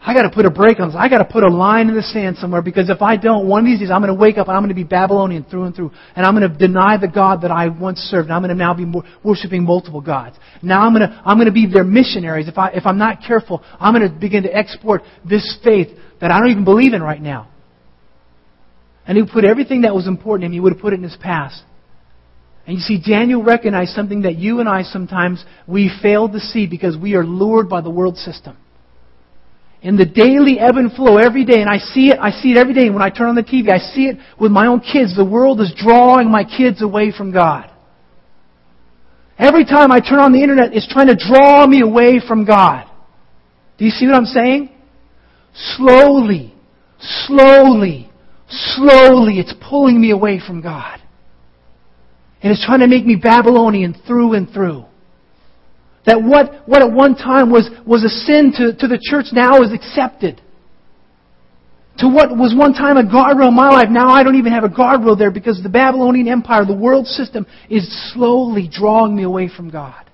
I 0.00 0.14
got 0.14 0.22
to 0.22 0.30
put 0.30 0.46
a 0.46 0.50
brake 0.50 0.78
on 0.78 0.88
this. 0.88 0.96
I 0.96 1.08
got 1.08 1.18
to 1.18 1.24
put 1.24 1.42
a 1.42 1.48
line 1.48 1.88
in 1.88 1.96
the 1.96 2.02
sand 2.02 2.36
somewhere 2.36 2.62
because 2.62 2.88
if 2.90 3.02
I 3.02 3.16
don't, 3.16 3.48
one 3.48 3.60
of 3.62 3.66
these 3.66 3.80
days 3.80 3.90
I'm 3.90 4.00
going 4.00 4.14
to 4.14 4.18
wake 4.18 4.38
up 4.38 4.46
and 4.46 4.56
I'm 4.56 4.62
going 4.62 4.68
to 4.68 4.74
be 4.76 4.84
Babylonian 4.84 5.44
through 5.50 5.64
and 5.64 5.74
through, 5.74 5.90
and 6.14 6.24
I'm 6.24 6.36
going 6.36 6.48
to 6.48 6.56
deny 6.56 6.96
the 6.96 7.08
God 7.08 7.42
that 7.42 7.50
I 7.50 7.68
once 7.68 7.98
served. 7.98 8.26
And 8.26 8.34
I'm 8.34 8.40
going 8.40 8.50
to 8.50 8.54
now 8.54 8.72
be 8.72 8.86
worshiping 9.24 9.64
multiple 9.64 10.00
gods. 10.00 10.36
Now 10.62 10.82
I'm 10.82 10.94
going 10.94 11.10
to 11.10 11.22
I'm 11.24 11.38
going 11.38 11.48
to 11.48 11.52
be 11.52 11.66
their 11.66 11.82
missionaries. 11.82 12.46
If 12.46 12.56
I 12.56 12.70
if 12.70 12.86
I'm 12.86 12.98
not 12.98 13.18
careful, 13.26 13.64
I'm 13.80 13.94
going 13.94 14.08
to 14.08 14.16
begin 14.16 14.44
to 14.44 14.54
export 14.54 15.02
this 15.28 15.58
faith 15.64 15.88
that 16.20 16.30
I 16.30 16.38
don't 16.38 16.50
even 16.50 16.64
believe 16.64 16.94
in 16.94 17.02
right 17.02 17.20
now. 17.20 17.48
And 19.08 19.18
he 19.18 19.24
put 19.24 19.44
everything 19.44 19.82
that 19.82 19.94
was 19.94 20.06
important 20.06 20.44
in 20.44 20.50
him. 20.50 20.52
He 20.52 20.60
would 20.60 20.74
have 20.74 20.80
put 20.80 20.92
it 20.92 20.96
in 20.96 21.02
his 21.02 21.16
past. 21.20 21.64
And 22.66 22.76
you 22.76 22.80
see, 22.80 23.00
Daniel 23.00 23.44
recognized 23.44 23.92
something 23.92 24.22
that 24.22 24.36
you 24.36 24.58
and 24.58 24.68
I 24.68 24.82
sometimes 24.82 25.44
we 25.68 25.90
fail 26.02 26.28
to 26.28 26.40
see 26.40 26.66
because 26.66 26.96
we 26.96 27.14
are 27.14 27.24
lured 27.24 27.68
by 27.68 27.80
the 27.80 27.90
world 27.90 28.16
system. 28.16 28.56
In 29.82 29.96
the 29.96 30.04
daily 30.04 30.58
ebb 30.58 30.76
and 30.76 30.92
flow 30.92 31.16
every 31.18 31.44
day, 31.44 31.60
and 31.60 31.70
I 31.70 31.78
see 31.78 32.08
it, 32.08 32.18
I 32.20 32.30
see 32.30 32.50
it 32.50 32.56
every 32.56 32.74
day. 32.74 32.90
When 32.90 33.02
I 33.02 33.10
turn 33.10 33.28
on 33.28 33.36
the 33.36 33.44
TV, 33.44 33.70
I 33.70 33.78
see 33.78 34.06
it 34.06 34.16
with 34.40 34.50
my 34.50 34.66
own 34.66 34.80
kids. 34.80 35.14
The 35.14 35.24
world 35.24 35.60
is 35.60 35.72
drawing 35.76 36.28
my 36.28 36.42
kids 36.42 36.82
away 36.82 37.12
from 37.16 37.30
God. 37.30 37.70
Every 39.38 39.64
time 39.64 39.92
I 39.92 40.00
turn 40.00 40.18
on 40.18 40.32
the 40.32 40.42
internet, 40.42 40.74
it's 40.74 40.88
trying 40.88 41.06
to 41.08 41.14
draw 41.14 41.66
me 41.66 41.82
away 41.82 42.20
from 42.26 42.44
God. 42.44 42.90
Do 43.78 43.84
you 43.84 43.90
see 43.90 44.06
what 44.06 44.16
I'm 44.16 44.24
saying? 44.24 44.70
Slowly, 45.76 46.54
slowly, 46.98 48.10
slowly, 48.48 49.38
it's 49.38 49.54
pulling 49.68 50.00
me 50.00 50.10
away 50.10 50.40
from 50.44 50.62
God. 50.62 51.00
And 52.42 52.52
it's 52.52 52.64
trying 52.64 52.80
to 52.80 52.86
make 52.86 53.06
me 53.06 53.16
Babylonian 53.16 53.94
through 54.06 54.34
and 54.34 54.50
through. 54.50 54.84
That 56.04 56.22
what, 56.22 56.68
what 56.68 56.82
at 56.82 56.92
one 56.92 57.16
time 57.16 57.50
was, 57.50 57.68
was 57.84 58.04
a 58.04 58.08
sin 58.08 58.52
to, 58.56 58.72
to 58.78 58.86
the 58.86 58.98
church 59.02 59.26
now 59.32 59.62
is 59.62 59.72
accepted. 59.72 60.40
To 61.98 62.08
what 62.08 62.30
was 62.36 62.54
one 62.54 62.74
time 62.74 62.98
a 62.98 63.02
guardrail 63.02 63.48
in 63.48 63.54
my 63.54 63.70
life, 63.70 63.88
now 63.90 64.08
I 64.08 64.22
don't 64.22 64.36
even 64.36 64.52
have 64.52 64.64
a 64.64 64.68
guardrail 64.68 65.18
there 65.18 65.30
because 65.30 65.62
the 65.62 65.68
Babylonian 65.68 66.28
Empire, 66.28 66.64
the 66.64 66.76
world 66.76 67.06
system, 67.06 67.46
is 67.70 67.88
slowly 68.12 68.68
drawing 68.70 69.16
me 69.16 69.22
away 69.22 69.48
from 69.48 69.70
God. 69.70 70.04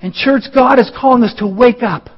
And 0.00 0.14
church, 0.14 0.44
God 0.54 0.78
is 0.78 0.90
calling 0.98 1.22
us 1.22 1.34
to 1.38 1.46
wake 1.46 1.82
up. 1.82 2.08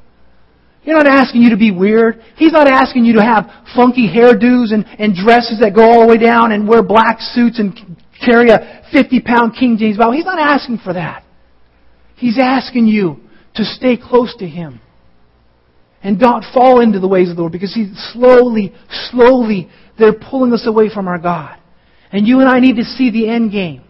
He's 0.83 0.95
not 0.95 1.07
asking 1.07 1.43
you 1.43 1.51
to 1.51 1.57
be 1.57 1.71
weird. 1.71 2.23
He's 2.37 2.53
not 2.53 2.67
asking 2.67 3.05
you 3.05 3.15
to 3.15 3.23
have 3.23 3.51
funky 3.77 4.09
hairdos 4.09 4.73
and, 4.73 4.87
and 4.99 5.15
dresses 5.15 5.61
that 5.61 5.75
go 5.75 5.83
all 5.83 6.01
the 6.03 6.07
way 6.07 6.17
down 6.17 6.53
and 6.53 6.67
wear 6.67 6.83
black 6.83 7.21
suits 7.21 7.59
and 7.59 7.75
carry 8.25 8.51
a 8.51 8.85
50 8.93 9.21
pound 9.21 9.55
King 9.59 9.77
James 9.79 9.97
Bible. 9.97 10.13
He's 10.13 10.25
not 10.25 10.39
asking 10.39 10.79
for 10.79 10.93
that. 10.95 11.25
He's 12.17 12.39
asking 12.39 12.87
you 12.87 13.21
to 13.55 13.65
stay 13.65 13.97
close 13.97 14.35
to 14.39 14.49
Him 14.49 14.81
and 16.03 16.19
not 16.19 16.45
fall 16.53 16.81
into 16.81 17.01
the 17.01 17.09
ways 17.09 17.31
of 17.31 17.37
the 17.37 17.43
world 17.43 17.53
because 17.53 17.75
He's 17.75 17.91
slowly, 18.13 18.75
slowly, 19.11 19.69
they're 19.99 20.13
pulling 20.13 20.53
us 20.53 20.67
away 20.67 20.89
from 20.93 21.09
our 21.09 21.19
God. 21.19 21.59
And 22.11 22.27
you 22.27 22.41
and 22.41 22.49
I 22.49 22.61
need 22.61 22.77
to 22.77 22.85
see 22.85 23.11
the 23.11 23.29
end 23.29 23.53
game. 23.53 23.83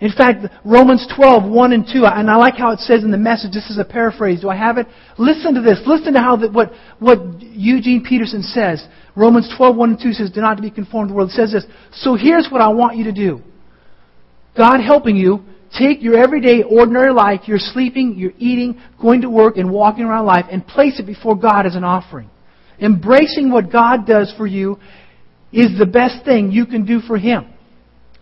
In 0.00 0.12
fact, 0.12 0.44
Romans 0.64 1.06
12, 1.16 1.50
1 1.50 1.72
and 1.72 1.86
2, 1.90 2.04
and 2.04 2.28
I 2.28 2.36
like 2.36 2.56
how 2.56 2.72
it 2.72 2.80
says 2.80 3.04
in 3.04 3.10
the 3.10 3.16
message, 3.16 3.52
this 3.52 3.70
is 3.70 3.78
a 3.78 3.84
paraphrase. 3.84 4.40
Do 4.40 4.50
I 4.50 4.56
have 4.56 4.76
it? 4.76 4.86
Listen 5.18 5.54
to 5.54 5.62
this. 5.62 5.80
Listen 5.86 6.12
to 6.14 6.20
how 6.20 6.36
the, 6.36 6.50
what, 6.50 6.72
what 6.98 7.40
Eugene 7.40 8.04
Peterson 8.06 8.42
says. 8.42 8.86
Romans 9.16 9.50
12, 9.56 9.76
1 9.76 9.90
and 9.90 9.98
2 9.98 10.12
says, 10.12 10.30
Do 10.30 10.40
not 10.40 10.60
be 10.60 10.70
conformed 10.70 11.08
to 11.08 11.12
the 11.12 11.16
world. 11.16 11.30
It 11.30 11.34
says 11.34 11.52
this. 11.52 11.64
So 11.92 12.16
here's 12.16 12.48
what 12.50 12.60
I 12.60 12.68
want 12.68 12.96
you 12.96 13.04
to 13.04 13.12
do. 13.12 13.40
God 14.56 14.80
helping 14.80 15.16
you, 15.16 15.44
take 15.76 16.02
your 16.02 16.16
everyday, 16.16 16.62
ordinary 16.62 17.12
life, 17.12 17.42
you're 17.46 17.58
sleeping, 17.58 18.14
you're 18.16 18.32
eating, 18.38 18.80
going 19.00 19.22
to 19.22 19.30
work, 19.30 19.56
and 19.56 19.70
walking 19.70 20.04
around 20.04 20.26
life, 20.26 20.46
and 20.50 20.66
place 20.66 21.00
it 21.00 21.06
before 21.06 21.36
God 21.36 21.66
as 21.66 21.74
an 21.74 21.84
offering. 21.84 22.30
Embracing 22.78 23.50
what 23.50 23.70
God 23.70 24.06
does 24.06 24.32
for 24.36 24.46
you 24.46 24.78
is 25.52 25.78
the 25.78 25.86
best 25.86 26.24
thing 26.24 26.50
you 26.50 26.66
can 26.66 26.84
do 26.84 27.00
for 27.00 27.18
Him. 27.18 27.46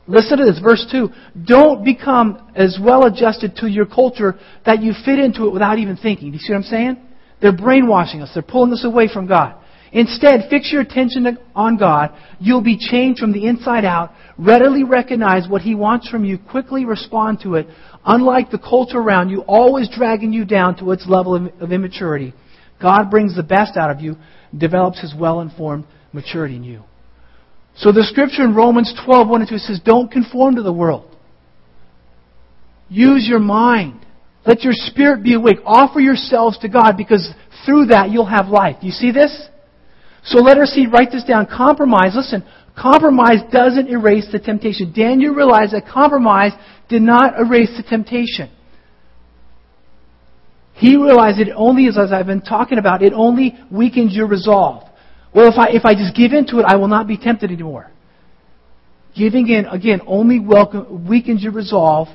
Listen 0.07 0.39
to 0.39 0.45
this, 0.45 0.59
verse 0.59 0.85
2. 0.91 1.09
Don't 1.45 1.85
become 1.85 2.51
as 2.57 2.79
well 2.83 3.07
adjusted 3.07 3.57
to 3.57 3.69
your 3.69 3.87
culture 3.87 4.39
that 4.67 4.83
you 4.83 4.93
fit 5.05 5.19
into 5.19 5.47
it 5.47 5.53
without 5.53 5.79
even 5.79 5.97
thinking. 5.97 6.31
Do 6.31 6.35
you 6.35 6.41
see 6.41 6.53
what 6.53 6.59
I'm 6.59 6.65
saying? 6.65 6.97
They're 7.41 7.57
brainwashing 7.57 8.21
us. 8.21 8.31
They're 8.35 8.43
pulling 8.43 8.73
us 8.73 8.85
away 8.85 9.09
from 9.13 9.27
God. 9.27 9.62
Instead, 9.93 10.47
fix 10.49 10.73
your 10.73 10.81
attention 10.81 11.39
on 11.55 11.77
God. 11.77 12.15
You'll 12.41 12.63
be 12.63 12.79
changed 12.79 13.21
from 13.21 13.33
the 13.33 13.47
inside 13.47 13.85
out. 13.85 14.13
Readily 14.39 14.85
recognize 14.85 15.47
what 15.49 15.61
He 15.61 15.75
wants 15.75 16.09
from 16.09 16.25
you. 16.25 16.39
Quickly 16.39 16.87
respond 16.87 17.41
to 17.43 17.57
it. 17.57 17.67
Unlike 18.07 18.51
the 18.51 18.59
culture 18.59 18.99
around 18.99 19.29
you, 19.29 19.43
always 19.43 19.91
dragging 19.91 20.33
you 20.33 20.47
down 20.47 20.77
to 20.79 20.93
its 20.93 21.07
level 21.07 21.35
of 21.35 21.73
immaturity, 21.73 22.33
God 22.81 23.11
brings 23.11 23.37
the 23.37 23.43
best 23.43 23.77
out 23.77 23.91
of 23.91 24.01
you, 24.01 24.17
develops 24.57 25.01
His 25.01 25.15
well-informed 25.15 25.85
maturity 26.13 26.57
in 26.57 26.65
you. 26.65 26.83
So 27.77 27.93
the 27.93 28.03
scripture 28.05 28.45
in 28.45 28.55
Romans 28.55 28.93
12, 29.05 29.29
1 29.29 29.41
and 29.43 29.51
2 29.51 29.59
says, 29.59 29.81
Don't 29.85 30.11
conform 30.11 30.57
to 30.57 30.63
the 30.63 30.73
world. 30.73 31.15
Use 32.89 33.27
your 33.29 33.39
mind. 33.41 34.05
Let 34.47 34.63
your 34.63 34.75
spirit 34.75 35.23
be 35.23 35.35
awake. 35.35 35.59
Offer 35.65 36.01
yourselves 36.01 36.59
to 36.59 36.69
God 36.69 36.97
because 36.97 37.31
through 37.65 37.87
that 37.87 38.11
you'll 38.11 38.27
have 38.27 38.49
life. 38.49 38.77
You 38.83 38.91
see 38.91 39.13
this? 39.13 39.49
So 40.25 40.39
let 40.39 40.57
her 40.57 40.67
see, 40.67 40.87
write 40.87 41.11
this 41.11 41.25
down. 41.25 41.47
Compromise, 41.47 42.13
listen, 42.15 42.45
compromise 42.79 43.41
doesn't 43.51 43.89
erase 43.89 44.29
the 44.31 44.39
temptation. 44.39 44.93
Daniel 44.95 45.35
realized 45.35 45.73
that 45.73 45.87
compromise 45.87 46.53
did 46.89 47.03
not 47.03 47.39
erase 47.39 47.71
the 47.77 47.83
temptation. 47.83 48.51
He 50.75 50.97
realized 50.97 51.39
it 51.39 51.49
only, 51.55 51.85
is, 51.85 51.99
as 51.99 52.13
I've 52.13 52.27
been 52.27 52.41
talking 52.41 52.79
about, 52.79 53.03
it 53.03 53.13
only 53.13 53.57
weakens 53.71 54.15
your 54.15 54.27
resolve. 54.27 54.89
Well, 55.35 55.49
if 55.49 55.59
I, 55.59 55.69
if 55.71 55.85
I 55.85 55.95
just 55.95 56.15
give 56.17 56.33
in 56.33 56.47
to 56.49 56.59
it, 56.59 56.65
I 56.67 56.77
will 56.77 56.89
not 56.89 57.07
be 57.07 57.17
tempted 57.17 57.51
anymore. 57.51 57.91
Giving 59.17 59.49
in, 59.49 59.67
again, 59.67 60.01
only 60.07 60.41
welcome, 60.41 61.07
weakens 61.07 61.43
your 61.43 61.53
resolve. 61.53 62.09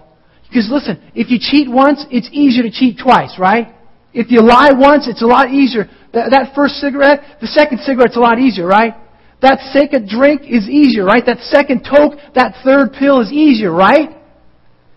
Because 0.49 0.69
listen, 0.71 1.01
if 1.13 1.29
you 1.29 1.37
cheat 1.39 1.69
once, 1.69 2.05
it's 2.09 2.29
easier 2.31 2.63
to 2.63 2.71
cheat 2.71 2.97
twice, 3.01 3.37
right? 3.39 3.73
If 4.13 4.31
you 4.31 4.41
lie 4.41 4.71
once, 4.73 5.07
it's 5.07 5.21
a 5.21 5.27
lot 5.27 5.51
easier. 5.51 5.89
That, 6.13 6.31
that 6.31 6.55
first 6.55 6.75
cigarette, 6.75 7.37
the 7.41 7.47
second 7.47 7.79
cigarette's 7.81 8.17
a 8.17 8.19
lot 8.19 8.39
easier, 8.39 8.65
right? 8.65 8.93
That 9.41 9.59
second 9.71 10.09
drink 10.09 10.41
is 10.43 10.67
easier, 10.67 11.05
right? 11.05 11.23
That 11.25 11.39
second 11.39 11.85
toke, 11.85 12.17
that 12.33 12.55
third 12.63 12.93
pill 12.97 13.21
is 13.21 13.31
easier, 13.31 13.71
right? 13.71 14.09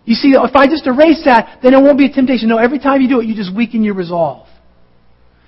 You 0.04 0.14
see, 0.14 0.32
if 0.32 0.56
I 0.56 0.66
just 0.66 0.86
erase 0.86 1.22
that, 1.26 1.60
then 1.62 1.74
it 1.74 1.82
won't 1.82 1.98
be 1.98 2.06
a 2.06 2.12
temptation. 2.12 2.48
No, 2.48 2.56
every 2.56 2.78
time 2.78 3.02
you 3.02 3.08
do 3.08 3.20
it, 3.20 3.26
you 3.26 3.34
just 3.34 3.54
weaken 3.54 3.84
your 3.84 3.94
resolve. 3.94 4.46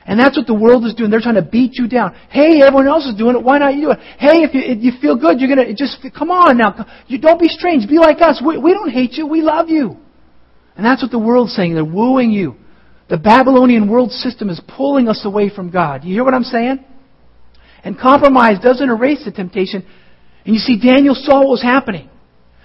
And 0.04 0.18
that's 0.18 0.36
what 0.36 0.46
the 0.46 0.54
world 0.54 0.84
is 0.84 0.94
doing. 0.94 1.10
They're 1.10 1.20
trying 1.20 1.36
to 1.36 1.42
beat 1.42 1.74
you 1.74 1.88
down. 1.88 2.14
Hey, 2.28 2.60
everyone 2.60 2.88
else 2.88 3.06
is 3.06 3.14
doing 3.14 3.36
it. 3.36 3.42
Why 3.42 3.58
not 3.58 3.74
you 3.74 3.82
do 3.82 3.90
it? 3.92 3.98
Hey, 4.18 4.42
if 4.42 4.52
you, 4.52 4.60
if 4.60 4.82
you 4.82 4.92
feel 5.00 5.16
good, 5.16 5.40
you're 5.40 5.48
gonna 5.48 5.72
just 5.74 6.04
come 6.16 6.30
on 6.30 6.58
now. 6.58 6.84
You 7.06 7.18
don't 7.18 7.40
be 7.40 7.48
strange. 7.48 7.88
Be 7.88 7.98
like 7.98 8.20
us. 8.20 8.42
We, 8.44 8.58
we 8.58 8.74
don't 8.74 8.90
hate 8.90 9.12
you. 9.12 9.26
We 9.26 9.42
love 9.42 9.68
you. 9.68 9.96
And 10.76 10.84
that's 10.84 11.02
what 11.02 11.12
the 11.12 11.18
world's 11.18 11.54
saying. 11.54 11.74
They're 11.74 11.84
wooing 11.84 12.30
you. 12.30 12.56
The 13.12 13.18
Babylonian 13.18 13.90
world 13.90 14.10
system 14.10 14.48
is 14.48 14.58
pulling 14.74 15.06
us 15.06 15.26
away 15.26 15.50
from 15.54 15.68
God. 15.68 16.02
You 16.02 16.14
hear 16.14 16.24
what 16.24 16.32
I'm 16.32 16.48
saying? 16.48 16.82
And 17.84 17.98
compromise 17.98 18.58
doesn't 18.58 18.88
erase 18.88 19.22
the 19.26 19.30
temptation. 19.30 19.84
And 20.46 20.54
you 20.54 20.58
see, 20.58 20.80
Daniel 20.80 21.14
saw 21.14 21.40
what 21.40 21.50
was 21.50 21.62
happening. 21.62 22.08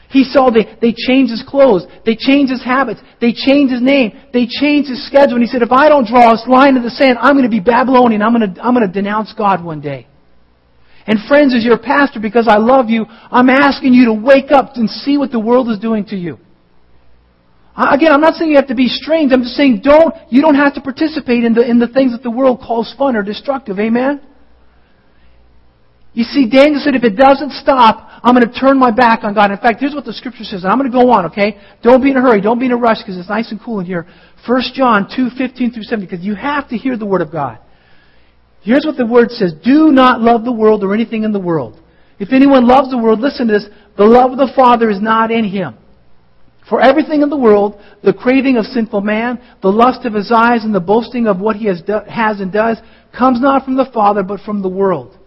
He 0.10 0.24
saw 0.24 0.50
they, 0.50 0.64
they 0.80 0.96
changed 0.96 1.32
his 1.32 1.44
clothes. 1.46 1.86
They 2.06 2.16
changed 2.16 2.50
his 2.50 2.64
habits. 2.64 3.02
They 3.20 3.34
changed 3.34 3.74
his 3.74 3.82
name. 3.82 4.14
They 4.32 4.48
changed 4.48 4.88
his 4.90 5.06
schedule. 5.06 5.36
And 5.36 5.44
he 5.44 5.50
said, 5.52 5.64
if 5.64 5.74
I 5.74 5.90
don't 5.90 6.08
draw 6.08 6.32
a 6.32 6.40
line 6.50 6.78
in 6.78 6.84
the 6.84 6.92
sand, 6.92 7.18
I'm 7.20 7.34
going 7.34 7.44
to 7.44 7.52
be 7.52 7.60
Babylonian. 7.60 8.22
I'm 8.22 8.34
going 8.34 8.54
to, 8.54 8.64
I'm 8.64 8.74
going 8.74 8.88
to 8.88 8.94
denounce 8.94 9.34
God 9.38 9.62
one 9.62 9.82
day. 9.82 10.08
And 11.08 11.20
friends, 11.28 11.54
as 11.54 11.66
your 11.66 11.78
pastor, 11.78 12.22
because 12.22 12.48
I 12.48 12.56
love 12.56 12.90
you, 12.90 13.06
I'm 13.10 13.50
asking 13.50 13.94
you 13.94 14.06
to 14.06 14.14
wake 14.14 14.54
up 14.54 14.78
and 14.78 14.90
see 14.90 15.18
what 15.18 15.32
the 15.32 15.42
world 15.42 15.70
is 15.70 15.78
doing 15.78 16.06
to 16.06 16.16
you. 16.16 16.40
Again, 17.78 18.12
I'm 18.12 18.22
not 18.22 18.34
saying 18.34 18.50
you 18.50 18.58
have 18.58 18.68
to 18.68 18.76
be 18.76 18.88
strange. 18.88 19.32
I'm 19.32 19.44
just 19.44 19.56
saying 19.56 19.82
don't, 19.84 20.14
you 20.30 20.42
don't 20.42 20.56
have 20.56 20.74
to 20.74 20.82
participate 20.82 21.44
in 21.44 21.54
the, 21.54 21.62
in 21.62 21.78
the 21.78 21.88
things 21.88 22.12
that 22.12 22.24
the 22.24 22.32
world 22.32 22.60
calls 22.60 22.94
fun 22.98 23.16
or 23.16 23.22
destructive. 23.22 23.78
Amen? 23.78 24.20
You 26.14 26.24
see, 26.24 26.50
Daniel 26.50 26.82
said, 26.84 26.96
if 26.96 27.04
it 27.04 27.16
doesn't 27.16 27.52
stop, 27.52 28.10
I'm 28.24 28.34
going 28.34 28.52
to 28.52 28.60
turn 28.60 28.80
my 28.80 28.90
back 28.90 29.24
on 29.24 29.36
God. 29.36 29.52
In 29.52 29.58
fact, 29.58 29.80
here's 29.80 29.94
what 29.94 30.06
the 30.06 30.14
scripture 30.14 30.44
says, 30.44 30.64
and 30.64 30.72
I'm 30.72 30.80
going 30.80 30.92
to 30.92 30.98
go 30.98 31.12
on, 31.12 31.28
okay? 31.28 31.60
Don't 31.84 32.02
be 32.02 32.10
in 32.10 32.18
a 32.18 32.22
hurry. 32.22 32.42
Don't 32.42 32.58
be 32.58 32.66
in 32.66 32.72
a 32.72 32.78
rush 32.78 32.98
because 32.98 33.16
it's 33.16 33.30
nice 33.30 33.52
and 33.52 33.62
cool 33.62 33.80
in 33.80 33.86
here. 33.86 34.08
1 34.48 34.62
John 34.74 35.08
2, 35.16 35.30
15 35.38 35.74
through 35.74 35.84
17, 35.84 36.10
because 36.10 36.26
you 36.26 36.34
have 36.34 36.68
to 36.70 36.78
hear 36.78 36.98
the 36.98 37.06
word 37.06 37.22
of 37.22 37.32
God. 37.32 37.60
Here's 38.62 38.84
what 38.84 38.98
the 38.98 39.06
word 39.06 39.30
says. 39.30 39.54
Do 39.64 39.92
not 39.92 40.20
love 40.20 40.44
the 40.44 40.52
world 40.52 40.84
or 40.84 40.96
anything 40.96 41.24
in 41.24 41.32
the 41.32 41.40
world. 41.40 41.80
If 42.18 42.34
anyone 42.34 42.68
loves 42.68 42.90
the 42.90 42.98
world, 42.98 43.20
listen 43.20 43.46
to 43.46 43.54
this. 43.54 43.68
The 43.96 44.04
love 44.04 44.32
of 44.32 44.40
the 44.40 44.52
Father 44.56 44.90
is 44.90 45.00
not 45.00 45.30
in 45.30 45.46
him. 45.46 45.78
For 46.70 46.82
everything 46.82 47.22
in 47.22 47.30
the 47.30 47.38
world, 47.38 47.80
the 48.04 48.14
craving 48.14 48.58
of 48.58 48.66
sinful 48.66 49.02
man, 49.02 49.40
the 49.62 49.70
lust 49.70 50.06
of 50.06 50.14
his 50.14 50.32
eyes, 50.32 50.64
and 50.64 50.76
the 50.76 50.82
boasting 50.82 51.28
of 51.28 51.40
what 51.40 51.56
he 51.56 51.66
has, 51.68 51.82
do, 51.82 52.00
has 52.10 52.42
and 52.42 52.52
does, 52.52 52.78
comes 53.18 53.40
not 53.40 53.64
from 53.64 53.78
the 53.78 53.90
Father, 53.94 54.22
but 54.24 54.42
from 54.42 54.62
the 54.62 54.70
world. 54.70 55.18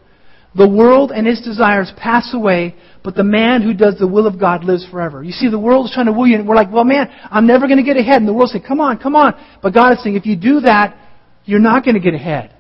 The 0.55 0.69
world 0.69 1.13
and 1.13 1.27
its 1.27 1.41
desires 1.41 1.93
pass 1.97 2.35
away, 2.35 2.75
but 3.05 3.15
the 3.15 3.25
man 3.25 3.63
who 3.63 3.73
does 3.73 3.97
the 3.99 4.07
will 4.07 4.27
of 4.27 4.39
God 4.39 4.65
lives 4.65 4.87
forever. 4.91 5.23
You 5.23 5.33
see, 5.33 5.49
the 5.49 5.59
world 5.59 5.87
is 5.87 5.93
trying 5.93 6.07
to 6.07 6.13
woo 6.13 6.27
you, 6.27 6.37
and 6.37 6.47
we're 6.47 6.57
like, 6.57 6.73
well, 6.73 6.85
man, 6.85 7.09
I'm 7.31 7.47
never 7.47 7.67
going 7.67 7.79
to 7.79 7.85
get 7.85 7.97
ahead. 7.97 8.17
And 8.17 8.29
the 8.29 8.35
world 8.35 8.51
saying, 8.51 8.65
come 8.67 8.81
on, 8.81 8.99
come 8.99 9.15
on. 9.15 9.35
But 9.63 9.73
God 9.73 9.93
is 9.93 10.03
saying, 10.03 10.17
if 10.17 10.27
you 10.27 10.37
do 10.37 10.61
that, 10.61 10.97
you're 11.45 11.61
not 11.61 11.85
going 11.85 11.95
to 11.95 12.01
get 12.01 12.15
ahead. 12.15 12.55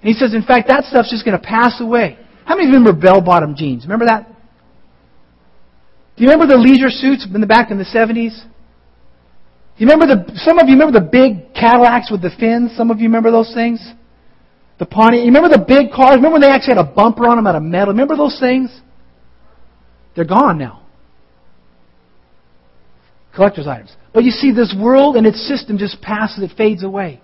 And 0.00 0.08
He 0.08 0.14
says, 0.14 0.34
in 0.34 0.42
fact, 0.42 0.68
that 0.68 0.84
stuff's 0.84 1.10
just 1.10 1.24
going 1.24 1.38
to 1.38 1.46
pass 1.46 1.80
away. 1.80 2.18
How 2.46 2.56
many 2.56 2.68
of 2.68 2.72
you 2.72 2.78
remember 2.78 2.98
bell-bottom 2.98 3.54
jeans? 3.56 3.84
Remember 3.84 4.06
that? 4.06 4.33
Do 6.16 6.22
you 6.22 6.30
remember 6.30 6.54
the 6.54 6.60
leisure 6.60 6.90
suits 6.90 7.26
in 7.26 7.40
the 7.40 7.46
back 7.46 7.70
in 7.70 7.78
the 7.78 7.84
70s? 7.84 8.40
Do 9.76 9.84
you 9.84 9.88
remember 9.88 10.06
the, 10.06 10.38
some 10.38 10.58
of 10.58 10.68
you 10.68 10.74
remember 10.74 11.00
the 11.00 11.06
big 11.06 11.52
Cadillacs 11.54 12.10
with 12.10 12.22
the 12.22 12.30
fins? 12.38 12.76
Some 12.76 12.92
of 12.92 12.98
you 13.00 13.08
remember 13.08 13.32
those 13.32 13.52
things? 13.52 13.84
The 14.78 14.86
Pontiac. 14.86 15.24
You 15.24 15.32
remember 15.32 15.48
the 15.48 15.64
big 15.66 15.90
cars? 15.90 16.16
Remember 16.16 16.34
when 16.34 16.40
they 16.42 16.50
actually 16.50 16.76
had 16.76 16.86
a 16.86 16.92
bumper 16.92 17.26
on 17.26 17.36
them 17.36 17.46
out 17.46 17.56
of 17.56 17.62
metal? 17.62 17.92
Remember 17.92 18.16
those 18.16 18.38
things? 18.38 18.70
They're 20.14 20.24
gone 20.24 20.58
now. 20.58 20.82
Collector's 23.34 23.66
items. 23.66 23.90
But 24.12 24.22
you 24.22 24.30
see, 24.30 24.52
this 24.52 24.72
world 24.78 25.16
and 25.16 25.26
its 25.26 25.46
system 25.48 25.76
just 25.76 26.00
passes, 26.00 26.44
it 26.44 26.56
fades 26.56 26.84
away. 26.84 27.20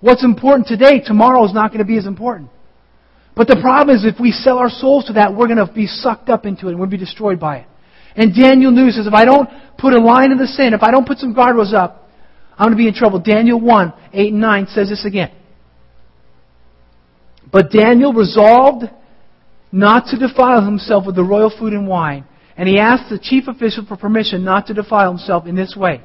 What's 0.00 0.24
important 0.24 0.66
today, 0.66 1.00
tomorrow 1.04 1.44
is 1.44 1.52
not 1.52 1.68
going 1.68 1.80
to 1.80 1.84
be 1.84 1.98
as 1.98 2.06
important. 2.06 2.48
But 3.36 3.48
the 3.48 3.56
problem 3.60 3.94
is 3.94 4.04
if 4.06 4.18
we 4.18 4.32
sell 4.32 4.56
our 4.56 4.70
souls 4.70 5.06
to 5.06 5.14
that, 5.14 5.34
we're 5.34 5.46
going 5.46 5.64
to 5.64 5.70
be 5.70 5.86
sucked 5.86 6.30
up 6.30 6.46
into 6.46 6.68
it 6.68 6.70
and 6.70 6.80
we'll 6.80 6.88
be 6.88 6.96
destroyed 6.96 7.38
by 7.38 7.58
it. 7.58 7.66
And 8.16 8.34
Daniel 8.34 8.70
knew, 8.70 8.90
says, 8.90 9.06
if 9.06 9.14
I 9.14 9.24
don't 9.24 9.48
put 9.78 9.92
a 9.92 9.98
line 9.98 10.32
in 10.32 10.38
the 10.38 10.46
sand, 10.46 10.74
if 10.74 10.82
I 10.82 10.90
don't 10.90 11.06
put 11.06 11.18
some 11.18 11.34
guardrails 11.34 11.72
up, 11.72 12.08
I'm 12.58 12.66
going 12.66 12.76
to 12.76 12.76
be 12.76 12.88
in 12.88 12.94
trouble. 12.94 13.18
Daniel 13.18 13.60
1, 13.60 13.92
8 14.12 14.32
and 14.32 14.40
9 14.40 14.66
says 14.68 14.88
this 14.88 15.04
again. 15.04 15.32
But 17.50 17.70
Daniel 17.70 18.12
resolved 18.12 18.84
not 19.70 20.06
to 20.06 20.18
defile 20.18 20.64
himself 20.64 21.06
with 21.06 21.16
the 21.16 21.24
royal 21.24 21.50
food 21.58 21.72
and 21.72 21.88
wine, 21.88 22.24
and 22.56 22.68
he 22.68 22.78
asked 22.78 23.10
the 23.10 23.18
chief 23.18 23.44
official 23.48 23.86
for 23.86 23.96
permission 23.96 24.44
not 24.44 24.66
to 24.66 24.74
defile 24.74 25.10
himself 25.10 25.46
in 25.46 25.54
this 25.54 25.74
way. 25.76 26.02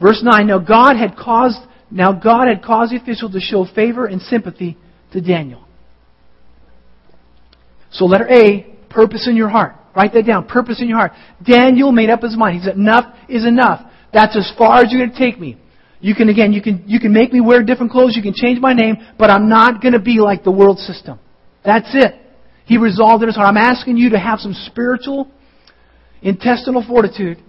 Verse 0.00 0.22
9, 0.22 0.46
now 0.46 0.58
God 0.58 0.96
had 0.96 1.16
caused, 1.16 1.58
now 1.90 2.12
God 2.12 2.46
had 2.48 2.62
caused 2.62 2.92
the 2.92 2.96
official 2.96 3.30
to 3.30 3.40
show 3.40 3.66
favor 3.74 4.06
and 4.06 4.22
sympathy 4.22 4.76
to 5.12 5.20
Daniel. 5.20 5.64
So 7.90 8.06
letter 8.06 8.28
A, 8.28 8.76
purpose 8.88 9.26
in 9.28 9.36
your 9.36 9.48
heart. 9.48 9.74
Write 9.94 10.12
that 10.14 10.26
down. 10.26 10.46
Purpose 10.46 10.80
in 10.80 10.88
your 10.88 10.98
heart. 10.98 11.12
Daniel 11.42 11.92
made 11.92 12.10
up 12.10 12.22
his 12.22 12.36
mind. 12.36 12.58
He 12.58 12.64
said, 12.64 12.76
enough 12.76 13.14
is 13.28 13.44
enough. 13.44 13.90
That's 14.12 14.36
as 14.36 14.52
far 14.56 14.80
as 14.80 14.90
you're 14.90 15.04
going 15.04 15.12
to 15.12 15.18
take 15.18 15.40
me. 15.40 15.56
You 16.00 16.14
can, 16.14 16.28
again, 16.28 16.52
you 16.52 16.62
can, 16.62 16.84
you 16.86 16.98
can 16.98 17.12
make 17.12 17.32
me 17.32 17.40
wear 17.40 17.62
different 17.62 17.92
clothes, 17.92 18.16
you 18.16 18.22
can 18.22 18.32
change 18.34 18.58
my 18.58 18.72
name, 18.72 18.96
but 19.18 19.30
I'm 19.30 19.48
not 19.48 19.82
going 19.82 19.92
to 19.92 20.00
be 20.00 20.18
like 20.18 20.44
the 20.44 20.50
world 20.50 20.78
system. 20.78 21.18
That's 21.64 21.90
it. 21.92 22.14
He 22.64 22.78
resolved 22.78 23.22
in 23.22 23.28
his 23.28 23.36
heart. 23.36 23.48
I'm 23.48 23.58
asking 23.58 23.98
you 23.98 24.10
to 24.10 24.18
have 24.18 24.38
some 24.38 24.54
spiritual, 24.54 25.30
intestinal 26.22 26.84
fortitude 26.86 27.42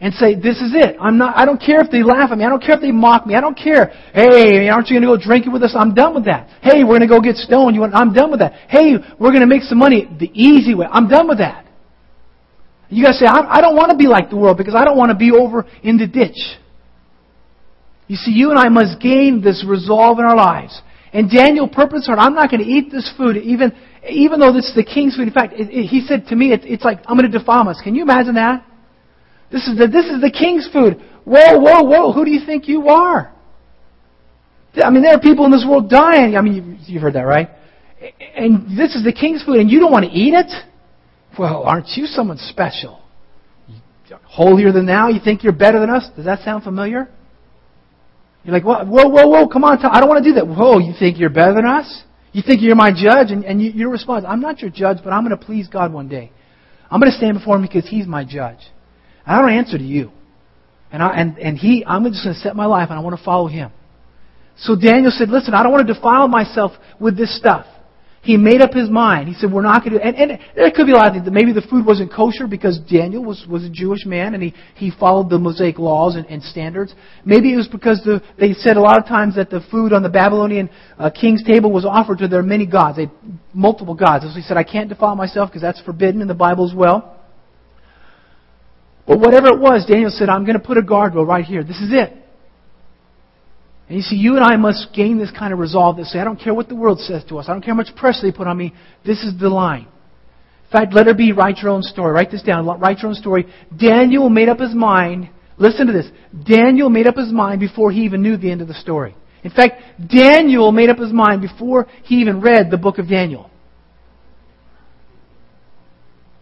and 0.00 0.12
say, 0.14 0.34
this 0.34 0.60
is 0.60 0.72
it. 0.74 0.96
I'm 1.00 1.18
not, 1.18 1.36
I 1.36 1.44
don't 1.44 1.60
care 1.60 1.80
if 1.80 1.90
they 1.90 2.02
laugh 2.02 2.30
at 2.32 2.38
me. 2.38 2.44
I 2.44 2.48
don't 2.48 2.62
care 2.62 2.74
if 2.74 2.80
they 2.80 2.90
mock 2.90 3.26
me. 3.26 3.36
I 3.36 3.40
don't 3.40 3.56
care. 3.56 3.86
Hey, 4.12 4.68
aren't 4.68 4.88
you 4.88 5.00
going 5.00 5.02
to 5.02 5.16
go 5.16 5.22
drinking 5.22 5.52
with 5.52 5.62
us? 5.62 5.74
I'm 5.78 5.94
done 5.94 6.14
with 6.14 6.24
that. 6.24 6.48
Hey, 6.62 6.82
we're 6.82 6.98
going 6.98 7.00
to 7.00 7.06
go 7.06 7.20
get 7.20 7.36
stoned. 7.36 7.74
You 7.74 7.82
want, 7.82 7.94
I'm 7.94 8.12
done 8.12 8.30
with 8.30 8.40
that. 8.40 8.54
Hey, 8.68 8.96
we're 9.20 9.30
going 9.30 9.40
to 9.40 9.46
make 9.46 9.62
some 9.62 9.78
money 9.78 10.08
the 10.18 10.30
easy 10.34 10.74
way. 10.74 10.86
I'm 10.90 11.08
done 11.08 11.28
with 11.28 11.38
that. 11.38 11.64
You 12.90 13.04
guys 13.04 13.18
say, 13.18 13.26
I 13.26 13.58
I 13.58 13.60
don't 13.60 13.76
want 13.76 13.90
to 13.90 13.96
be 13.96 14.06
like 14.06 14.30
the 14.30 14.36
world 14.36 14.58
because 14.58 14.74
I 14.74 14.84
don't 14.84 14.96
want 14.96 15.10
to 15.10 15.16
be 15.16 15.30
over 15.32 15.66
in 15.82 15.96
the 15.96 16.06
ditch. 16.06 16.38
You 18.06 18.16
see, 18.16 18.32
you 18.32 18.50
and 18.50 18.58
I 18.58 18.68
must 18.68 19.00
gain 19.00 19.40
this 19.40 19.64
resolve 19.66 20.18
in 20.18 20.24
our 20.24 20.36
lives. 20.36 20.80
And 21.12 21.30
Daniel 21.30 21.68
purposed 21.68 22.06
heart, 22.06 22.18
I'm 22.18 22.34
not 22.34 22.50
going 22.50 22.62
to 22.62 22.68
eat 22.68 22.90
this 22.90 23.10
food, 23.16 23.36
even, 23.36 23.72
even 24.08 24.40
though 24.40 24.52
this 24.52 24.66
is 24.66 24.74
the 24.74 24.84
king's 24.84 25.16
food. 25.16 25.28
In 25.28 25.32
fact, 25.32 25.54
it, 25.54 25.70
it, 25.70 25.86
he 25.86 26.00
said 26.00 26.26
to 26.26 26.36
me, 26.36 26.52
it, 26.52 26.64
it's 26.64 26.84
like, 26.84 26.98
I'm 27.06 27.16
going 27.16 27.30
to 27.30 27.38
defile 27.38 27.68
us. 27.68 27.80
Can 27.82 27.94
you 27.94 28.02
imagine 28.02 28.34
that? 28.34 28.66
This 29.50 29.66
is, 29.68 29.78
the, 29.78 29.86
this 29.86 30.06
is 30.06 30.20
the 30.20 30.30
king's 30.30 30.68
food. 30.72 31.00
Whoa, 31.24 31.58
whoa, 31.58 31.82
whoa, 31.82 32.12
who 32.12 32.24
do 32.24 32.30
you 32.32 32.44
think 32.44 32.68
you 32.68 32.88
are? 32.88 33.32
I 34.74 34.90
mean, 34.90 35.02
there 35.02 35.14
are 35.14 35.20
people 35.20 35.44
in 35.44 35.52
this 35.52 35.64
world 35.66 35.88
dying. 35.88 36.36
I 36.36 36.40
mean, 36.40 36.80
you've 36.84 37.00
heard 37.00 37.14
that, 37.14 37.22
right? 37.22 37.48
And 38.36 38.76
this 38.76 38.96
is 38.96 39.04
the 39.04 39.12
king's 39.12 39.42
food, 39.44 39.58
and 39.58 39.70
you 39.70 39.78
don't 39.78 39.92
want 39.92 40.04
to 40.04 40.10
eat 40.10 40.34
it? 40.34 40.50
Well, 41.38 41.62
aren't 41.62 41.88
you 41.96 42.06
someone 42.06 42.38
special? 42.38 43.00
Holier 44.24 44.72
than 44.72 44.86
thou? 44.86 45.08
You 45.08 45.20
think 45.22 45.42
you're 45.42 45.52
better 45.52 45.80
than 45.80 45.90
us? 45.90 46.08
Does 46.14 46.26
that 46.26 46.40
sound 46.44 46.62
familiar? 46.62 47.08
You're 48.44 48.52
like, 48.52 48.64
whoa, 48.64 48.84
whoa, 48.84 49.08
whoa, 49.08 49.26
whoa, 49.26 49.48
come 49.48 49.64
on, 49.64 49.78
I 49.78 50.00
don't 50.00 50.08
want 50.08 50.22
to 50.22 50.30
do 50.30 50.34
that. 50.34 50.46
Whoa, 50.46 50.78
you 50.78 50.92
think 50.98 51.18
you're 51.18 51.30
better 51.30 51.54
than 51.54 51.64
us? 51.64 52.02
You 52.32 52.42
think 52.42 52.60
you're 52.60 52.74
my 52.74 52.90
judge? 52.90 53.30
And, 53.30 53.44
and 53.44 53.62
you, 53.62 53.70
your 53.70 53.90
response, 53.90 54.24
I'm 54.28 54.40
not 54.40 54.60
your 54.60 54.70
judge, 54.70 54.98
but 55.02 55.12
I'm 55.12 55.24
going 55.26 55.38
to 55.38 55.42
please 55.42 55.68
God 55.68 55.92
one 55.92 56.08
day. 56.08 56.30
I'm 56.90 57.00
going 57.00 57.10
to 57.10 57.16
stand 57.16 57.38
before 57.38 57.56
Him 57.56 57.62
because 57.62 57.88
He's 57.88 58.06
my 58.06 58.24
judge. 58.24 58.58
And 59.24 59.36
I 59.36 59.40
don't 59.40 59.52
answer 59.52 59.78
to 59.78 59.84
you. 59.84 60.10
And, 60.92 61.02
I, 61.02 61.16
and, 61.16 61.38
and 61.38 61.56
He, 61.56 61.84
I'm 61.86 62.04
just 62.04 62.24
going 62.24 62.34
to 62.34 62.40
set 62.40 62.54
my 62.54 62.66
life 62.66 62.90
and 62.90 62.98
I 62.98 63.02
want 63.02 63.16
to 63.16 63.24
follow 63.24 63.46
Him. 63.46 63.72
So 64.58 64.76
Daniel 64.76 65.10
said, 65.14 65.30
listen, 65.30 65.54
I 65.54 65.62
don't 65.62 65.72
want 65.72 65.86
to 65.86 65.94
defile 65.94 66.28
myself 66.28 66.72
with 67.00 67.16
this 67.16 67.36
stuff. 67.36 67.66
He 68.24 68.38
made 68.38 68.62
up 68.62 68.72
his 68.72 68.88
mind. 68.88 69.28
He 69.28 69.34
said, 69.34 69.52
we're 69.52 69.60
not 69.60 69.84
going 69.84 69.98
to 69.98 70.02
and, 70.02 70.16
and 70.16 70.40
there 70.56 70.70
could 70.70 70.86
be 70.86 70.92
a 70.92 70.96
lot 70.96 71.08
of 71.08 71.12
things. 71.12 71.28
Maybe 71.30 71.52
the 71.52 71.60
food 71.60 71.84
wasn't 71.84 72.10
kosher 72.10 72.46
because 72.46 72.80
Daniel 72.90 73.22
was, 73.22 73.44
was 73.46 73.64
a 73.64 73.68
Jewish 73.68 74.06
man 74.06 74.32
and 74.32 74.42
he, 74.42 74.54
he 74.76 74.90
followed 74.98 75.28
the 75.28 75.38
Mosaic 75.38 75.78
laws 75.78 76.16
and, 76.16 76.24
and 76.26 76.42
standards. 76.42 76.94
Maybe 77.26 77.52
it 77.52 77.56
was 77.56 77.68
because 77.68 78.00
the, 78.02 78.22
they 78.40 78.54
said 78.54 78.78
a 78.78 78.80
lot 78.80 78.98
of 78.98 79.06
times 79.06 79.36
that 79.36 79.50
the 79.50 79.60
food 79.70 79.92
on 79.92 80.02
the 80.02 80.08
Babylonian 80.08 80.70
uh, 80.98 81.10
king's 81.10 81.44
table 81.44 81.70
was 81.70 81.84
offered 81.84 82.16
to 82.20 82.28
their 82.28 82.42
many 82.42 82.64
gods. 82.64 82.96
They 82.96 83.10
multiple 83.52 83.94
gods. 83.94 84.24
So 84.24 84.30
he 84.30 84.40
said, 84.40 84.56
I 84.56 84.64
can't 84.64 84.88
defile 84.88 85.16
myself 85.16 85.50
because 85.50 85.60
that's 85.60 85.82
forbidden 85.82 86.22
in 86.22 86.26
the 86.26 86.32
Bible 86.34 86.66
as 86.66 86.74
well. 86.74 87.20
But 89.06 89.20
whatever 89.20 89.48
it 89.48 89.60
was, 89.60 89.84
Daniel 89.86 90.08
said, 90.10 90.30
I'm 90.30 90.46
going 90.46 90.58
to 90.58 90.64
put 90.64 90.78
a 90.78 90.82
guardrail 90.82 91.26
right 91.26 91.44
here. 91.44 91.62
This 91.62 91.76
is 91.76 91.90
it. 91.92 92.23
And 93.88 93.98
you 93.98 94.02
see, 94.02 94.16
you 94.16 94.36
and 94.36 94.44
I 94.44 94.56
must 94.56 94.88
gain 94.94 95.18
this 95.18 95.30
kind 95.30 95.52
of 95.52 95.58
resolve 95.58 95.98
that 95.98 96.06
say, 96.06 96.18
I 96.18 96.24
don't 96.24 96.40
care 96.40 96.54
what 96.54 96.68
the 96.68 96.74
world 96.74 97.00
says 97.00 97.22
to 97.28 97.38
us. 97.38 97.46
I 97.48 97.52
don't 97.52 97.60
care 97.60 97.74
how 97.74 97.78
much 97.78 97.94
pressure 97.96 98.20
they 98.22 98.32
put 98.32 98.46
on 98.46 98.56
me. 98.56 98.72
This 99.04 99.22
is 99.22 99.38
the 99.38 99.48
line. 99.48 99.86
In 100.64 100.70
fact, 100.72 100.94
let 100.94 101.06
her 101.06 101.14
be, 101.14 101.32
write 101.32 101.58
your 101.58 101.70
own 101.70 101.82
story. 101.82 102.12
Write 102.12 102.30
this 102.30 102.42
down. 102.42 102.66
Write 102.66 103.00
your 103.00 103.10
own 103.10 103.14
story. 103.14 103.46
Daniel 103.78 104.30
made 104.30 104.48
up 104.48 104.58
his 104.58 104.74
mind. 104.74 105.28
Listen 105.58 105.86
to 105.86 105.92
this. 105.92 106.06
Daniel 106.48 106.88
made 106.88 107.06
up 107.06 107.16
his 107.16 107.30
mind 107.30 107.60
before 107.60 107.92
he 107.92 108.00
even 108.00 108.22
knew 108.22 108.36
the 108.36 108.50
end 108.50 108.62
of 108.62 108.68
the 108.68 108.74
story. 108.74 109.14
In 109.44 109.50
fact, 109.50 109.82
Daniel 110.08 110.72
made 110.72 110.88
up 110.88 110.98
his 110.98 111.12
mind 111.12 111.42
before 111.42 111.86
he 112.02 112.16
even 112.16 112.40
read 112.40 112.70
the 112.70 112.78
book 112.78 112.98
of 112.98 113.08
Daniel. 113.08 113.50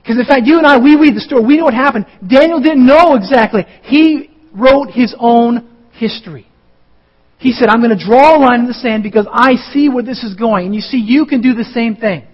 Because 0.02 0.18
in 0.18 0.24
fact, 0.24 0.46
you 0.46 0.58
and 0.58 0.66
I, 0.66 0.78
we 0.78 0.96
read 0.96 1.14
the 1.14 1.20
story. 1.20 1.44
We 1.44 1.56
know 1.56 1.64
what 1.64 1.74
happened. 1.74 2.06
Daniel 2.26 2.60
didn't 2.60 2.86
know 2.86 3.16
exactly. 3.16 3.64
He 3.82 4.30
wrote 4.52 4.90
his 4.90 5.14
own 5.18 5.68
history. 5.92 6.46
He 7.42 7.50
said, 7.50 7.68
I'm 7.68 7.82
going 7.82 7.96
to 7.96 8.04
draw 8.04 8.36
a 8.36 8.38
line 8.38 8.60
in 8.60 8.68
the 8.68 8.72
sand 8.74 9.02
because 9.02 9.26
I 9.28 9.56
see 9.72 9.88
where 9.88 10.04
this 10.04 10.22
is 10.22 10.36
going. 10.36 10.66
And 10.66 10.74
you 10.76 10.80
see, 10.80 10.98
you 10.98 11.26
can 11.26 11.42
do 11.42 11.54
the 11.54 11.64
same 11.64 11.96
thing. 11.96 12.24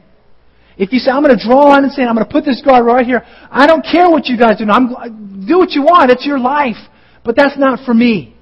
If 0.77 0.92
you 0.92 0.99
say, 0.99 1.11
I'm 1.11 1.23
going 1.23 1.35
to 1.35 1.42
draw 1.42 1.64
a 1.64 1.68
line 1.73 1.85
in 1.85 1.88
the 1.88 1.94
sand, 1.94 2.11
I'm 2.11 2.14
going 2.14 2.27
to 2.27 2.31
put 2.31 2.44
this 2.44 2.61
guard 2.61 2.85
right 2.85 3.07
here. 3.07 3.23
I 3.51 3.66
don't 3.66 3.81
care 3.81 4.11
what 4.11 4.27
you 4.27 4.37
guys 4.37 4.59
do. 4.59 4.68
I'm, 4.68 5.47
do 5.49 5.57
what 5.57 5.71
you 5.71 5.81
want. 5.81 6.11
It's 6.11 6.27
your 6.27 6.38
life. 6.38 6.77
But 7.25 7.37
that's 7.37 7.57
not 7.57 7.87
for 7.87 7.94
me. 7.94 8.37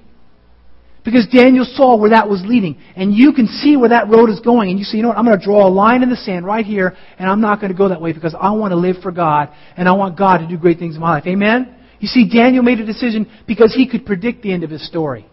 Because 1.05 1.25
Daniel 1.31 1.63
saw 1.63 1.95
where 1.95 2.09
that 2.09 2.27
was 2.27 2.43
leading. 2.45 2.77
And 2.97 3.13
you 3.13 3.31
can 3.31 3.47
see 3.47 3.77
where 3.77 3.89
that 3.89 4.09
road 4.09 4.29
is 4.29 4.41
going. 4.41 4.69
And 4.69 4.77
you 4.77 4.83
say, 4.83 4.97
you 4.97 5.03
know 5.03 5.09
what? 5.09 5.17
I'm 5.17 5.23
going 5.23 5.39
to 5.39 5.45
draw 5.45 5.65
a 5.65 5.71
line 5.71 6.03
in 6.03 6.09
the 6.09 6.17
sand 6.17 6.45
right 6.45 6.65
here. 6.65 6.97
And 7.17 7.29
I'm 7.29 7.39
not 7.39 7.61
going 7.61 7.71
to 7.71 7.77
go 7.77 7.87
that 7.87 8.01
way 8.01 8.11
because 8.11 8.35
I 8.37 8.51
want 8.51 8.73
to 8.73 8.75
live 8.75 8.97
for 9.01 9.13
God. 9.13 9.47
And 9.77 9.87
I 9.87 9.93
want 9.93 10.17
God 10.17 10.39
to 10.39 10.47
do 10.49 10.57
great 10.57 10.79
things 10.79 10.95
in 10.95 11.01
my 11.01 11.11
life. 11.11 11.27
Amen? 11.27 11.77
You 11.99 12.09
see, 12.09 12.29
Daniel 12.29 12.61
made 12.61 12.81
a 12.81 12.85
decision 12.85 13.31
because 13.47 13.73
he 13.73 13.87
could 13.87 14.05
predict 14.05 14.41
the 14.41 14.51
end 14.51 14.65
of 14.65 14.69
his 14.69 14.85
story. 14.85 15.25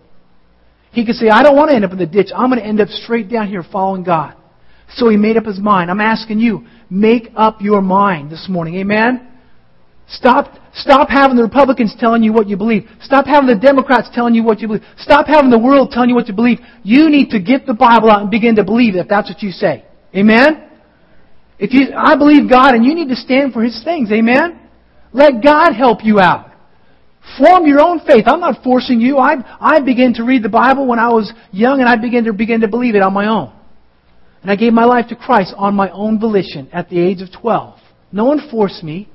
He 0.95 1.05
could 1.05 1.16
say, 1.16 1.28
I 1.28 1.42
don't 1.42 1.57
want 1.57 1.70
to 1.70 1.76
end 1.76 1.84
up 1.84 1.90
in 1.90 1.99
the 1.99 2.07
ditch. 2.07 2.28
I'm 2.34 2.49
going 2.51 2.61
to 2.61 2.66
end 2.66 2.80
up 2.80 2.88
straight 2.88 3.28
down 3.28 3.49
here 3.49 3.64
following 3.70 4.05
God. 4.05 4.36
So 4.97 5.09
he 5.09 5.16
made 5.16 5.36
up 5.36 5.45
his 5.45 5.59
mind. 5.59 5.90
I'm 5.90 6.01
asking 6.01 6.38
you, 6.38 6.66
make 6.88 7.30
up 7.34 7.61
your 7.61 7.82
mind 7.82 8.30
this 8.30 8.47
morning. 8.49 8.76
Amen? 8.76 9.28
Stop, 10.07 10.55
stop 10.74 11.09
having 11.09 11.36
the 11.36 11.42
Republicans 11.42 11.97
telling 11.99 12.22
you 12.22 12.32
what 12.32 12.49
you 12.49 12.57
believe. 12.57 12.88
Stop 13.01 13.26
having 13.26 13.49
the 13.49 13.59
Democrats 13.59 14.09
telling 14.14 14.34
you 14.34 14.45
what 14.45 14.61
you 14.61 14.68
believe. 14.68 14.84
Stop 14.99 15.26
having 15.26 15.51
the 15.51 15.59
world 15.59 15.90
telling 15.90 16.11
you 16.11 16.14
what 16.14 16.28
you 16.28 16.34
believe. 16.34 16.59
You 16.84 17.11
need 17.11 17.30
to 17.30 17.40
get 17.40 17.66
the 17.66 17.74
Bible 17.74 18.11
out 18.11 18.20
and 18.20 18.30
begin 18.30 18.55
to 18.57 18.64
believe 18.64 18.95
it 18.95 18.99
if 18.99 19.09
that's 19.09 19.28
what 19.28 19.42
you 19.42 19.51
say. 19.51 19.84
Amen? 20.14 20.70
If 21.59 21.72
you, 21.72 21.92
I 21.97 22.14
believe 22.14 22.49
God 22.49 22.74
and 22.74 22.84
you 22.84 22.95
need 22.95 23.09
to 23.09 23.16
stand 23.16 23.53
for 23.53 23.64
His 23.64 23.82
things. 23.82 24.12
Amen? 24.12 24.61
Let 25.12 25.42
God 25.42 25.72
help 25.72 26.05
you 26.05 26.20
out. 26.20 26.53
Form 27.39 27.66
your 27.66 27.81
own 27.81 28.01
faith. 28.07 28.25
I'm 28.27 28.41
not 28.41 28.62
forcing 28.62 29.01
you. 29.01 29.18
I, 29.18 29.37
I 29.61 29.81
began 29.81 30.14
to 30.14 30.25
read 30.25 30.43
the 30.43 30.49
Bible 30.49 30.87
when 30.87 30.99
I 30.99 31.09
was 31.09 31.33
young 31.53 31.81
and 31.81 31.89
I 31.89 31.97
began 31.97 32.25
to 32.25 32.33
begin 32.33 32.61
to 32.61 32.68
believe 32.68 32.95
it 32.95 33.03
on 33.03 33.12
my 33.12 33.27
own. 33.27 33.53
And 34.43 34.51
I 34.51 34.57
gave 34.57 34.72
my 34.72 34.85
life 34.85 35.09
to 35.09 35.16
Christ 35.16 35.55
on 35.57 35.75
my 35.75 35.91
own 35.91 36.20
volition 36.20 36.68
at 36.72 36.91
the 36.91 37.01
age 37.01 37.22
of 37.22 37.33
12. 37.33 37.79
No 38.12 38.27
one 38.27 38.51
forced 38.51 38.85
me. 38.85 39.09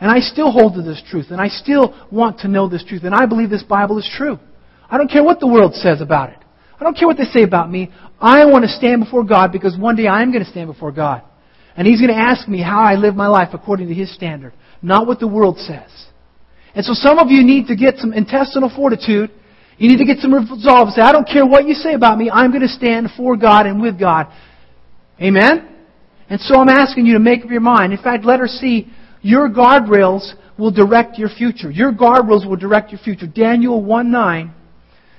And 0.00 0.10
I 0.10 0.20
still 0.20 0.50
hold 0.50 0.74
to 0.74 0.82
this 0.82 1.02
truth. 1.10 1.26
And 1.30 1.40
I 1.40 1.48
still 1.48 1.94
want 2.10 2.40
to 2.40 2.48
know 2.48 2.68
this 2.68 2.84
truth. 2.84 3.04
And 3.04 3.14
I 3.14 3.26
believe 3.26 3.50
this 3.50 3.62
Bible 3.62 3.98
is 3.98 4.10
true. 4.16 4.38
I 4.90 4.98
don't 4.98 5.10
care 5.10 5.24
what 5.24 5.40
the 5.40 5.46
world 5.46 5.74
says 5.74 6.00
about 6.00 6.30
it. 6.30 6.38
I 6.80 6.84
don't 6.84 6.96
care 6.96 7.08
what 7.08 7.16
they 7.16 7.24
say 7.24 7.42
about 7.42 7.70
me. 7.70 7.92
I 8.20 8.44
want 8.46 8.64
to 8.64 8.70
stand 8.70 9.04
before 9.04 9.24
God 9.24 9.52
because 9.52 9.76
one 9.76 9.96
day 9.96 10.06
I 10.06 10.22
am 10.22 10.32
going 10.32 10.44
to 10.44 10.50
stand 10.50 10.68
before 10.68 10.92
God. 10.92 11.22
And 11.76 11.86
He's 11.86 12.00
going 12.00 12.14
to 12.14 12.20
ask 12.20 12.48
me 12.48 12.62
how 12.62 12.80
I 12.80 12.94
live 12.94 13.14
my 13.14 13.28
life 13.28 13.50
according 13.52 13.88
to 13.88 13.94
His 13.94 14.14
standard, 14.14 14.52
not 14.82 15.06
what 15.06 15.20
the 15.20 15.28
world 15.28 15.58
says. 15.58 15.90
And 16.76 16.84
so 16.84 16.92
some 16.92 17.18
of 17.18 17.30
you 17.30 17.42
need 17.42 17.68
to 17.68 17.74
get 17.74 17.96
some 17.96 18.12
intestinal 18.12 18.70
fortitude. 18.74 19.30
You 19.78 19.88
need 19.88 19.96
to 19.96 20.04
get 20.04 20.18
some 20.18 20.34
resolve 20.34 20.90
say, 20.90 21.00
I 21.00 21.10
don't 21.10 21.26
care 21.26 21.46
what 21.46 21.66
you 21.66 21.74
say 21.74 21.94
about 21.94 22.18
me. 22.18 22.30
I'm 22.30 22.50
going 22.50 22.62
to 22.62 22.68
stand 22.68 23.08
for 23.16 23.34
God 23.36 23.66
and 23.66 23.80
with 23.80 23.98
God. 23.98 24.26
Amen? 25.20 25.74
And 26.28 26.38
so 26.38 26.60
I'm 26.60 26.68
asking 26.68 27.06
you 27.06 27.14
to 27.14 27.18
make 27.18 27.44
up 27.44 27.50
your 27.50 27.60
mind. 27.60 27.94
In 27.94 28.02
fact, 28.02 28.26
letter 28.26 28.46
C, 28.46 28.88
your 29.22 29.48
guardrails 29.48 30.34
will 30.58 30.70
direct 30.70 31.18
your 31.18 31.30
future. 31.30 31.70
Your 31.70 31.92
guardrails 31.92 32.46
will 32.46 32.56
direct 32.56 32.92
your 32.92 33.00
future. 33.00 33.26
Daniel 33.26 33.82
1 33.82 34.10
9 34.10 34.54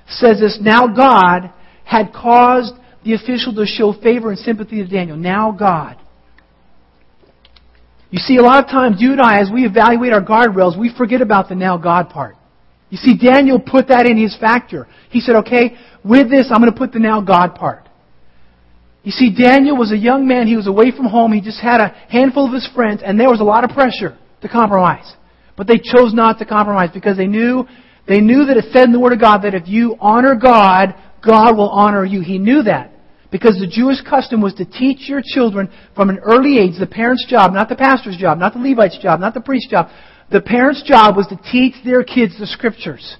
says 0.09 0.39
this, 0.39 0.59
Now 0.61 0.87
God 0.87 1.51
had 1.83 2.13
caused 2.13 2.73
the 3.03 3.13
official 3.13 3.53
to 3.55 3.65
show 3.65 3.93
favor 4.03 4.29
and 4.29 4.37
sympathy 4.37 4.83
to 4.83 4.87
Daniel. 4.87 5.17
Now 5.17 5.51
God. 5.51 5.97
You 8.09 8.19
see, 8.19 8.37
a 8.37 8.41
lot 8.41 8.63
of 8.63 8.69
times, 8.69 8.97
you 8.99 9.11
and 9.11 9.21
I, 9.21 9.39
as 9.39 9.49
we 9.51 9.65
evaluate 9.65 10.13
our 10.13 10.23
guardrails, 10.23 10.79
we 10.79 10.93
forget 10.95 11.21
about 11.21 11.49
the 11.49 11.55
now 11.55 11.77
God 11.77 12.09
part. 12.09 12.35
You 12.89 12.97
see, 12.97 13.17
Daniel 13.17 13.59
put 13.59 13.89
that 13.89 14.05
in 14.05 14.17
his 14.17 14.35
factor. 14.37 14.87
He 15.09 15.19
said, 15.19 15.35
okay, 15.37 15.75
with 16.05 16.29
this, 16.29 16.49
I'm 16.49 16.61
going 16.61 16.71
to 16.71 16.77
put 16.77 16.93
the 16.93 16.99
now 16.99 17.19
God 17.19 17.55
part. 17.55 17.89
You 19.03 19.11
see, 19.11 19.33
Daniel 19.33 19.75
was 19.75 19.91
a 19.91 19.97
young 19.97 20.27
man. 20.27 20.47
He 20.47 20.55
was 20.55 20.67
away 20.67 20.91
from 20.91 21.05
home. 21.05 21.33
He 21.33 21.41
just 21.41 21.59
had 21.61 21.81
a 21.81 21.89
handful 22.09 22.47
of 22.47 22.53
his 22.53 22.67
friends, 22.73 23.01
and 23.05 23.19
there 23.19 23.29
was 23.29 23.41
a 23.41 23.43
lot 23.43 23.63
of 23.63 23.71
pressure 23.71 24.17
to 24.41 24.47
compromise. 24.49 25.13
But 25.57 25.67
they 25.67 25.77
chose 25.77 26.13
not 26.13 26.39
to 26.39 26.45
compromise 26.45 26.89
because 26.93 27.17
they 27.17 27.25
knew, 27.25 27.65
they 28.07 28.21
knew 28.21 28.45
that 28.45 28.57
it 28.57 28.65
said 28.71 28.83
in 28.83 28.93
the 28.93 28.99
Word 28.99 29.13
of 29.13 29.19
God 29.19 29.39
that 29.43 29.53
if 29.53 29.67
you 29.67 29.97
honor 29.99 30.35
God, 30.35 30.95
God 31.25 31.57
will 31.57 31.69
honor 31.69 32.05
you. 32.05 32.21
He 32.21 32.37
knew 32.37 32.63
that. 32.63 32.91
Because 33.37 33.59
the 33.59 33.67
Jewish 33.67 34.01
custom 34.01 34.41
was 34.41 34.55
to 34.55 34.65
teach 34.65 35.07
your 35.07 35.21
children 35.23 35.69
from 35.95 36.09
an 36.09 36.17
early 36.23 36.57
age, 36.57 36.79
the 36.79 36.87
parent's 36.87 37.23
job, 37.29 37.53
not 37.53 37.69
the 37.69 37.75
pastor's 37.75 38.17
job, 38.17 38.39
not 38.39 38.53
the 38.53 38.59
Levite's 38.59 38.97
job, 38.97 39.19
not 39.19 39.35
the 39.35 39.41
priest's 39.41 39.69
job. 39.69 39.89
The 40.31 40.41
parent's 40.41 40.81
job 40.81 41.15
was 41.15 41.27
to 41.27 41.39
teach 41.51 41.75
their 41.85 42.03
kids 42.03 42.33
the 42.39 42.47
scriptures. 42.47 43.17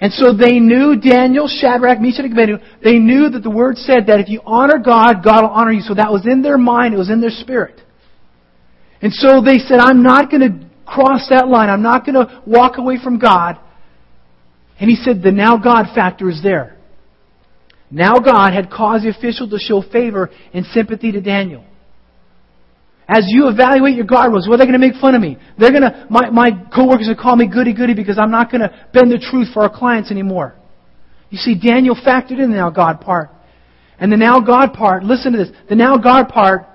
And 0.00 0.10
so 0.14 0.32
they 0.32 0.58
knew 0.60 0.98
Daniel, 0.98 1.46
Shadrach, 1.46 2.00
Meshach, 2.00 2.24
and 2.24 2.32
Abednego. 2.32 2.64
They 2.82 2.98
knew 2.98 3.28
that 3.28 3.42
the 3.42 3.50
word 3.50 3.76
said 3.76 4.06
that 4.06 4.18
if 4.18 4.30
you 4.30 4.40
honor 4.46 4.78
God, 4.78 5.22
God 5.22 5.42
will 5.42 5.50
honor 5.50 5.72
you. 5.72 5.82
So 5.82 5.92
that 5.92 6.10
was 6.10 6.26
in 6.26 6.40
their 6.40 6.56
mind. 6.56 6.94
It 6.94 6.96
was 6.96 7.10
in 7.10 7.20
their 7.20 7.28
spirit. 7.28 7.78
And 9.02 9.12
so 9.12 9.42
they 9.42 9.58
said, 9.58 9.78
I'm 9.78 10.02
not 10.02 10.30
going 10.30 10.40
to 10.40 10.66
cross 10.86 11.28
that 11.28 11.48
line. 11.48 11.68
I'm 11.68 11.82
not 11.82 12.06
going 12.06 12.14
to 12.14 12.42
walk 12.46 12.78
away 12.78 12.96
from 13.02 13.18
God. 13.18 13.58
And 14.80 14.88
he 14.88 14.96
said, 14.96 15.22
the 15.22 15.32
now 15.32 15.58
God 15.58 15.84
factor 15.94 16.30
is 16.30 16.42
there. 16.42 16.75
Now 17.90 18.14
God 18.18 18.52
had 18.52 18.70
caused 18.70 19.04
the 19.04 19.10
official 19.10 19.48
to 19.48 19.58
show 19.58 19.82
favor 19.82 20.30
and 20.52 20.66
sympathy 20.66 21.12
to 21.12 21.20
Daniel. 21.20 21.64
As 23.08 23.24
you 23.28 23.48
evaluate 23.48 23.94
your 23.94 24.06
guardrails, 24.06 24.48
well, 24.48 24.58
they're 24.58 24.66
they 24.66 24.72
going 24.72 24.80
to 24.80 24.86
make 24.86 25.00
fun 25.00 25.14
of 25.14 25.22
me. 25.22 25.38
They're 25.58 25.70
going 25.70 25.82
to, 25.82 26.06
my, 26.10 26.30
my 26.30 26.50
coworkers 26.74 27.06
will 27.06 27.14
call 27.14 27.36
me 27.36 27.46
goody 27.46 27.72
goody 27.72 27.94
because 27.94 28.18
I'm 28.18 28.32
not 28.32 28.50
going 28.50 28.62
to 28.62 28.86
bend 28.92 29.12
the 29.12 29.24
truth 29.30 29.48
for 29.54 29.62
our 29.62 29.70
clients 29.70 30.10
anymore. 30.10 30.56
You 31.30 31.38
see, 31.38 31.54
Daniel 31.54 31.94
factored 31.94 32.42
in 32.42 32.50
the 32.50 32.56
now 32.56 32.70
God 32.70 33.00
part. 33.00 33.30
And 33.98 34.10
the 34.10 34.16
now 34.16 34.40
God 34.40 34.72
part, 34.72 35.04
listen 35.04 35.32
to 35.32 35.38
this, 35.38 35.48
the 35.68 35.76
now 35.76 35.96
God 35.98 36.28
part 36.28 36.66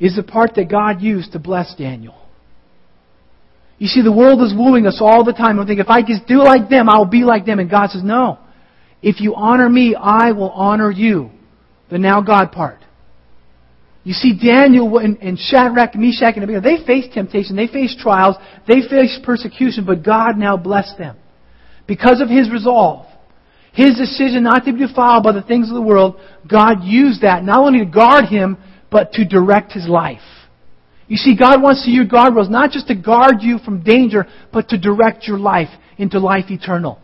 is 0.00 0.16
the 0.16 0.24
part 0.24 0.56
that 0.56 0.68
God 0.68 1.00
used 1.00 1.32
to 1.32 1.38
bless 1.38 1.74
Daniel. 1.76 2.21
You 3.82 3.88
see, 3.88 4.00
the 4.00 4.12
world 4.12 4.40
is 4.42 4.54
wooing 4.56 4.86
us 4.86 4.98
all 5.00 5.24
the 5.24 5.32
time. 5.32 5.58
We 5.58 5.66
think, 5.66 5.80
if 5.80 5.88
I 5.88 6.02
just 6.02 6.28
do 6.28 6.36
like 6.36 6.70
them, 6.70 6.88
I'll 6.88 7.04
be 7.04 7.24
like 7.24 7.44
them. 7.44 7.58
And 7.58 7.68
God 7.68 7.90
says, 7.90 8.04
no. 8.04 8.38
If 9.02 9.20
you 9.20 9.34
honor 9.34 9.68
me, 9.68 9.96
I 9.96 10.30
will 10.30 10.50
honor 10.50 10.88
you. 10.88 11.30
The 11.90 11.98
now 11.98 12.20
God 12.20 12.52
part. 12.52 12.78
You 14.04 14.12
see, 14.12 14.38
Daniel 14.40 14.98
and, 14.98 15.18
and 15.20 15.36
Shadrach, 15.36 15.96
Meshach, 15.96 16.36
and 16.36 16.44
Abednego, 16.44 16.60
they 16.60 16.86
faced 16.86 17.12
temptation, 17.12 17.56
they 17.56 17.66
faced 17.66 17.98
trials, 17.98 18.36
they 18.68 18.82
faced 18.88 19.24
persecution, 19.24 19.84
but 19.84 20.04
God 20.04 20.38
now 20.38 20.56
blessed 20.56 20.96
them. 20.96 21.16
Because 21.88 22.20
of 22.20 22.28
his 22.28 22.52
resolve, 22.52 23.06
his 23.72 23.98
decision 23.98 24.44
not 24.44 24.64
to 24.64 24.72
be 24.72 24.86
defiled 24.86 25.24
by 25.24 25.32
the 25.32 25.42
things 25.42 25.68
of 25.68 25.74
the 25.74 25.82
world, 25.82 26.20
God 26.48 26.84
used 26.84 27.22
that 27.22 27.42
not 27.42 27.58
only 27.58 27.80
to 27.80 27.84
guard 27.84 28.26
him, 28.26 28.58
but 28.92 29.10
to 29.14 29.24
direct 29.24 29.72
his 29.72 29.88
life. 29.88 30.20
You 31.12 31.18
see, 31.18 31.36
God 31.36 31.60
wants 31.60 31.84
to 31.84 31.90
use 31.90 32.08
guardrails 32.08 32.48
not 32.48 32.70
just 32.70 32.86
to 32.86 32.94
guard 32.94 33.42
you 33.42 33.58
from 33.58 33.82
danger, 33.82 34.24
but 34.50 34.70
to 34.70 34.78
direct 34.78 35.28
your 35.28 35.38
life 35.38 35.68
into 35.98 36.18
life 36.18 36.46
eternal. 36.48 36.98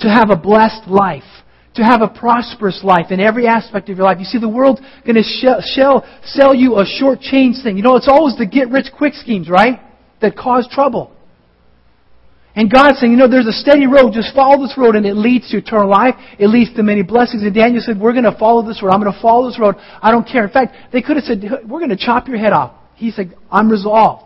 To 0.00 0.08
have 0.08 0.30
a 0.30 0.36
blessed 0.36 0.88
life. 0.88 1.28
To 1.74 1.82
have 1.82 2.00
a 2.00 2.08
prosperous 2.08 2.80
life 2.82 3.10
in 3.10 3.20
every 3.20 3.46
aspect 3.46 3.90
of 3.90 3.98
your 3.98 4.06
life. 4.06 4.16
You 4.18 4.24
see, 4.24 4.38
the 4.38 4.48
world's 4.48 4.80
going 5.04 5.16
to 5.16 5.22
shell, 5.22 6.06
sell 6.24 6.54
you 6.54 6.78
a 6.80 6.86
short 6.86 7.20
change 7.20 7.56
thing. 7.62 7.76
You 7.76 7.82
know, 7.82 7.96
it's 7.96 8.08
always 8.08 8.34
the 8.38 8.46
get 8.46 8.70
rich 8.70 8.86
quick 8.96 9.12
schemes, 9.12 9.50
right? 9.50 9.78
That 10.22 10.34
cause 10.34 10.66
trouble. 10.72 11.12
And 12.56 12.72
God's 12.72 12.98
saying, 12.98 13.12
you 13.12 13.18
know, 13.18 13.28
there's 13.28 13.46
a 13.46 13.52
steady 13.52 13.86
road. 13.86 14.14
Just 14.14 14.34
follow 14.34 14.56
this 14.56 14.72
road 14.78 14.96
and 14.96 15.04
it 15.04 15.16
leads 15.16 15.50
to 15.50 15.58
eternal 15.58 15.90
life. 15.90 16.14
It 16.38 16.46
leads 16.46 16.74
to 16.76 16.82
many 16.82 17.02
blessings. 17.02 17.42
And 17.42 17.54
Daniel 17.54 17.82
said, 17.84 18.00
we're 18.00 18.12
going 18.12 18.24
to 18.24 18.38
follow 18.38 18.66
this 18.66 18.82
road. 18.82 18.92
I'm 18.92 19.02
going 19.02 19.12
to 19.12 19.20
follow 19.20 19.50
this 19.50 19.60
road. 19.60 19.74
I 20.00 20.10
don't 20.12 20.26
care. 20.26 20.44
In 20.44 20.50
fact, 20.50 20.74
they 20.94 21.02
could 21.02 21.16
have 21.16 21.26
said, 21.26 21.44
we're 21.68 21.80
going 21.80 21.90
to 21.90 22.02
chop 22.02 22.26
your 22.26 22.38
head 22.38 22.54
off. 22.54 22.76
He 22.98 23.12
said, 23.12 23.34
I'm 23.50 23.70
resolved. 23.70 24.24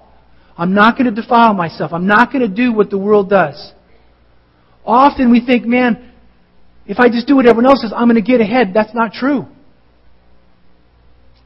I'm 0.56 0.74
not 0.74 0.96
going 0.96 1.14
to 1.14 1.22
defile 1.22 1.52
myself. 1.52 1.92
I'm 1.92 2.06
not 2.06 2.32
going 2.32 2.40
to 2.40 2.54
do 2.54 2.72
what 2.72 2.88
the 2.88 2.96
world 2.96 3.28
does. 3.28 3.72
Often 4.84 5.30
we 5.30 5.44
think, 5.44 5.66
man, 5.66 6.12
if 6.86 6.98
I 6.98 7.08
just 7.08 7.26
do 7.26 7.36
what 7.36 7.46
everyone 7.46 7.66
else 7.66 7.82
does, 7.82 7.92
I'm 7.94 8.06
going 8.08 8.22
to 8.22 8.26
get 8.26 8.40
ahead. 8.40 8.72
That's 8.74 8.94
not 8.94 9.12
true. 9.12 9.46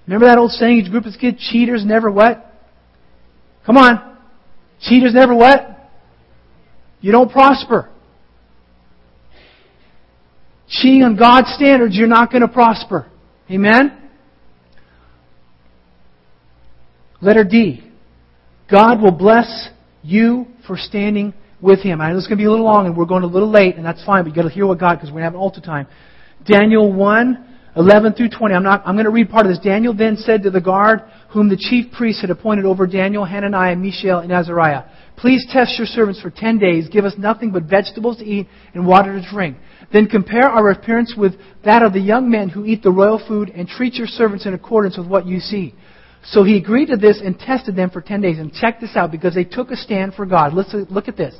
Remember 0.06 0.26
that 0.26 0.38
old 0.38 0.52
saying, 0.52 0.78
each 0.78 0.90
group 0.90 1.04
of 1.04 1.14
kids, 1.20 1.38
cheaters 1.50 1.84
never 1.84 2.10
what? 2.10 2.46
Come 3.66 3.76
on. 3.76 4.16
Cheaters 4.80 5.12
never 5.12 5.34
what? 5.34 5.90
You 7.00 7.10
don't 7.10 7.30
prosper. 7.30 7.90
Cheating 10.68 11.02
on 11.02 11.16
God's 11.16 11.48
standards, 11.54 11.96
you're 11.96 12.06
not 12.06 12.30
going 12.30 12.42
to 12.42 12.48
prosper. 12.48 13.10
Amen? 13.50 14.05
Letter 17.20 17.44
D. 17.44 17.82
God 18.70 19.00
will 19.00 19.12
bless 19.12 19.68
you 20.02 20.46
for 20.66 20.76
standing 20.76 21.32
with 21.60 21.80
Him. 21.80 22.00
I 22.00 22.10
know 22.10 22.18
it's 22.18 22.26
going 22.26 22.38
to 22.38 22.42
be 22.42 22.46
a 22.46 22.50
little 22.50 22.66
long 22.66 22.86
and 22.86 22.96
we're 22.96 23.06
going 23.06 23.22
a 23.22 23.26
little 23.26 23.50
late, 23.50 23.76
and 23.76 23.84
that's 23.84 24.04
fine, 24.04 24.24
but 24.24 24.28
you've 24.28 24.36
got 24.36 24.42
to 24.42 24.50
hear 24.50 24.66
what 24.66 24.78
God, 24.78 24.96
because 24.96 25.08
we're 25.08 25.20
going 25.20 25.22
to 25.22 25.26
have 25.26 25.34
an 25.34 25.40
altar 25.40 25.60
time. 25.60 25.86
Daniel 26.44 26.92
1, 26.92 27.54
11 27.76 28.14
through 28.14 28.30
20. 28.30 28.54
I'm, 28.54 28.62
not, 28.62 28.82
I'm 28.86 28.94
going 28.94 29.06
to 29.06 29.10
read 29.10 29.30
part 29.30 29.46
of 29.46 29.52
this. 29.52 29.58
Daniel 29.60 29.94
then 29.94 30.16
said 30.16 30.42
to 30.42 30.50
the 30.50 30.60
guard, 30.60 31.00
whom 31.32 31.48
the 31.48 31.56
chief 31.56 31.92
priests 31.92 32.20
had 32.20 32.30
appointed 32.30 32.64
over 32.64 32.86
Daniel, 32.86 33.24
Hananiah, 33.24 33.76
Mishael, 33.76 34.18
and 34.20 34.32
Azariah, 34.32 34.84
Please 35.16 35.46
test 35.50 35.78
your 35.78 35.86
servants 35.86 36.20
for 36.20 36.30
ten 36.30 36.58
days. 36.58 36.88
Give 36.88 37.04
us 37.04 37.14
nothing 37.16 37.50
but 37.50 37.62
vegetables 37.64 38.18
to 38.18 38.24
eat 38.24 38.48
and 38.74 38.86
water 38.86 39.18
to 39.18 39.30
drink. 39.30 39.56
Then 39.92 40.06
compare 40.06 40.46
our 40.46 40.70
appearance 40.70 41.14
with 41.16 41.32
that 41.64 41.82
of 41.82 41.94
the 41.94 42.00
young 42.00 42.30
men 42.30 42.50
who 42.50 42.66
eat 42.66 42.82
the 42.82 42.90
royal 42.90 43.22
food, 43.26 43.48
and 43.48 43.66
treat 43.66 43.94
your 43.94 44.06
servants 44.06 44.44
in 44.44 44.52
accordance 44.52 44.98
with 44.98 45.06
what 45.06 45.26
you 45.26 45.40
see. 45.40 45.74
So 46.30 46.42
he 46.42 46.56
agreed 46.56 46.86
to 46.86 46.96
this 46.96 47.20
and 47.24 47.38
tested 47.38 47.76
them 47.76 47.90
for 47.90 48.00
10 48.00 48.20
days. 48.20 48.38
And 48.38 48.52
check 48.52 48.80
this 48.80 48.96
out 48.96 49.12
because 49.12 49.34
they 49.34 49.44
took 49.44 49.70
a 49.70 49.76
stand 49.76 50.14
for 50.14 50.26
God. 50.26 50.54
Let's 50.54 50.74
look 50.90 51.08
at 51.08 51.16
this. 51.16 51.34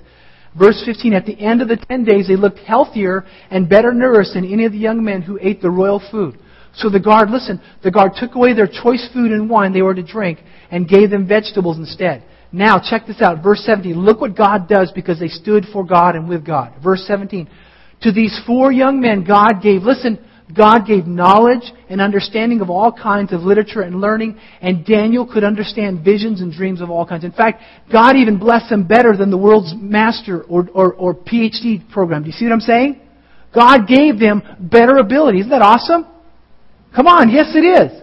Verse 0.59 0.83
15, 0.87 1.13
at 1.13 1.27
the 1.27 1.39
end 1.39 1.61
of 1.61 1.69
the 1.69 1.77
10 1.77 2.05
days, 2.05 2.29
they 2.29 2.37
looked 2.37 2.61
healthier 2.61 3.27
and 3.51 3.69
better 3.69 3.93
nourished 3.93 4.35
than 4.35 4.51
any 4.51 4.65
of 4.65 4.73
the 4.73 4.79
young 4.79 5.05
men 5.05 5.23
who 5.23 5.39
ate 5.43 5.61
the 5.61 5.71
royal 5.71 6.03
food. 6.11 6.39
So 6.75 6.89
the 6.89 7.01
guard, 7.01 7.31
listen, 7.31 7.61
the 7.83 7.91
guard 7.91 8.13
took 8.19 8.35
away 8.35 8.55
their 8.55 8.67
choice 8.67 9.07
food 9.13 9.33
and 9.33 9.51
wine 9.51 9.73
they 9.73 9.83
were 9.83 9.95
to 9.95 10.03
drink 10.03 10.39
and 10.71 10.89
gave 10.89 11.11
them 11.11 11.27
vegetables 11.27 11.79
instead. 11.79 12.25
Now, 12.53 12.79
check 12.79 13.07
this 13.07 13.21
out. 13.21 13.43
Verse 13.43 13.61
17. 13.65 13.99
Look 13.99 14.21
what 14.21 14.37
God 14.37 14.69
does 14.69 14.93
because 14.95 15.19
they 15.19 15.29
stood 15.29 15.67
for 15.73 15.85
God 15.85 16.17
and 16.17 16.29
with 16.29 16.45
God. 16.45 16.73
Verse 16.83 17.05
17. 17.07 17.49
To 18.03 18.13
these 18.13 18.39
four 18.47 18.73
young 18.73 19.01
men, 19.01 19.25
God 19.25 19.63
gave, 19.63 19.83
listen, 19.83 20.19
God 20.55 20.87
gave 20.87 21.07
knowledge 21.07 21.73
and 21.89 22.01
understanding 22.01 22.61
of 22.61 22.71
all 22.71 22.93
kinds 22.93 23.33
of 23.33 23.41
literature 23.41 23.81
and 23.81 24.01
learning, 24.01 24.39
and 24.61 24.87
Daniel 24.87 25.27
could 25.27 25.43
understand 25.43 26.05
visions 26.05 26.41
and 26.41 26.53
dreams 26.53 26.81
of 26.81 26.89
all 26.89 27.05
kinds. 27.05 27.25
In 27.25 27.33
fact, 27.33 27.63
God 27.91 28.17
even 28.17 28.39
blessed 28.39 28.71
them 28.71 28.87
better 28.87 29.17
than 29.17 29.31
the 29.31 29.37
world's 29.37 29.75
master 29.77 30.43
or, 30.45 30.69
or, 30.73 30.95
or 30.95 31.15
PhD 31.15 31.89
program. 31.91 32.23
Do 32.23 32.29
you 32.29 32.33
see 32.33 32.45
what 32.45 32.53
I'm 32.53 32.61
saying? 32.61 33.01
God 33.53 33.89
gave 33.89 34.21
them 34.21 34.43
better 34.61 34.99
ability. 34.99 35.41
Isn't 35.41 35.51
that 35.51 35.63
awesome? 35.63 36.07
Come 36.95 37.09
on, 37.09 37.31
yes 37.31 37.47
it 37.55 37.65
is. 37.65 38.03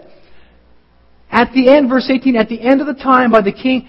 At 1.30 1.52
the 1.52 1.68
end, 1.68 1.88
verse 1.88 2.10
18, 2.12 2.36
at 2.36 2.48
the 2.48 2.60
end 2.60 2.80
of 2.80 2.86
the 2.86 2.94
time 2.94 3.32
by 3.32 3.40
the 3.40 3.52
king, 3.52 3.88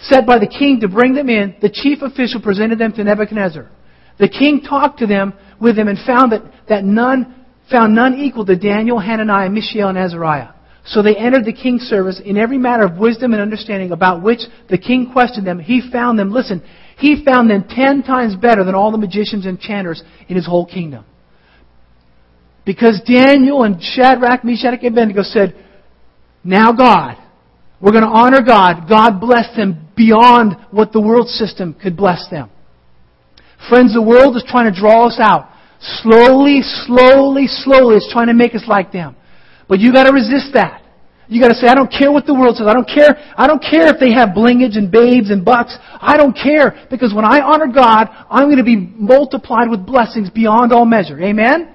set 0.00 0.26
by 0.26 0.38
the 0.38 0.46
king 0.46 0.80
to 0.80 0.88
bring 0.88 1.14
them 1.14 1.28
in, 1.28 1.54
the 1.62 1.70
chief 1.70 2.02
official 2.02 2.42
presented 2.42 2.78
them 2.78 2.92
to 2.94 3.04
Nebuchadnezzar. 3.04 3.70
The 4.18 4.28
king 4.28 4.60
talked 4.60 4.98
to 4.98 5.06
them 5.06 5.32
with 5.60 5.76
them 5.76 5.88
and 5.88 5.98
found 6.04 6.32
that, 6.32 6.42
that 6.68 6.84
none 6.84 7.41
found 7.72 7.94
none 7.94 8.14
equal 8.14 8.44
to 8.46 8.56
Daniel, 8.56 8.98
Hananiah, 8.98 9.48
Mishael, 9.48 9.88
and 9.88 9.98
Azariah. 9.98 10.50
So 10.84 11.02
they 11.02 11.16
entered 11.16 11.44
the 11.44 11.52
king's 11.52 11.82
service 11.82 12.20
in 12.24 12.36
every 12.36 12.58
matter 12.58 12.84
of 12.84 12.98
wisdom 12.98 13.32
and 13.32 13.40
understanding 13.40 13.92
about 13.92 14.22
which 14.22 14.40
the 14.68 14.78
king 14.78 15.10
questioned 15.12 15.46
them. 15.46 15.58
He 15.58 15.80
found 15.92 16.18
them, 16.18 16.30
listen, 16.30 16.62
he 16.98 17.24
found 17.24 17.48
them 17.48 17.64
ten 17.68 18.02
times 18.02 18.36
better 18.36 18.64
than 18.64 18.74
all 18.74 18.92
the 18.92 18.98
magicians 18.98 19.46
and 19.46 19.58
enchanters 19.58 20.02
in 20.28 20.36
his 20.36 20.46
whole 20.46 20.66
kingdom. 20.66 21.04
Because 22.64 23.00
Daniel 23.06 23.64
and 23.64 23.82
Shadrach, 23.82 24.44
Meshach, 24.44 24.78
and 24.82 24.86
Abednego 24.86 25.22
said, 25.22 25.54
now 26.44 26.72
God, 26.72 27.16
we're 27.80 27.92
going 27.92 28.04
to 28.04 28.10
honor 28.10 28.42
God. 28.42 28.88
God 28.88 29.20
blessed 29.20 29.56
them 29.56 29.88
beyond 29.96 30.56
what 30.70 30.92
the 30.92 31.00
world 31.00 31.28
system 31.28 31.74
could 31.74 31.96
bless 31.96 32.28
them. 32.30 32.50
Friends, 33.68 33.94
the 33.94 34.02
world 34.02 34.36
is 34.36 34.44
trying 34.46 34.72
to 34.72 34.78
draw 34.78 35.06
us 35.06 35.18
out. 35.20 35.48
Slowly, 35.82 36.62
slowly, 36.62 37.46
slowly, 37.48 37.96
it's 37.96 38.12
trying 38.12 38.28
to 38.28 38.34
make 38.34 38.54
us 38.54 38.62
like 38.68 38.92
them. 38.92 39.16
But 39.68 39.80
you 39.80 39.92
gotta 39.92 40.12
resist 40.12 40.54
that. 40.54 40.80
You 41.28 41.40
gotta 41.40 41.54
say, 41.54 41.66
I 41.66 41.74
don't 41.74 41.90
care 41.90 42.12
what 42.12 42.24
the 42.24 42.34
world 42.34 42.56
says. 42.56 42.68
I 42.68 42.72
don't 42.72 42.86
care, 42.86 43.18
I 43.36 43.48
don't 43.48 43.62
care 43.62 43.88
if 43.92 43.98
they 43.98 44.12
have 44.12 44.30
blingage 44.30 44.78
and 44.78 44.92
babes 44.92 45.30
and 45.30 45.44
bucks. 45.44 45.76
I 46.00 46.16
don't 46.16 46.34
care. 46.34 46.86
Because 46.88 47.12
when 47.12 47.24
I 47.24 47.40
honor 47.40 47.66
God, 47.66 48.08
I'm 48.30 48.48
gonna 48.48 48.62
be 48.62 48.76
multiplied 48.76 49.70
with 49.70 49.84
blessings 49.84 50.30
beyond 50.30 50.72
all 50.72 50.84
measure. 50.84 51.20
Amen? 51.20 51.74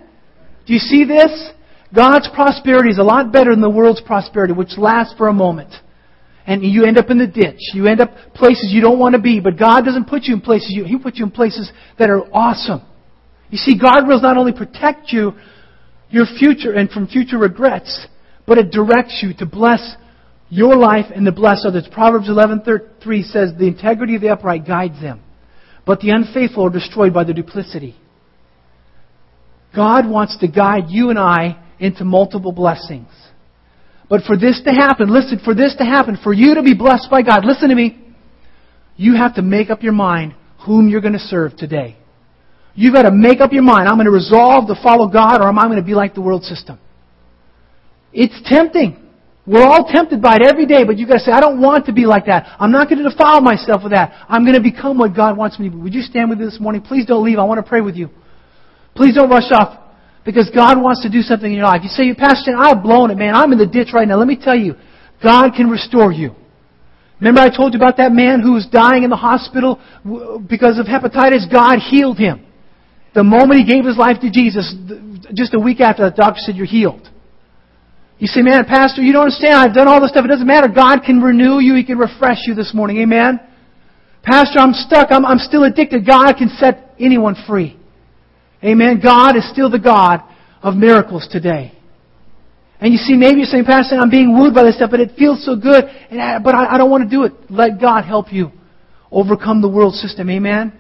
Do 0.66 0.74
you 0.74 0.80
see 0.80 1.04
this? 1.04 1.52
God's 1.94 2.30
prosperity 2.34 2.90
is 2.90 3.00
a 3.00 3.04
lot 3.04 3.32
better 3.34 3.52
than 3.52 3.62
the 3.62 3.70
world's 3.70 4.02
prosperity, 4.02 4.54
which 4.54 4.78
lasts 4.78 5.16
for 5.18 5.28
a 5.28 5.34
moment. 5.34 5.74
And 6.46 6.64
you 6.64 6.86
end 6.86 6.98
up 6.98 7.10
in 7.10 7.18
the 7.18 7.28
ditch. 7.28 7.60
You 7.74 7.88
end 7.88 8.00
up 8.00 8.12
places 8.36 8.72
you 8.72 8.82
don't 8.82 9.00
want 9.00 9.16
to 9.16 9.22
be. 9.22 9.42
But 9.42 9.58
God 9.58 9.84
doesn't 9.84 10.08
put 10.08 10.24
you 10.24 10.36
in 10.36 10.42
places, 10.42 10.72
you, 10.72 10.86
He 10.86 10.98
puts 10.98 11.20
you 11.20 11.26
in 11.26 11.32
places 11.32 11.72
that 12.00 12.10
are 12.10 12.24
awesome. 12.34 12.82
You 13.50 13.58
see, 13.58 13.80
guardrails 13.80 14.22
not 14.22 14.38
only 14.38 14.52
protect 14.52 15.12
you, 15.12 15.34
your 16.10 16.26
future 16.26 16.74
and 16.74 16.90
from 16.90 17.08
future 17.08 17.38
regrets, 17.38 18.08
but 18.46 18.58
it 18.58 18.72
directs 18.72 19.20
you 19.22 19.34
to 19.36 19.46
bless 19.46 19.96
your 20.50 20.76
life 20.76 21.08
and 21.14 21.26
to 21.26 21.32
bless 21.32 21.66
others. 21.66 21.88
Proverbs 21.92 22.30
11:3 22.30 23.24
says, 23.24 23.54
"The 23.54 23.68
integrity 23.68 24.16
of 24.16 24.22
the 24.22 24.30
upright 24.30 24.66
guides 24.66 25.00
them, 25.02 25.20
but 25.86 26.00
the 26.00 26.12
unfaithful 26.12 26.66
are 26.66 26.70
destroyed 26.70 27.14
by 27.14 27.24
their 27.26 27.34
duplicity." 27.34 27.96
God 29.74 30.08
wants 30.08 30.38
to 30.38 30.48
guide 30.48 30.90
you 30.90 31.10
and 31.10 31.20
I 31.20 31.58
into 31.80 32.06
multiple 32.06 32.54
blessings. 32.54 33.10
But 34.10 34.24
for 34.24 34.38
this 34.38 34.62
to 34.62 34.72
happen, 34.72 35.10
listen, 35.10 35.40
for 35.40 35.54
this 35.54 35.76
to 35.76 35.84
happen, 35.84 36.16
for 36.16 36.34
you 36.34 36.56
to 36.56 36.64
be 36.64 36.74
blessed 36.74 37.10
by 37.12 37.22
God, 37.22 37.44
listen 37.44 37.70
to 37.70 37.76
me. 37.76 37.98
You 38.96 39.16
have 39.16 39.36
to 39.36 39.42
make 39.42 39.70
up 39.70 39.84
your 39.84 39.94
mind 39.94 40.34
whom 40.60 40.88
you're 40.88 41.02
going 41.02 41.14
to 41.14 41.20
serve 41.20 41.58
today. 41.58 41.98
You've 42.78 42.94
got 42.94 43.10
to 43.10 43.12
make 43.12 43.42
up 43.42 43.52
your 43.52 43.64
mind. 43.64 43.90
I'm 43.90 43.96
going 43.96 44.06
to 44.06 44.12
resolve 44.12 44.68
to 44.68 44.76
follow 44.84 45.08
God 45.08 45.42
or 45.42 45.50
am 45.50 45.58
I 45.58 45.66
going 45.66 45.82
to 45.82 45.84
be 45.84 45.96
like 45.96 46.14
the 46.14 46.22
world 46.22 46.44
system? 46.44 46.78
It's 48.14 48.40
tempting. 48.46 49.04
We're 49.48 49.64
all 49.64 49.90
tempted 49.92 50.22
by 50.22 50.36
it 50.36 50.42
every 50.44 50.68
day, 50.68 50.84
but 50.84 51.00
you've 51.00 51.10
got 51.10 51.16
to 51.16 51.26
say, 51.26 51.32
I 51.32 51.40
don't 51.40 51.60
want 51.60 51.88
to 51.88 51.94
be 51.94 52.06
like 52.06 52.28
that. 52.28 52.56
I'm 52.60 52.72
not 52.72 52.88
going 52.88 53.02
to 53.02 53.10
defile 53.10 53.42
myself 53.42 53.82
with 53.82 53.94
that. 53.94 54.14
I'm 54.30 54.44
going 54.44 54.54
to 54.56 54.62
become 54.62 55.00
what 55.00 55.16
God 55.16 55.36
wants 55.36 55.58
me 55.58 55.70
to 55.70 55.76
be. 55.76 55.82
Would 55.82 55.94
you 55.96 56.04
stand 56.04 56.30
with 56.30 56.38
me 56.38 56.46
this 56.46 56.60
morning? 56.60 56.82
Please 56.84 57.08
don't 57.08 57.26
leave. 57.26 57.40
I 57.40 57.46
want 57.46 57.64
to 57.64 57.68
pray 57.68 57.82
with 57.82 57.96
you. 57.96 58.12
Please 58.94 59.16
don't 59.16 59.30
rush 59.30 59.50
off. 59.52 59.80
Because 60.24 60.52
God 60.54 60.80
wants 60.80 61.02
to 61.02 61.10
do 61.10 61.22
something 61.22 61.50
in 61.50 61.58
your 61.58 61.66
life. 61.66 61.82
You 61.82 61.90
say, 61.90 62.14
Pastor, 62.14 62.52
I've 62.56 62.84
blown 62.84 63.10
it, 63.10 63.18
man. 63.18 63.34
I'm 63.34 63.52
in 63.54 63.58
the 63.58 63.66
ditch 63.66 63.90
right 63.92 64.08
now. 64.08 64.18
Let 64.18 64.28
me 64.28 64.38
tell 64.40 64.58
you, 64.58 64.76
God 65.24 65.52
can 65.56 65.70
restore 65.70 66.12
you. 66.12 66.36
Remember 67.20 67.42
I 67.42 67.50
told 67.50 67.74
you 67.74 67.80
about 67.80 67.98
that 67.98 68.12
man 68.12 68.42
who 68.42 68.54
was 68.54 68.68
dying 68.72 69.02
in 69.04 69.10
the 69.10 69.16
hospital 69.16 69.80
because 70.48 70.78
of 70.78 70.86
hepatitis? 70.86 71.52
God 71.52 71.80
healed 71.80 72.20
him. 72.20 72.47
The 73.14 73.24
moment 73.24 73.60
he 73.60 73.66
gave 73.66 73.86
his 73.86 73.98
life 73.98 74.20
to 74.22 74.30
Jesus, 74.30 74.74
just 75.34 75.54
a 75.54 75.60
week 75.60 75.82
after, 75.82 76.10
the 76.10 76.16
doctor 76.16 76.40
said, 76.40 76.56
You're 76.56 76.66
healed. 76.66 77.10
You 78.20 78.28
say, 78.28 78.42
Man, 78.42 78.66
Pastor, 78.66 79.02
you 79.02 79.14
don't 79.14 79.24
understand. 79.24 79.56
I've 79.56 79.74
done 79.74 79.88
all 79.88 80.02
this 80.02 80.12
stuff. 80.12 80.26
It 80.26 80.30
doesn't 80.30 80.48
matter. 80.48 80.68
God 80.68 81.02
can 81.06 81.22
renew 81.22 81.60
you. 81.60 81.76
He 81.76 81.84
can 81.84 81.98
refresh 81.98 82.40
you 82.46 82.54
this 82.54 82.74
morning. 82.74 82.98
Amen? 82.98 83.40
Pastor, 84.24 84.60
I'm 84.60 84.74
stuck. 84.74 85.12
I'm, 85.12 85.26
I'm 85.26 85.40
still 85.40 85.64
addicted. 85.64 86.06
God 86.06 86.34
can 86.34 86.50
set 86.50 86.96
anyone 87.00 87.36
free. 87.48 87.80
Amen. 88.64 89.00
God 89.04 89.36
is 89.36 89.50
still 89.50 89.70
the 89.70 89.80
God 89.80 90.22
of 90.62 90.76
miracles 90.76 91.28
today. 91.32 91.74
And 92.80 92.92
you 92.92 93.00
see, 93.00 93.14
maybe 93.14 93.38
you're 93.38 93.48
saying, 93.48 93.66
Pastor, 93.66 93.96
I'm 93.96 94.10
being 94.10 94.38
wooed 94.38 94.54
by 94.54 94.64
this 94.64 94.76
stuff, 94.76 94.92
but 94.92 95.00
it 95.00 95.12
feels 95.18 95.44
so 95.44 95.56
good, 95.56 95.86
and, 95.86 96.44
but 96.44 96.54
I, 96.54 96.76
I 96.76 96.78
don't 96.78 96.92
want 96.92 97.10
to 97.10 97.10
do 97.10 97.24
it. 97.24 97.34
Let 97.50 97.82
God 97.82 98.06
help 98.06 98.32
you 98.32 98.52
overcome 99.12 99.62
the 99.62 99.70
world 99.70 99.96
system. 99.96 100.30
Amen. 100.30 100.74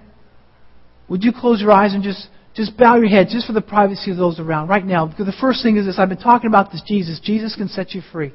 Would 1.10 1.24
you 1.24 1.32
close 1.32 1.62
your 1.62 1.72
eyes 1.72 1.93
and 1.93 2.03
just, 2.03 2.28
just 2.55 2.78
bow 2.78 2.97
your 2.97 3.08
head 3.08 3.28
just 3.30 3.47
for 3.47 3.53
the 3.53 3.62
privacy 3.62 4.12
of 4.12 4.18
those 4.18 4.39
around 4.39 4.68
right 4.68 4.86
now? 4.86 5.05
Because 5.05 5.26
the 5.26 5.38
first 5.39 5.64
thing 5.64 5.78
is 5.78 5.86
this 5.86 5.97
I've 5.99 6.10
been 6.10 6.18
talking 6.18 6.47
about 6.47 6.72
this 6.72 6.82
Jesus. 6.86 7.20
Jesus 7.24 7.55
can 7.55 7.68
set 7.68 7.91
you 7.91 8.01
free. 8.12 8.34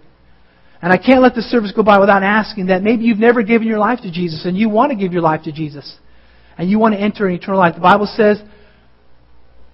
And 0.81 0.93
I 0.93 0.97
can't 0.97 1.23
let 1.23 1.35
the 1.35 1.43
service 1.43 1.73
go 1.75 1.85
by 1.85 2.01
without 2.01 2.25
asking 2.25 2.67
that 2.67 2.83
maybe 2.83 3.05
you've 3.05 3.19
never 3.19 3.43
given 3.45 3.69
your 3.69 3.79
life 3.79 4.01
to 4.03 4.11
Jesus 4.11 4.45
and 4.45 4.57
you 4.57 4.69
want 4.69 4.91
to 4.91 4.97
give 4.97 5.13
your 5.13 5.23
life 5.23 5.45
to 5.45 5.53
Jesus. 5.53 5.97
And 6.59 6.69
you 6.69 6.79
want 6.79 6.95
to 6.95 7.01
enter 7.01 7.27
an 7.27 7.35
eternal 7.35 7.61
life. 7.61 7.77
The 7.77 7.81
Bible 7.81 8.07
says 8.07 8.43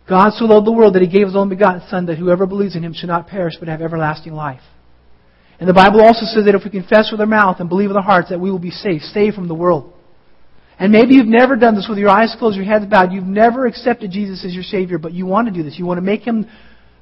God 0.08 0.32
so 0.34 0.44
loved 0.44 0.66
the 0.66 0.72
world 0.72 0.94
that 0.94 1.02
he 1.02 1.08
gave 1.08 1.26
his 1.26 1.36
only 1.36 1.56
begotten 1.56 1.82
Son 1.88 2.06
that 2.06 2.18
whoever 2.18 2.46
believes 2.46 2.76
in 2.76 2.84
him 2.84 2.92
should 2.94 3.08
not 3.08 3.26
perish 3.26 3.54
but 3.58 3.68
have 3.68 3.80
everlasting 3.80 4.34
life. 4.34 4.60
And 5.58 5.68
the 5.68 5.74
Bible 5.74 6.00
also 6.02 6.24
says 6.24 6.44
that 6.44 6.54
if 6.54 6.62
we 6.62 6.70
confess 6.70 7.10
with 7.10 7.20
our 7.20 7.26
mouth 7.26 7.56
and 7.58 7.68
believe 7.68 7.88
with 7.88 7.96
our 7.96 8.02
hearts 8.02 8.28
that 8.28 8.38
we 8.38 8.50
will 8.50 8.58
be 8.58 8.70
saved, 8.70 9.02
saved 9.02 9.34
from 9.34 9.48
the 9.48 9.54
world. 9.54 9.92
And 10.78 10.92
maybe 10.92 11.14
you've 11.14 11.26
never 11.26 11.56
done 11.56 11.74
this 11.74 11.86
with 11.88 11.98
your 11.98 12.08
eyes 12.08 12.34
closed, 12.38 12.56
your 12.56 12.64
heads 12.64 12.86
bowed. 12.86 13.12
You've 13.12 13.24
never 13.24 13.66
accepted 13.66 14.12
Jesus 14.12 14.44
as 14.44 14.54
your 14.54 14.62
Savior, 14.62 14.98
but 14.98 15.12
you 15.12 15.26
want 15.26 15.48
to 15.48 15.54
do 15.54 15.62
this. 15.62 15.78
You 15.78 15.84
want 15.86 15.98
to 15.98 16.02
make 16.02 16.22
Him 16.22 16.46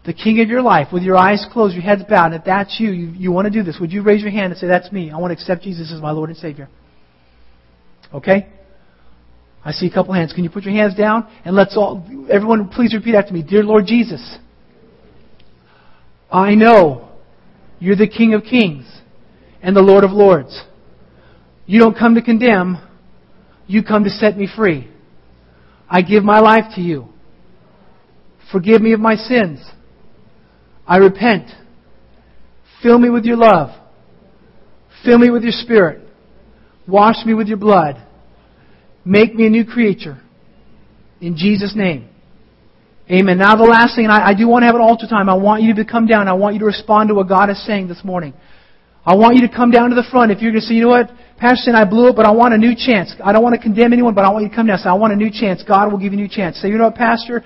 the 0.07 0.14
King 0.14 0.41
of 0.41 0.49
your 0.49 0.62
life 0.62 0.89
with 0.93 1.03
your 1.03 1.16
eyes 1.16 1.45
closed, 1.53 1.74
your 1.74 1.83
heads 1.83 2.03
bowed. 2.09 2.27
And 2.27 2.37
if 2.37 2.45
that's 2.45 2.77
you, 2.81 2.91
you, 2.91 3.09
you 3.09 3.33
want 3.33 3.47
to 3.47 3.51
do 3.51 3.62
this, 3.62 3.77
would 3.81 3.93
you 3.93 4.03
raise 4.03 4.22
your 4.22 4.31
hand 4.31 4.53
and 4.53 4.59
say, 4.59 4.66
That's 4.66 4.91
me. 4.91 5.11
I 5.11 5.18
want 5.18 5.31
to 5.31 5.35
accept 5.35 5.62
Jesus 5.62 5.93
as 5.93 6.01
my 6.01 6.12
Lord 6.12 6.31
and 6.31 6.39
Savior? 6.39 6.68
Okay? 8.14 8.49
I 9.64 9.72
see 9.72 9.89
a 9.89 9.91
couple 9.93 10.14
hands. 10.14 10.33
Can 10.33 10.45
you 10.45 10.51
put 10.51 10.62
your 10.62 10.74
hands 10.74 10.95
down? 10.95 11.29
And 11.45 11.57
let's 11.57 11.77
all, 11.77 12.07
everyone, 12.31 12.68
please 12.68 12.95
repeat 12.95 13.16
after 13.16 13.35
me. 13.35 13.43
Dear 13.43 13.64
Lord 13.64 13.85
Jesus, 13.85 14.39
I 16.31 16.55
know 16.55 17.09
you're 17.81 17.97
the 17.97 18.07
King 18.07 18.35
of 18.35 18.45
Kings 18.45 18.87
and 19.61 19.74
the 19.74 19.83
Lord 19.83 20.05
of 20.05 20.12
Lords. 20.12 20.62
You 21.66 21.81
don't 21.81 21.99
come 21.99 22.14
to 22.14 22.22
condemn, 22.22 22.79
you 23.66 23.82
come 23.82 24.04
to 24.04 24.10
set 24.10 24.36
me 24.36 24.48
free. 24.54 24.90
I 25.88 26.02
give 26.02 26.24
my 26.24 26.40
life 26.40 26.74
to 26.74 26.80
you. 26.80 27.08
Forgive 28.52 28.80
me 28.80 28.92
of 28.92 29.00
my 29.00 29.16
sins. 29.16 29.64
I 30.86 30.98
repent. 30.98 31.50
Fill 32.82 32.98
me 32.98 33.10
with 33.10 33.24
your 33.24 33.36
love. 33.36 33.70
Fill 35.04 35.18
me 35.18 35.30
with 35.30 35.42
your 35.42 35.52
spirit. 35.52 36.06
Wash 36.86 37.24
me 37.24 37.34
with 37.34 37.48
your 37.48 37.56
blood. 37.56 38.04
Make 39.04 39.34
me 39.34 39.46
a 39.46 39.50
new 39.50 39.64
creature. 39.64 40.20
In 41.20 41.36
Jesus' 41.36 41.74
name. 41.74 42.08
Amen. 43.10 43.38
Now 43.38 43.54
the 43.54 43.64
last 43.64 43.94
thing, 43.94 44.04
and 44.04 44.12
I, 44.12 44.30
I 44.30 44.34
do 44.34 44.48
want 44.48 44.62
to 44.62 44.66
have 44.66 44.74
an 44.74 44.80
altar 44.80 45.06
time. 45.08 45.28
I 45.28 45.34
want 45.34 45.62
you 45.62 45.74
to 45.76 45.84
come 45.84 46.06
down. 46.06 46.26
I 46.26 46.32
want 46.32 46.54
you 46.54 46.60
to 46.60 46.66
respond 46.66 47.08
to 47.08 47.14
what 47.14 47.28
God 47.28 47.50
is 47.50 47.64
saying 47.64 47.86
this 47.88 48.02
morning. 48.02 48.34
I 49.04 49.14
want 49.14 49.36
you 49.36 49.46
to 49.46 49.54
come 49.54 49.70
down 49.70 49.90
to 49.90 49.96
the 49.96 50.06
front. 50.10 50.32
If 50.32 50.42
you're 50.42 50.50
going 50.50 50.60
to 50.60 50.66
say, 50.66 50.74
you 50.74 50.82
know 50.82 50.88
what, 50.88 51.10
Pastor, 51.39 51.72
I 51.74 51.84
blew 51.84 52.09
it, 52.09 52.16
but 52.16 52.24
I 52.24 52.30
want 52.30 52.55
a 52.55 52.59
new 52.59 52.74
chance. 52.74 53.14
I 53.22 53.32
don't 53.32 53.43
want 53.43 53.55
to 53.55 53.61
condemn 53.61 53.93
anyone, 53.93 54.14
but 54.14 54.24
I 54.24 54.30
want 54.30 54.45
you 54.45 54.49
to 54.49 54.55
come 54.55 54.66
down 54.66 54.78
say, 54.78 54.89
I 54.89 54.95
want 54.95 55.12
a 55.12 55.16
new 55.16 55.30
chance. 55.30 55.62
God 55.62 55.93
will 55.93 55.99
give 55.99 56.12
you 56.12 56.18
a 56.18 56.22
new 56.22 56.28
chance. 56.28 56.57
Say, 56.57 56.68
you 56.68 56.78
know 56.78 56.84
what, 56.84 56.95
Pastor, 56.95 57.45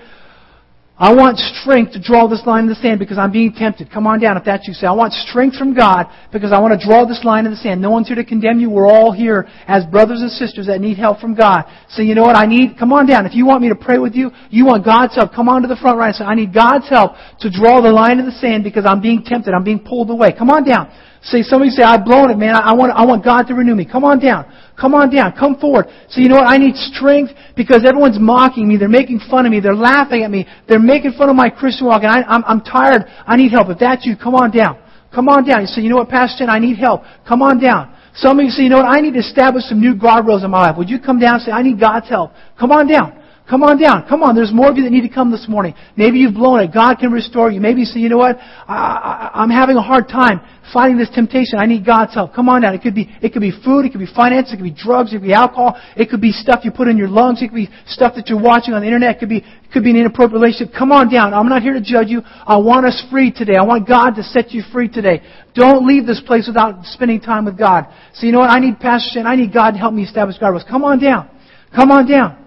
I 1.01 1.15
want 1.15 1.39
strength 1.39 1.93
to 1.93 1.99
draw 1.99 2.27
this 2.27 2.45
line 2.45 2.63
in 2.65 2.69
the 2.69 2.75
sand 2.75 2.99
because 2.99 3.17
I'm 3.17 3.31
being 3.31 3.51
tempted. 3.51 3.91
Come 3.91 4.05
on 4.05 4.19
down 4.19 4.37
if 4.37 4.45
that's 4.45 4.67
you. 4.67 4.73
Say, 4.73 4.85
I 4.85 4.91
want 4.91 5.13
strength 5.13 5.57
from 5.57 5.73
God 5.73 6.05
because 6.31 6.53
I 6.53 6.59
want 6.59 6.79
to 6.79 6.85
draw 6.85 7.05
this 7.05 7.25
line 7.25 7.45
in 7.45 7.51
the 7.51 7.57
sand. 7.57 7.81
No 7.81 7.89
one's 7.89 8.05
here 8.05 8.15
to 8.15 8.23
condemn 8.23 8.59
you. 8.59 8.69
We're 8.69 8.87
all 8.87 9.11
here 9.11 9.49
as 9.67 9.83
brothers 9.87 10.21
and 10.21 10.29
sisters 10.29 10.67
that 10.67 10.79
need 10.79 10.97
help 10.97 11.19
from 11.19 11.33
God. 11.33 11.65
Say, 11.89 12.03
you 12.03 12.13
know 12.13 12.21
what? 12.21 12.35
I 12.37 12.45
need, 12.45 12.77
come 12.77 12.93
on 12.93 13.07
down. 13.07 13.25
If 13.25 13.33
you 13.33 13.47
want 13.47 13.63
me 13.63 13.69
to 13.69 13.75
pray 13.75 13.97
with 13.97 14.13
you, 14.13 14.29
you 14.51 14.67
want 14.67 14.85
God's 14.85 15.15
help, 15.15 15.33
come 15.33 15.49
on 15.49 15.63
to 15.63 15.67
the 15.67 15.75
front 15.75 15.97
right 15.97 16.09
and 16.09 16.15
say, 16.15 16.23
I 16.23 16.35
need 16.35 16.53
God's 16.53 16.87
help 16.87 17.13
to 17.39 17.49
draw 17.49 17.81
the 17.81 17.91
line 17.91 18.19
in 18.19 18.27
the 18.27 18.37
sand 18.37 18.63
because 18.63 18.85
I'm 18.85 19.01
being 19.01 19.23
tempted. 19.23 19.55
I'm 19.55 19.63
being 19.63 19.79
pulled 19.79 20.11
away. 20.11 20.33
Come 20.37 20.51
on 20.51 20.63
down. 20.63 20.93
Say, 21.23 21.43
somebody 21.43 21.69
say, 21.69 21.83
I've 21.83 22.03
blown 22.03 22.31
it, 22.31 22.37
man. 22.37 22.55
I 22.55 22.73
want, 22.73 22.91
I 22.93 23.05
want 23.05 23.23
God 23.23 23.43
to 23.43 23.53
renew 23.53 23.75
me. 23.75 23.85
Come 23.85 24.03
on 24.03 24.17
down. 24.19 24.51
Come 24.79 24.95
on 24.95 25.13
down. 25.13 25.33
Come 25.37 25.55
forward. 25.59 25.85
Say, 26.09 26.21
you 26.23 26.29
know 26.29 26.37
what? 26.37 26.49
I 26.49 26.57
need 26.57 26.75
strength 26.75 27.31
because 27.55 27.85
everyone's 27.85 28.17
mocking 28.19 28.67
me. 28.67 28.77
They're 28.77 28.89
making 28.89 29.21
fun 29.29 29.45
of 29.45 29.51
me. 29.51 29.59
They're 29.59 29.75
laughing 29.75 30.23
at 30.23 30.31
me. 30.31 30.47
They're 30.67 30.79
making 30.79 31.13
fun 31.13 31.29
of 31.29 31.35
my 31.35 31.49
Christian 31.49 31.85
walk. 31.85 32.01
And 32.03 32.11
I, 32.11 32.23
I'm, 32.23 32.43
I'm 32.45 32.61
tired. 32.61 33.05
I 33.27 33.37
need 33.37 33.51
help. 33.51 33.69
If 33.69 33.77
that's 33.77 34.03
you, 34.03 34.17
come 34.17 34.33
on 34.33 34.49
down. 34.49 34.81
Come 35.13 35.29
on 35.29 35.45
down. 35.45 35.61
You 35.61 35.67
say, 35.67 35.81
you 35.81 35.89
know 35.89 35.97
what, 35.97 36.09
Pastor, 36.09 36.45
I 36.45 36.57
need 36.57 36.77
help. 36.77 37.03
Come 37.27 37.43
on 37.43 37.59
down. 37.59 37.95
Some 38.15 38.39
of 38.39 38.45
you 38.45 38.51
say, 38.51 38.63
you 38.63 38.69
know 38.69 38.77
what, 38.77 38.89
I 38.89 38.99
need 38.99 39.13
to 39.13 39.19
establish 39.19 39.65
some 39.65 39.79
new 39.79 39.93
guardrails 39.93 40.43
in 40.43 40.51
my 40.51 40.67
life. 40.69 40.77
Would 40.77 40.89
you 40.89 40.99
come 40.99 41.19
down 41.19 41.35
and 41.35 41.43
say, 41.43 41.51
I 41.51 41.61
need 41.61 41.79
God's 41.79 42.09
help? 42.09 42.31
Come 42.59 42.71
on 42.71 42.87
down. 42.87 43.20
Come 43.51 43.63
on 43.63 43.77
down. 43.77 44.07
Come 44.07 44.23
on. 44.23 44.33
There's 44.33 44.53
more 44.53 44.71
of 44.71 44.77
you 44.77 44.83
that 44.83 44.91
need 44.91 45.03
to 45.03 45.13
come 45.13 45.29
this 45.29 45.45
morning. 45.49 45.75
Maybe 45.97 46.19
you've 46.19 46.35
blown 46.35 46.61
it. 46.61 46.73
God 46.73 46.95
can 46.99 47.11
restore 47.11 47.51
you. 47.51 47.59
Maybe 47.59 47.81
you 47.81 47.85
say, 47.85 47.99
you 47.99 48.07
know 48.07 48.17
what? 48.17 48.37
I, 48.39 49.29
I, 49.35 49.43
I'm 49.43 49.49
having 49.49 49.75
a 49.75 49.81
hard 49.81 50.07
time 50.07 50.39
fighting 50.71 50.97
this 50.97 51.09
temptation. 51.13 51.59
I 51.59 51.65
need 51.65 51.85
God's 51.85 52.13
help. 52.13 52.33
Come 52.33 52.47
on 52.47 52.61
down. 52.61 52.73
It 52.73 52.81
could 52.81 52.95
be, 52.95 53.13
it 53.21 53.33
could 53.33 53.41
be 53.41 53.51
food. 53.51 53.83
It 53.83 53.91
could 53.91 53.99
be 53.99 54.07
finance. 54.07 54.53
It 54.53 54.55
could 54.55 54.63
be 54.63 54.71
drugs. 54.71 55.11
It 55.11 55.17
could 55.17 55.27
be 55.27 55.33
alcohol. 55.33 55.75
It 55.97 56.09
could 56.09 56.21
be 56.21 56.31
stuff 56.31 56.63
you 56.63 56.71
put 56.71 56.87
in 56.87 56.95
your 56.95 57.09
lungs. 57.09 57.41
It 57.41 57.49
could 57.49 57.59
be 57.59 57.69
stuff 57.87 58.15
that 58.15 58.29
you're 58.29 58.41
watching 58.41 58.73
on 58.73 58.79
the 58.79 58.87
internet. 58.87 59.17
It 59.17 59.19
could 59.19 59.27
be, 59.27 59.39
it 59.39 59.71
could 59.73 59.83
be 59.83 59.89
an 59.89 59.97
inappropriate 59.97 60.39
relationship. 60.39 60.73
Come 60.73 60.93
on 60.93 61.11
down. 61.11 61.33
I'm 61.33 61.49
not 61.49 61.61
here 61.61 61.73
to 61.73 61.81
judge 61.83 62.07
you. 62.07 62.21
I 62.23 62.55
want 62.55 62.85
us 62.85 63.03
free 63.11 63.33
today. 63.33 63.59
I 63.59 63.65
want 63.65 63.85
God 63.85 64.11
to 64.11 64.23
set 64.23 64.51
you 64.51 64.63
free 64.71 64.87
today. 64.87 65.23
Don't 65.55 65.85
leave 65.85 66.05
this 66.05 66.21
place 66.25 66.47
without 66.47 66.85
spending 66.85 67.19
time 67.19 67.43
with 67.43 67.57
God. 67.57 67.87
So 68.13 68.25
you 68.25 68.31
know 68.31 68.39
what? 68.39 68.49
I 68.49 68.59
need 68.59 68.79
Pastor 68.79 69.19
Shane. 69.19 69.27
I 69.27 69.35
need 69.35 69.53
God 69.53 69.71
to 69.71 69.77
help 69.77 69.93
me 69.93 70.03
establish 70.03 70.39
guardrails. 70.39 70.65
Come 70.65 70.85
on 70.85 71.03
down. 71.03 71.29
Come 71.75 71.91
on 71.91 72.07
down. 72.07 72.40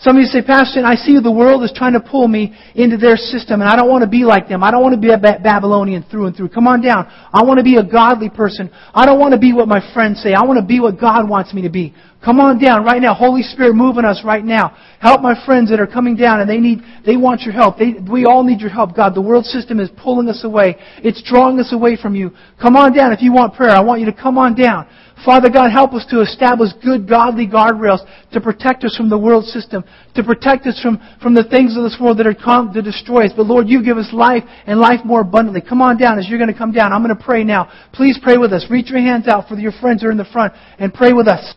Some 0.00 0.16
of 0.16 0.20
you 0.22 0.26
say, 0.28 0.40
Pastor, 0.40 0.80
I 0.82 0.94
see 0.94 1.20
the 1.20 1.30
world 1.30 1.62
is 1.62 1.72
trying 1.76 1.92
to 1.92 2.00
pull 2.00 2.26
me 2.26 2.56
into 2.74 2.96
their 2.96 3.16
system, 3.16 3.60
and 3.60 3.68
I 3.68 3.76
don't 3.76 3.88
want 3.88 4.02
to 4.02 4.08
be 4.08 4.24
like 4.24 4.48
them. 4.48 4.64
I 4.64 4.70
don't 4.70 4.80
want 4.80 4.94
to 4.94 5.00
be 5.00 5.12
a 5.12 5.18
Babylonian 5.18 6.06
through 6.10 6.26
and 6.26 6.34
through. 6.34 6.48
Come 6.48 6.66
on 6.66 6.80
down. 6.80 7.06
I 7.34 7.44
want 7.44 7.58
to 7.58 7.64
be 7.64 7.76
a 7.76 7.84
godly 7.84 8.30
person. 8.30 8.70
I 8.94 9.04
don't 9.04 9.20
want 9.20 9.34
to 9.34 9.38
be 9.38 9.52
what 9.52 9.68
my 9.68 9.80
friends 9.92 10.22
say. 10.22 10.32
I 10.32 10.42
want 10.46 10.58
to 10.58 10.64
be 10.64 10.80
what 10.80 10.98
God 10.98 11.28
wants 11.28 11.52
me 11.52 11.60
to 11.62 11.68
be. 11.68 11.94
Come 12.24 12.40
on 12.40 12.58
down 12.58 12.84
right 12.84 13.00
now. 13.00 13.12
Holy 13.12 13.42
Spirit, 13.42 13.74
move 13.74 13.98
in 13.98 14.06
us 14.06 14.22
right 14.24 14.44
now. 14.44 14.76
Help 15.00 15.20
my 15.20 15.34
friends 15.44 15.68
that 15.70 15.80
are 15.80 15.86
coming 15.86 16.16
down, 16.16 16.40
and 16.40 16.48
they 16.48 16.58
need, 16.58 16.80
they 17.04 17.16
want 17.16 17.42
your 17.42 17.52
help. 17.52 17.78
They, 17.78 17.94
we 18.10 18.24
all 18.24 18.42
need 18.42 18.60
your 18.60 18.70
help, 18.70 18.96
God. 18.96 19.14
The 19.14 19.22
world 19.22 19.44
system 19.44 19.80
is 19.80 19.90
pulling 20.02 20.28
us 20.28 20.44
away. 20.44 20.76
It's 21.04 21.22
drawing 21.22 21.60
us 21.60 21.74
away 21.74 21.96
from 22.00 22.14
you. 22.14 22.30
Come 22.60 22.74
on 22.76 22.94
down 22.94 23.12
if 23.12 23.20
you 23.20 23.32
want 23.32 23.54
prayer. 23.54 23.70
I 23.70 23.80
want 23.80 24.00
you 24.00 24.06
to 24.06 24.14
come 24.14 24.38
on 24.38 24.54
down. 24.54 24.86
Father 25.24 25.50
God, 25.50 25.70
help 25.70 25.92
us 25.92 26.06
to 26.10 26.20
establish 26.22 26.70
good, 26.82 27.08
godly 27.08 27.46
guardrails 27.46 28.00
to 28.32 28.40
protect 28.40 28.84
us 28.84 28.96
from 28.96 29.10
the 29.10 29.18
world 29.18 29.44
system, 29.44 29.84
to 30.14 30.24
protect 30.24 30.66
us 30.66 30.80
from, 30.80 30.98
from 31.22 31.34
the 31.34 31.44
things 31.44 31.76
of 31.76 31.82
this 31.82 31.96
world 32.00 32.18
that 32.18 32.26
are 32.26 32.34
come 32.34 32.72
to 32.72 32.80
destroy 32.80 33.26
us. 33.26 33.32
But 33.36 33.46
Lord, 33.46 33.68
you 33.68 33.84
give 33.84 33.98
us 33.98 34.08
life 34.12 34.44
and 34.66 34.80
life 34.80 35.00
more 35.04 35.20
abundantly. 35.20 35.60
Come 35.60 35.82
on 35.82 35.98
down 35.98 36.18
as 36.18 36.28
you're 36.28 36.38
going 36.38 36.52
to 36.52 36.58
come 36.58 36.72
down. 36.72 36.92
I'm 36.92 37.04
going 37.04 37.16
to 37.16 37.22
pray 37.22 37.44
now. 37.44 37.70
Please 37.92 38.18
pray 38.22 38.38
with 38.38 38.52
us. 38.52 38.64
Reach 38.70 38.90
your 38.90 39.00
hands 39.00 39.28
out 39.28 39.48
for 39.48 39.56
your 39.56 39.72
friends 39.80 40.02
who 40.02 40.08
are 40.08 40.12
in 40.12 40.16
the 40.16 40.24
front 40.24 40.54
and 40.78 40.92
pray 40.92 41.12
with 41.12 41.28
us. 41.28 41.54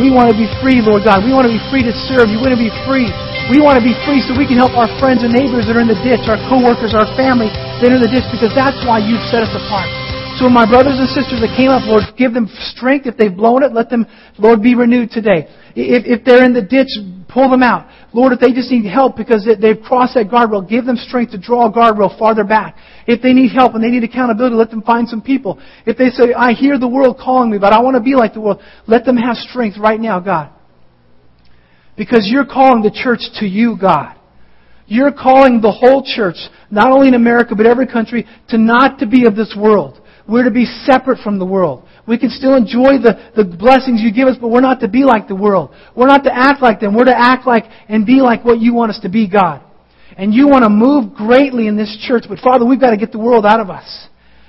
We 0.00 0.08
want 0.08 0.32
to 0.32 0.36
be 0.36 0.48
free, 0.64 0.80
Lord 0.80 1.04
God. 1.04 1.20
We 1.20 1.36
want 1.36 1.44
to 1.44 1.52
be 1.52 1.60
free 1.68 1.84
to 1.84 1.92
serve. 2.08 2.32
You 2.32 2.40
want 2.40 2.56
to 2.56 2.60
be 2.60 2.72
free. 2.88 3.12
We 3.52 3.60
want 3.60 3.76
to 3.76 3.84
be 3.84 3.92
free 4.08 4.24
so 4.24 4.32
we 4.32 4.48
can 4.48 4.56
help 4.56 4.72
our 4.72 4.88
friends 4.96 5.20
and 5.20 5.34
neighbors 5.34 5.68
that 5.68 5.76
are 5.76 5.84
in 5.84 5.90
the 5.90 6.00
ditch, 6.00 6.24
our 6.32 6.40
coworkers, 6.48 6.96
our 6.96 7.04
family 7.12 7.52
that 7.52 7.92
are 7.92 7.96
in 7.96 8.00
the 8.00 8.08
ditch, 8.08 8.24
because 8.32 8.56
that's 8.56 8.80
why 8.88 9.04
you've 9.04 9.20
set 9.28 9.44
us 9.44 9.52
apart. 9.52 9.90
So 10.40 10.48
my 10.48 10.64
brothers 10.64 10.96
and 10.96 11.04
sisters 11.12 11.44
that 11.44 11.52
came 11.52 11.68
up, 11.68 11.84
Lord, 11.84 12.08
give 12.16 12.32
them 12.32 12.48
strength. 12.72 13.04
If 13.04 13.20
they've 13.20 13.34
blown 13.34 13.60
it, 13.62 13.76
let 13.76 13.92
them, 13.92 14.08
Lord, 14.40 14.64
be 14.64 14.72
renewed 14.74 15.12
today. 15.12 15.44
If, 15.76 16.08
if 16.08 16.24
they're 16.24 16.44
in 16.44 16.56
the 16.56 16.64
ditch, 16.64 16.88
pull 17.28 17.52
them 17.52 17.62
out. 17.62 17.84
Lord, 18.14 18.32
if 18.32 18.40
they 18.40 18.52
just 18.52 18.70
need 18.70 18.84
help 18.84 19.16
because 19.16 19.48
they've 19.60 19.80
crossed 19.80 20.14
that 20.14 20.28
guardrail, 20.28 20.68
give 20.68 20.84
them 20.84 20.96
strength 20.96 21.32
to 21.32 21.38
draw 21.38 21.66
a 21.66 21.72
guardrail 21.72 22.16
farther 22.18 22.44
back. 22.44 22.76
If 23.06 23.22
they 23.22 23.32
need 23.32 23.52
help 23.52 23.74
and 23.74 23.82
they 23.82 23.88
need 23.88 24.04
accountability, 24.04 24.54
let 24.54 24.70
them 24.70 24.82
find 24.82 25.08
some 25.08 25.22
people. 25.22 25.60
If 25.86 25.96
they 25.96 26.10
say, 26.10 26.34
I 26.34 26.52
hear 26.52 26.78
the 26.78 26.88
world 26.88 27.16
calling 27.18 27.50
me, 27.50 27.58
but 27.58 27.72
I 27.72 27.80
want 27.80 27.96
to 27.96 28.02
be 28.02 28.14
like 28.14 28.34
the 28.34 28.40
world, 28.40 28.60
let 28.86 29.04
them 29.04 29.16
have 29.16 29.36
strength 29.36 29.78
right 29.78 29.98
now, 29.98 30.20
God. 30.20 30.50
Because 31.96 32.28
you're 32.30 32.46
calling 32.46 32.82
the 32.82 32.90
church 32.90 33.20
to 33.40 33.46
you, 33.46 33.76
God. 33.80 34.18
You're 34.86 35.12
calling 35.12 35.62
the 35.62 35.72
whole 35.72 36.04
church, 36.04 36.36
not 36.70 36.90
only 36.90 37.08
in 37.08 37.14
America, 37.14 37.54
but 37.54 37.64
every 37.64 37.86
country, 37.86 38.26
to 38.48 38.58
not 38.58 38.98
to 38.98 39.06
be 39.06 39.24
of 39.24 39.36
this 39.36 39.56
world. 39.58 40.00
We're 40.28 40.44
to 40.44 40.50
be 40.50 40.66
separate 40.84 41.18
from 41.20 41.38
the 41.38 41.46
world. 41.46 41.88
We 42.06 42.18
can 42.18 42.30
still 42.30 42.56
enjoy 42.56 42.98
the, 42.98 43.30
the 43.36 43.44
blessings 43.44 44.00
you 44.02 44.12
give 44.12 44.26
us, 44.26 44.36
but 44.40 44.48
we're 44.48 44.60
not 44.60 44.80
to 44.80 44.88
be 44.88 45.04
like 45.04 45.28
the 45.28 45.36
world. 45.36 45.74
We're 45.94 46.08
not 46.08 46.24
to 46.24 46.34
act 46.34 46.60
like 46.60 46.80
them. 46.80 46.96
We're 46.96 47.04
to 47.04 47.16
act 47.16 47.46
like 47.46 47.64
and 47.88 48.04
be 48.04 48.20
like 48.20 48.44
what 48.44 48.60
you 48.60 48.74
want 48.74 48.90
us 48.90 49.00
to 49.02 49.08
be, 49.08 49.28
God. 49.28 49.62
And 50.16 50.34
you 50.34 50.48
want 50.48 50.64
to 50.64 50.68
move 50.68 51.14
greatly 51.14 51.68
in 51.68 51.76
this 51.76 51.96
church, 52.06 52.24
but 52.28 52.38
Father, 52.40 52.66
we've 52.66 52.80
got 52.80 52.90
to 52.90 52.96
get 52.96 53.12
the 53.12 53.18
world 53.18 53.46
out 53.46 53.60
of 53.60 53.70
us. 53.70 54.08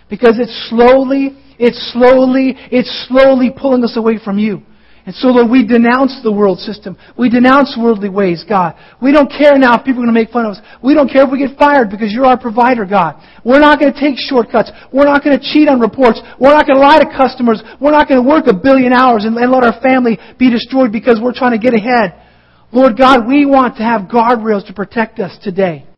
Because 0.10 0.40
it's 0.40 0.70
slowly, 0.70 1.38
it's 1.60 1.94
slowly, 1.94 2.56
it's 2.72 3.08
slowly 3.08 3.52
pulling 3.56 3.84
us 3.84 3.96
away 3.98 4.18
from 4.24 4.40
you. 4.40 4.64
And 5.06 5.14
so, 5.16 5.28
Lord, 5.36 5.52
we 5.52 5.68
denounce 5.68 6.16
the 6.24 6.32
world 6.32 6.60
system. 6.60 6.96
We 7.20 7.28
denounce 7.28 7.76
worldly 7.78 8.08
ways, 8.08 8.46
God. 8.48 8.76
We 9.02 9.12
don't 9.12 9.28
care 9.28 9.60
now 9.60 9.76
if 9.76 9.84
people 9.84 10.00
are 10.00 10.08
going 10.08 10.16
to 10.16 10.20
make 10.22 10.32
fun 10.32 10.46
of 10.46 10.56
us. 10.56 10.62
We 10.82 10.96
don't 10.96 11.12
care 11.12 11.28
if 11.28 11.32
we 11.32 11.44
get 11.44 11.60
fired 11.60 11.92
because 11.92 12.14
you're 12.14 12.26
our 12.26 12.40
provider, 12.40 12.86
God. 12.86 13.20
We're 13.44 13.60
not 13.60 13.82
going 13.82 13.92
to 13.92 14.00
take 14.00 14.16
shortcuts. 14.16 14.72
We're 14.94 15.04
not 15.04 15.22
going 15.22 15.38
to 15.38 15.44
cheat 15.44 15.68
on 15.68 15.84
reports. 15.84 16.24
We're 16.40 16.56
not 16.56 16.66
going 16.66 16.80
to 16.80 16.86
lie 16.88 17.04
to 17.04 17.10
customers. 17.12 17.62
We're 17.82 17.92
not 17.92 18.08
going 18.08 18.24
to 18.24 18.28
work 18.28 18.48
a 18.48 18.56
billion 18.56 18.94
hours 18.94 19.26
and, 19.26 19.36
and 19.36 19.52
let 19.52 19.68
our 19.68 19.76
family 19.84 20.18
be 20.40 20.50
destroyed 20.50 20.94
because 20.94 21.20
we're 21.22 21.36
trying 21.36 21.52
to 21.52 21.60
get 21.60 21.76
ahead. 21.76 22.16
Lord 22.72 22.98
God, 22.98 23.28
we 23.28 23.46
want 23.46 23.76
to 23.78 23.84
have 23.84 24.08
guardrails 24.08 24.66
to 24.68 24.74
protect 24.74 25.20
us 25.20 25.38
today. 25.44 25.86